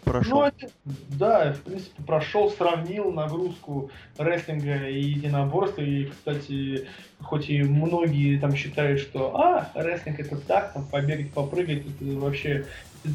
[0.05, 0.39] прошел?
[0.39, 6.89] Ну, это, да, в принципе, прошел, сравнил нагрузку рестлинга и единоборства, и, кстати,
[7.21, 12.67] хоть и многие там считают, что, а, рестлинг это так, там, побегать, попрыгать, это вообще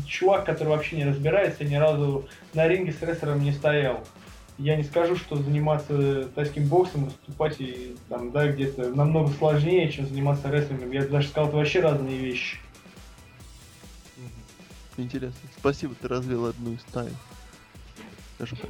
[0.05, 4.03] чувак, который вообще не разбирается, ни разу на ринге с рестлером не стоял.
[4.59, 10.05] Я не скажу, что заниматься тайским боксом, выступать и там, да, где-то намного сложнее, чем
[10.05, 10.91] заниматься рестлингом.
[10.91, 12.57] Я даже сказал, это вообще разные вещи.
[14.97, 15.39] Интересно.
[15.57, 17.15] Спасибо, ты развел одну из тайн.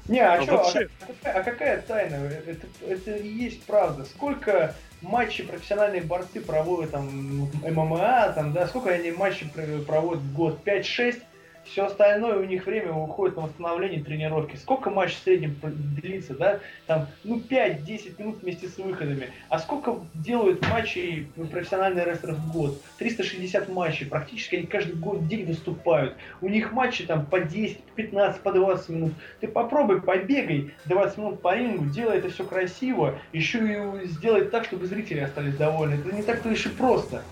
[0.07, 0.89] Не, а, а что, вообще...
[1.01, 2.15] а, какая, а какая тайна?
[2.15, 4.05] Это, это и есть правда.
[4.05, 9.47] Сколько матчи профессиональные борцы проводят там ММА, там, да, сколько они матчи
[9.87, 10.59] проводят в год?
[10.65, 11.21] 5-6?
[11.71, 14.55] Все остальное у них время уходит на восстановление тренировки.
[14.55, 16.59] Сколько матч в среднем длится, да?
[16.87, 19.29] Там, ну, 5-10 минут вместе с выходами.
[19.49, 22.81] А сколько делают матчей профессиональные рестлеры в год?
[22.97, 24.05] 360 матчей.
[24.07, 26.15] Практически они каждый год день выступают.
[26.41, 29.13] У них матчи там по 10, по 15, по 20 минут.
[29.39, 34.65] Ты попробуй, побегай 20 минут по рингу, делай это все красиво, еще и сделай так,
[34.65, 35.95] чтобы зрители остались довольны.
[35.95, 37.23] Это не так-то уж и просто.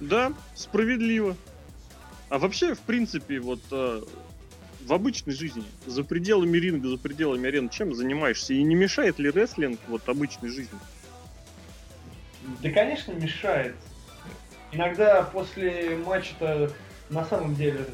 [0.00, 1.36] Да, справедливо.
[2.32, 4.00] А вообще, в принципе, вот э,
[4.86, 8.54] в обычной жизни, за пределами ринга, за пределами арены, чем занимаешься?
[8.54, 10.78] И не мешает ли рестлинг вот обычной жизни?
[12.62, 13.76] Да, конечно, мешает.
[14.72, 16.72] Иногда после матча-то
[17.10, 17.84] на самом деле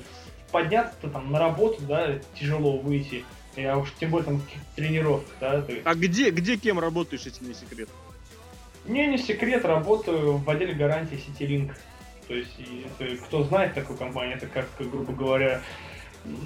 [0.52, 3.24] подняться-то там на работу, да, тяжело выйти.
[3.56, 4.43] Я уж тем более там
[4.77, 5.65] тренировках, да.
[5.66, 5.82] Есть...
[5.82, 7.89] А где, где кем работаешь, если не секрет?
[8.86, 11.74] Не, не секрет, работаю в отделе гарантии Ситилинк.
[12.28, 12.55] То есть,
[12.98, 15.62] это, кто знает такую компанию, это как, грубо говоря,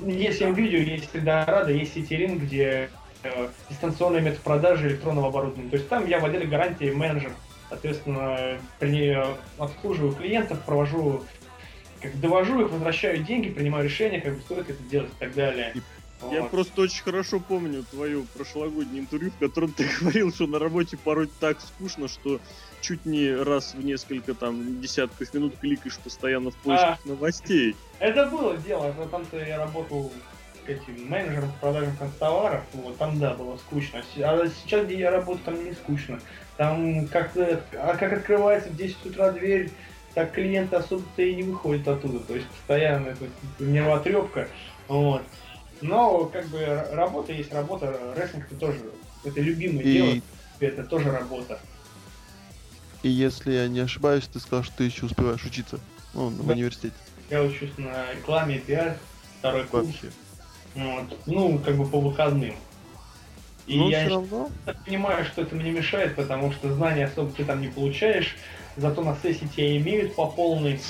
[0.06, 2.88] есть видео, есть Рада, есть Ситирин, где
[3.24, 5.70] э, дистанционная метод продажи электронного оборудования.
[5.70, 7.32] То есть там я в отделе гарантии менеджер,
[7.68, 9.18] соответственно, при,
[9.58, 11.24] обслуживаю клиентов, провожу,
[12.00, 15.74] как довожу их, возвращаю деньги, принимаю решение, как бы стоит это делать и так далее.
[16.20, 16.32] Вот.
[16.32, 20.96] Я просто очень хорошо помню твою прошлогоднее интервью, в котором ты говорил, что на работе
[20.96, 22.40] порой так скучно, что
[22.82, 27.76] чуть не раз в несколько там десятков минут кликаешь постоянно в поисках а, новостей.
[27.98, 30.12] Это было дело, там-то я работал
[30.66, 34.00] этим менеджером по продажам констоваров, вот, там да, было скучно.
[34.00, 36.20] А сейчас, где я работаю, там не скучно.
[36.56, 39.70] Там как-то, а как открывается в 10 утра дверь,
[40.14, 42.20] так клиенты особо-то и не выходят оттуда.
[42.20, 43.24] То есть постоянно это
[43.58, 44.48] нервотрепка.
[44.88, 45.22] Вот.
[45.80, 48.78] Но как бы работа есть работа, рестлинг это тоже,
[49.24, 49.92] это любимое и...
[49.92, 50.22] дело,
[50.60, 51.58] это тоже работа.
[53.02, 55.80] И если я не ошибаюсь, ты сказал, что ты еще успеваешь учиться
[56.14, 56.52] ну, в да.
[56.52, 56.94] университете.
[57.30, 58.96] Я учусь на рекламе, пиар,
[59.38, 59.86] второй курс.
[59.86, 60.10] Вообще.
[60.74, 61.18] Вот.
[61.26, 62.54] Ну, как бы по выходным.
[63.66, 64.50] И ну, я равно.
[64.86, 68.36] понимаю, что это мне мешает, потому что знания особо ты там не получаешь,
[68.76, 70.80] зато на сессии тебя имеют по полной.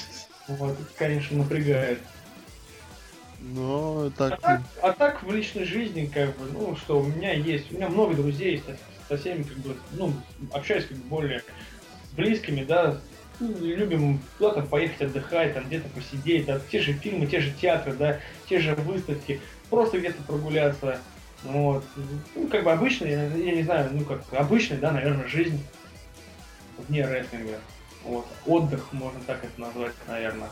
[0.48, 2.00] Вот, это, конечно, напрягает.
[3.40, 4.32] Но так...
[4.34, 4.62] А, так...
[4.82, 8.14] а так в личной жизни, как бы, ну, что у меня есть, у меня много
[8.14, 8.64] друзей, есть,
[9.08, 10.14] со всеми, как бы, ну,
[10.52, 11.42] общаюсь как бы более
[12.16, 13.00] близкими, да,
[13.40, 17.94] ну, любим куда-то поехать отдыхать, там где-то посидеть, да, те же фильмы, те же театры,
[17.94, 19.40] да, те же выставки,
[19.70, 21.00] просто где-то прогуляться.
[21.44, 21.84] Вот.
[22.36, 25.60] Ну, как бы обычный, я, не знаю, ну как обычный, да, наверное, жизнь
[26.88, 27.58] вне рестлинга.
[28.04, 28.26] Вот.
[28.46, 30.50] Отдых, можно так это назвать, наверное.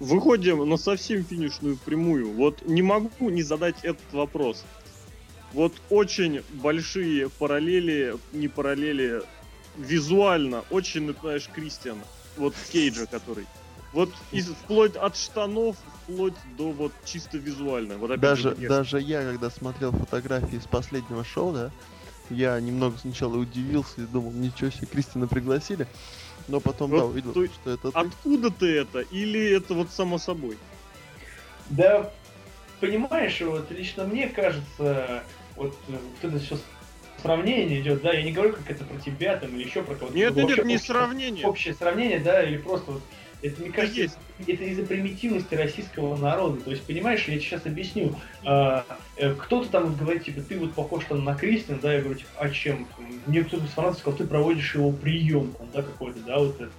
[0.00, 2.32] Выходим на совсем финишную прямую.
[2.32, 4.64] Вот не могу не задать этот вопрос.
[5.52, 9.22] Вот очень большие параллели, не параллели,
[9.76, 12.04] визуально очень напоминаешь Кристиана.
[12.36, 13.46] Вот Кейджа, который.
[13.92, 17.96] Вот из, вплоть от штанов, вплоть до вот чисто визуально.
[17.96, 21.70] Вот даже, же, даже я, когда смотрел фотографии с последнего шоу, да,
[22.28, 25.86] я немного сначала удивился и думал, ничего себе, Кристина пригласили.
[26.48, 27.98] Но потом, вот, да, увидел, то, что это ты.
[27.98, 29.00] Откуда ты это?
[29.00, 30.58] Или это вот само собой?
[31.70, 32.12] Да,
[32.80, 35.22] понимаешь, вот лично мне кажется,
[35.56, 36.60] вот, вот это сейчас
[37.24, 40.14] сравнение идет, да, я не говорю, как это про тебя там или еще про кого-то.
[40.14, 41.46] Нет, нет, нет, не общее, сравнение.
[41.46, 43.02] Общее сравнение, да, или просто вот
[43.42, 44.18] это, мне кажется, есть.
[44.46, 46.62] это из-за примитивности российского народа.
[46.62, 48.14] То есть, понимаешь, я сейчас объясню.
[48.44, 48.86] А,
[49.16, 52.30] э, кто-то там говорит, типа, ты вот похож там на Кристин, да, я говорю, типа,
[52.38, 52.86] а чем?
[53.26, 56.70] Мне кто-то из фанатов сказал, ты проводишь его прием, там, да, какой-то, да, вот это.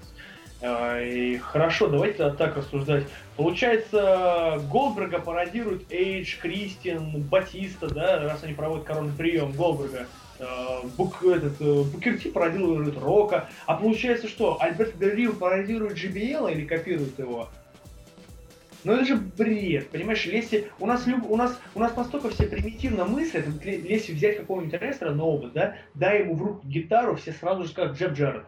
[0.61, 3.05] А, и хорошо, давайте тогда так рассуждать.
[3.35, 10.07] Получается, Голдберга пародирует Эйдж, Кристин, Батиста, да, раз они проводят коронный прием Голдберга.
[10.39, 13.49] Э, Бук, этот, э, Букерти пародирует Рока.
[13.65, 14.61] А получается что?
[14.61, 17.49] Альберт Дель пародирует JBL или копирует его?
[18.83, 21.25] Ну это же бред, понимаешь, если у нас люб...
[21.27, 26.19] у нас у нас настолько все примитивно мыслят, если взять какого-нибудь рестлера нового, да, дай
[26.19, 28.45] ему в руку гитару, все сразу же скажут Джеб Джаред.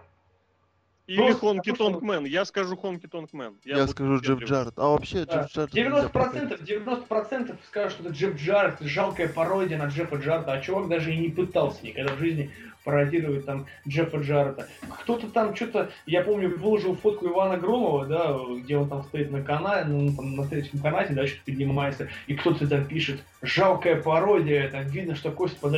[1.07, 2.25] Или Хонки Тонгмен.
[2.25, 3.55] Я скажу Хонки Тонгмен.
[3.63, 4.73] Я, я скажу Джефф Джаред.
[4.77, 5.47] А вообще да.
[5.53, 6.13] Джефф Джаред...
[6.13, 11.13] 90%, 90% скажут, что это Джефф Джаред, жалкая пародия на Джеффа Джареда, а чувак даже
[11.13, 12.51] и не пытался никогда в жизни
[12.83, 14.67] пародировать там Джеффа Джареда.
[15.01, 19.41] Кто-то там что-то, я помню, выложил фотку Ивана Громова, да, где он там стоит на
[19.41, 24.69] канале, ну, там, на третьем канате, да, что-то поднимается, и кто-то там пишет, жалкая пародия,
[24.69, 25.75] там видно, что Костя под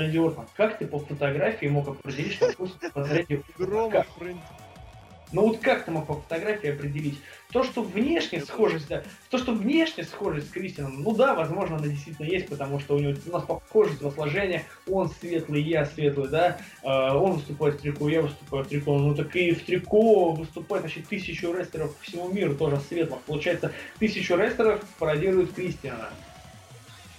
[0.55, 3.07] Как ты по фотографии мог определить, что Костя под
[3.57, 4.05] Громов,
[5.31, 7.19] но ну вот как ты мог по фотографии определить?
[7.51, 11.87] То, что внешне схожесть, да, то, что внешне схожесть с Кристианом, ну да, возможно, она
[11.87, 16.57] действительно есть, потому что у него у нас похожее телосложение, он светлый, я светлый, да,
[16.83, 20.83] э, он выступает в трико, я выступаю в трико, ну так и в трико выступает
[20.83, 23.21] вообще тысячу рестлеров по всему миру, тоже светлых.
[23.21, 26.09] Получается, тысячу рестлеров пародируют Кристиана.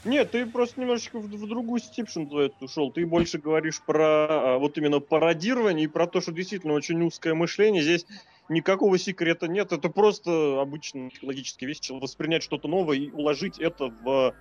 [0.05, 2.91] Нет, ты просто немножечко в, в другую степшн твою ушел.
[2.91, 7.35] Ты больше говоришь про а, вот именно пародирование и про то, что действительно очень узкое
[7.35, 7.83] мышление.
[7.83, 8.07] Здесь
[8.49, 9.73] никакого секрета нет.
[9.73, 11.93] Это просто обычно логические вещи.
[11.93, 14.35] Воспринять что-то новое и уложить это в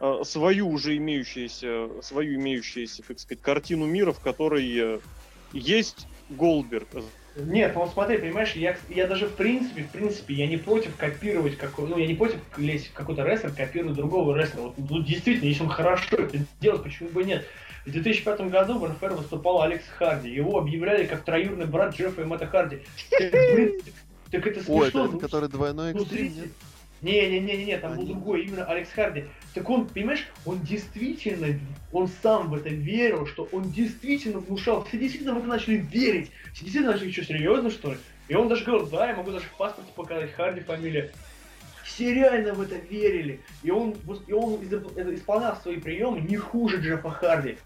[0.00, 5.00] а, свою уже имеющуюся, свою имеющуюся, как сказать, картину мира, в которой э,
[5.52, 6.88] есть Голдберг,
[7.36, 11.56] нет, ну смотри, понимаешь, я, я даже в принципе, в принципе, я не против копировать
[11.56, 14.62] какой, ну я не против лезть в какой-то рестлер, копировать другого рестлера.
[14.62, 17.44] Вот, ну, действительно, если он хорошо это делает, почему бы нет?
[17.84, 20.30] В 2005 году в НФР выступал Алекс Харди.
[20.30, 22.80] Его объявляли как троюрный брат Джеффа и Мэтта Харди.
[24.30, 24.74] Так, это смешно.
[24.74, 26.48] Ой, это, ну, который двойной экстрим, нет?
[27.04, 29.24] Не-не-не-не, там был другой, именно Алекс Харди.
[29.52, 31.48] Так он, понимаешь, он действительно,
[31.92, 36.30] он сам в это верил, что он действительно внушал, все действительно в это начали верить.
[36.54, 37.98] Все действительно начали, что, серьезно, что ли?
[38.28, 41.12] И он даже говорил, да, я могу даже в паспорте показать Харди фамилия.
[41.82, 43.40] Все реально в это верили.
[43.62, 43.94] И он,
[44.26, 44.64] и он
[45.14, 47.58] исполнял свои приемы не хуже Джеффа Харди.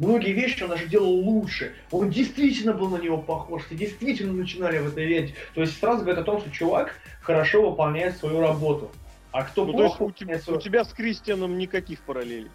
[0.00, 1.74] Многие вещи он даже делал лучше.
[1.90, 5.34] Он действительно был на него похож, все действительно начинали в это верить.
[5.54, 8.90] То есть сразу говорит о том, что чувак хорошо выполняет свою работу.
[9.30, 10.58] А кто ну, плохо у, тебя, свою...
[10.58, 12.50] у тебя с Кристианом никаких параллелей?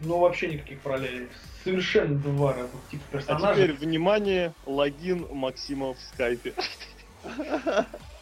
[0.00, 1.28] Ну, вообще никаких параллелей.
[1.62, 3.64] Совершенно два разных типа персонажей.
[3.64, 6.54] А теперь, внимание, логин Максима в скайпе.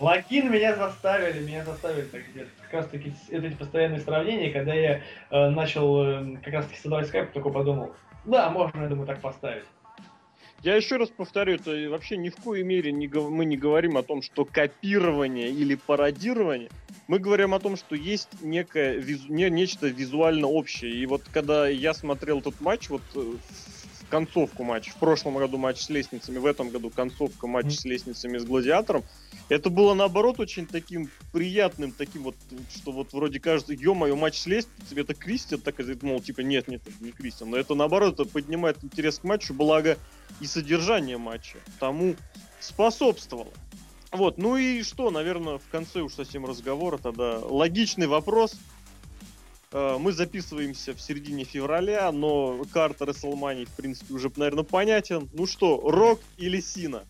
[0.01, 2.49] Логин меня заставили, меня заставили так делать.
[2.63, 7.07] Как раз таки эти постоянные сравнения, когда я э, начал э, как раз таки создавать
[7.07, 7.95] скайп, только подумал,
[8.27, 9.65] да, можно, я думаю, так поставить.
[10.63, 14.03] Я еще раз повторю, это вообще ни в коей мере не, мы не говорим о
[14.03, 16.71] том, что копирование или пародирование.
[17.09, 20.93] Мы говорим о том, что есть некое, визу, не, нечто визуально общее.
[20.93, 23.35] И вот когда я смотрел этот матч, вот э,
[24.09, 28.39] концовку матча, в прошлом году матч с лестницами, в этом году концовка матча с лестницами
[28.39, 29.05] с гладиатором,
[29.49, 32.37] это было наоборот очень таким приятным, таким вот,
[32.75, 36.69] что вот вроде кажется, ё-моё, матч с лестницами, это Кристиан, так и мол, типа, нет,
[36.69, 37.51] нет, это не Кристиан.
[37.51, 39.99] Но это наоборот, это поднимает интерес к матчу, благо
[40.41, 42.17] и содержание матча тому
[42.61, 43.53] способствовало.
[44.13, 48.55] Вот, ну и что, наверное, в конце уж совсем разговора тогда логичный вопрос.
[49.77, 55.29] Э, мы записываемся в середине февраля, но карта WrestleMania, в принципе, уже, наверное, понятен.
[55.35, 57.05] Ну что, Рок или Сина?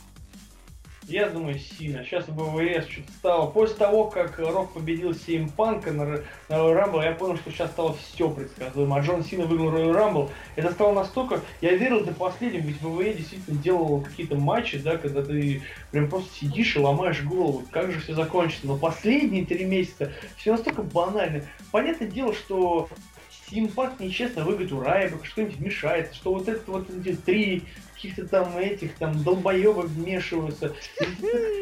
[1.08, 2.04] Я думаю, Сина.
[2.04, 3.50] Сейчас БВС что-то стало.
[3.50, 6.04] После того, как Рок победил Сейм Панка на,
[6.48, 8.96] на Rumble, я понял, что сейчас стало все предсказуемо.
[8.96, 10.30] А Джон Сина выиграл Royal Rumble.
[10.56, 11.40] Это стало настолько...
[11.60, 15.62] Я верил до последнего, ведь ВВЕ действительно делал какие-то матчи, да, когда ты
[15.92, 18.66] прям просто сидишь и ломаешь голову, как же все закончится.
[18.66, 21.44] Но последние три месяца все настолько банально.
[21.70, 22.88] Понятное дело, что
[23.48, 27.62] Симпак нечестно выиграет у Райбек, что-нибудь мешается, что вот это вот эти три
[28.06, 30.74] каких-то там этих там долбоебок вмешиваются.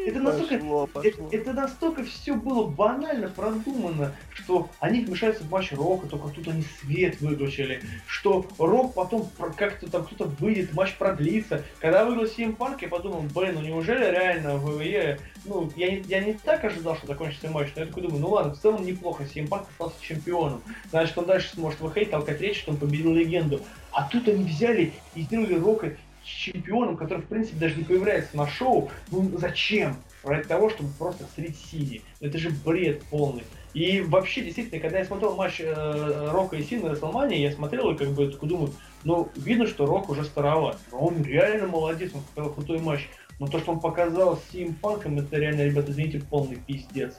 [0.07, 1.09] Это настолько, пошло, пошло.
[1.09, 6.47] Это, это настолько все было банально продумано, что они вмешаются в матч Рока, только тут
[6.47, 11.63] они свет выключили, что Рок потом как-то там кто-то выйдет, матч продлится.
[11.79, 16.03] Когда выиграл CM Punk, я подумал, блин, ну неужели реально в ВВЕ, ну, я не,
[16.07, 18.85] я не так ожидал, что закончится матч, но я такой думаю, ну ладно, в целом
[18.85, 20.61] неплохо, CM Punk остался чемпионом.
[20.89, 23.61] Значит, он дальше сможет в хейт толкать речь, что он победил легенду.
[23.91, 25.95] А тут они взяли и сделали Рока
[26.25, 29.95] чемпионом, который, в принципе, даже не появляется на шоу, ну зачем?
[30.23, 32.01] Ради того, чтобы просто слить Сини.
[32.19, 33.43] Это же бред полный.
[33.75, 37.91] И вообще, действительно, когда я смотрел матч э, Рока и Сина на Расселмане, я смотрел
[37.91, 38.73] и как бы такой думаю,
[39.03, 40.79] ну, видно, что Рок уже староват.
[40.91, 43.07] Но он реально молодец, он показал крутой матч.
[43.37, 47.15] Но то, что он показал с Сим Панком, это реально, ребята, извините, полный пиздец.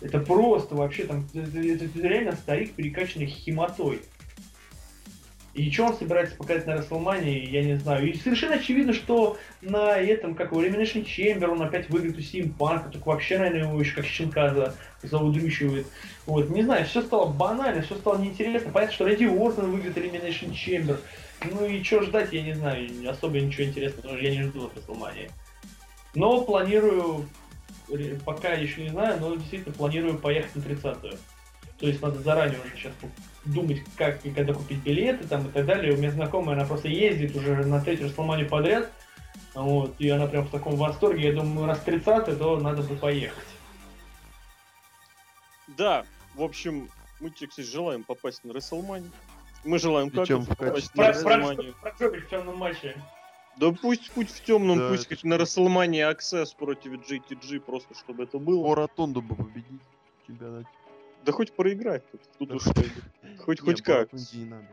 [0.00, 4.00] Это просто вообще там, это, это, это реально старик, перекачанный химатой.
[5.54, 8.10] И что он собирается показать на Расселмане, я не знаю.
[8.10, 12.90] И совершенно очевидно, что на этом, как у Elimination Chamber, он опять выиграет у Панка,
[12.90, 15.86] только вообще, наверное, его еще как щенка за, заудрючивает.
[16.26, 18.72] Вот, не знаю, все стало банально, все стало неинтересно.
[18.72, 20.98] Понятно, что Рэдди Уортон выиграет Elimination Chamber.
[21.52, 25.30] Ну и что ждать, я не знаю, особо ничего интересного, я не жду от Расселмании.
[26.16, 27.28] Но планирую,
[28.24, 31.16] пока еще не знаю, но действительно планирую поехать на 30-ю.
[31.78, 32.92] То есть надо заранее уже сейчас
[33.44, 35.94] думать, как и когда купить билеты там и так далее.
[35.94, 38.90] У меня знакомая, она просто ездит уже на третью Расселмане подряд.
[39.54, 41.28] Вот, и она прям в таком восторге.
[41.28, 43.44] Я думаю, раз 30 то надо бы поехать.
[45.76, 46.04] Да,
[46.34, 46.88] в общем,
[47.20, 49.10] мы тебе, кстати, желаем попасть на Расселмане.
[49.64, 51.72] Мы желаем как попасть на Расселмане.
[51.72, 52.96] в темном матче.
[53.56, 58.24] Да пусть путь в темном, да, пусть хоть на Расселмане Access против GTG, просто чтобы
[58.24, 58.64] это было.
[58.64, 59.80] По Ротонду бы победить
[60.22, 60.68] в чемпионате.
[61.24, 62.02] Да хоть проиграть.
[62.10, 62.62] Тут, тут уж
[63.44, 64.12] хоть, хоть как.
[64.12, 64.66] Не надо.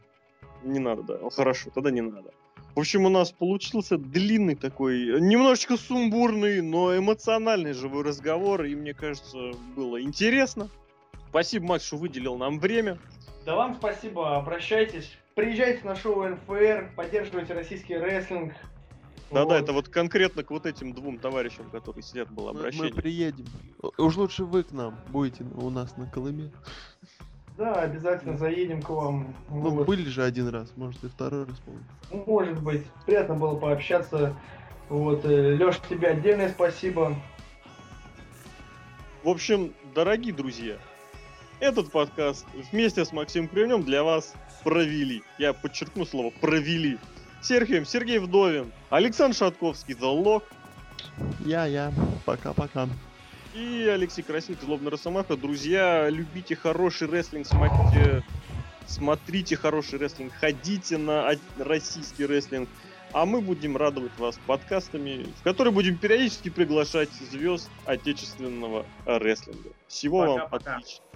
[0.63, 1.29] Не надо, да.
[1.29, 2.31] Хорошо, тогда не надо.
[2.75, 8.93] В общем, у нас получился длинный такой, немножечко сумбурный, но эмоциональный живой разговор, и мне
[8.93, 10.69] кажется, было интересно.
[11.29, 12.97] Спасибо, Макс, что выделил нам время.
[13.45, 15.11] Да вам спасибо, обращайтесь.
[15.35, 18.53] Приезжайте на шоу НФР, поддерживайте российский рестлинг,
[19.31, 22.93] да-да, это вот конкретно к вот этим двум товарищам, которые сидят, было обращение.
[22.93, 23.45] Мы приедем.
[23.97, 26.51] Уж лучше вы к нам будете у нас на Колыме.
[27.61, 29.35] Да, обязательно заедем к вам.
[29.51, 29.85] Ну, вот.
[29.85, 32.25] были же один раз, может и второй раз помню.
[32.25, 32.83] Может быть.
[33.05, 34.35] Приятно было пообщаться.
[34.89, 37.15] Вот, э, Леш, тебе отдельное спасибо.
[39.23, 40.77] В общем, дорогие друзья,
[41.59, 44.33] этот подкаст вместе с Максимом Кривнем для вас
[44.63, 45.21] провели.
[45.37, 46.97] Я подчеркну слово провели.
[47.43, 50.45] Серхием Сергей Вдовин, Александр Шатковский, The Lock.
[51.45, 51.93] Я, я.
[52.25, 52.89] Пока-пока.
[53.53, 55.35] И Алексей Красин, Злобный Росомаха.
[55.35, 58.23] Друзья, любите хороший рестлинг, смотрите,
[58.87, 62.69] смотрите хороший рестлинг, ходите на российский рестлинг.
[63.13, 69.71] А мы будем радовать вас подкастами, в которые будем периодически приглашать звезд отечественного рестлинга.
[69.87, 70.75] Всего пока, вам пока.
[70.77, 71.03] отлично.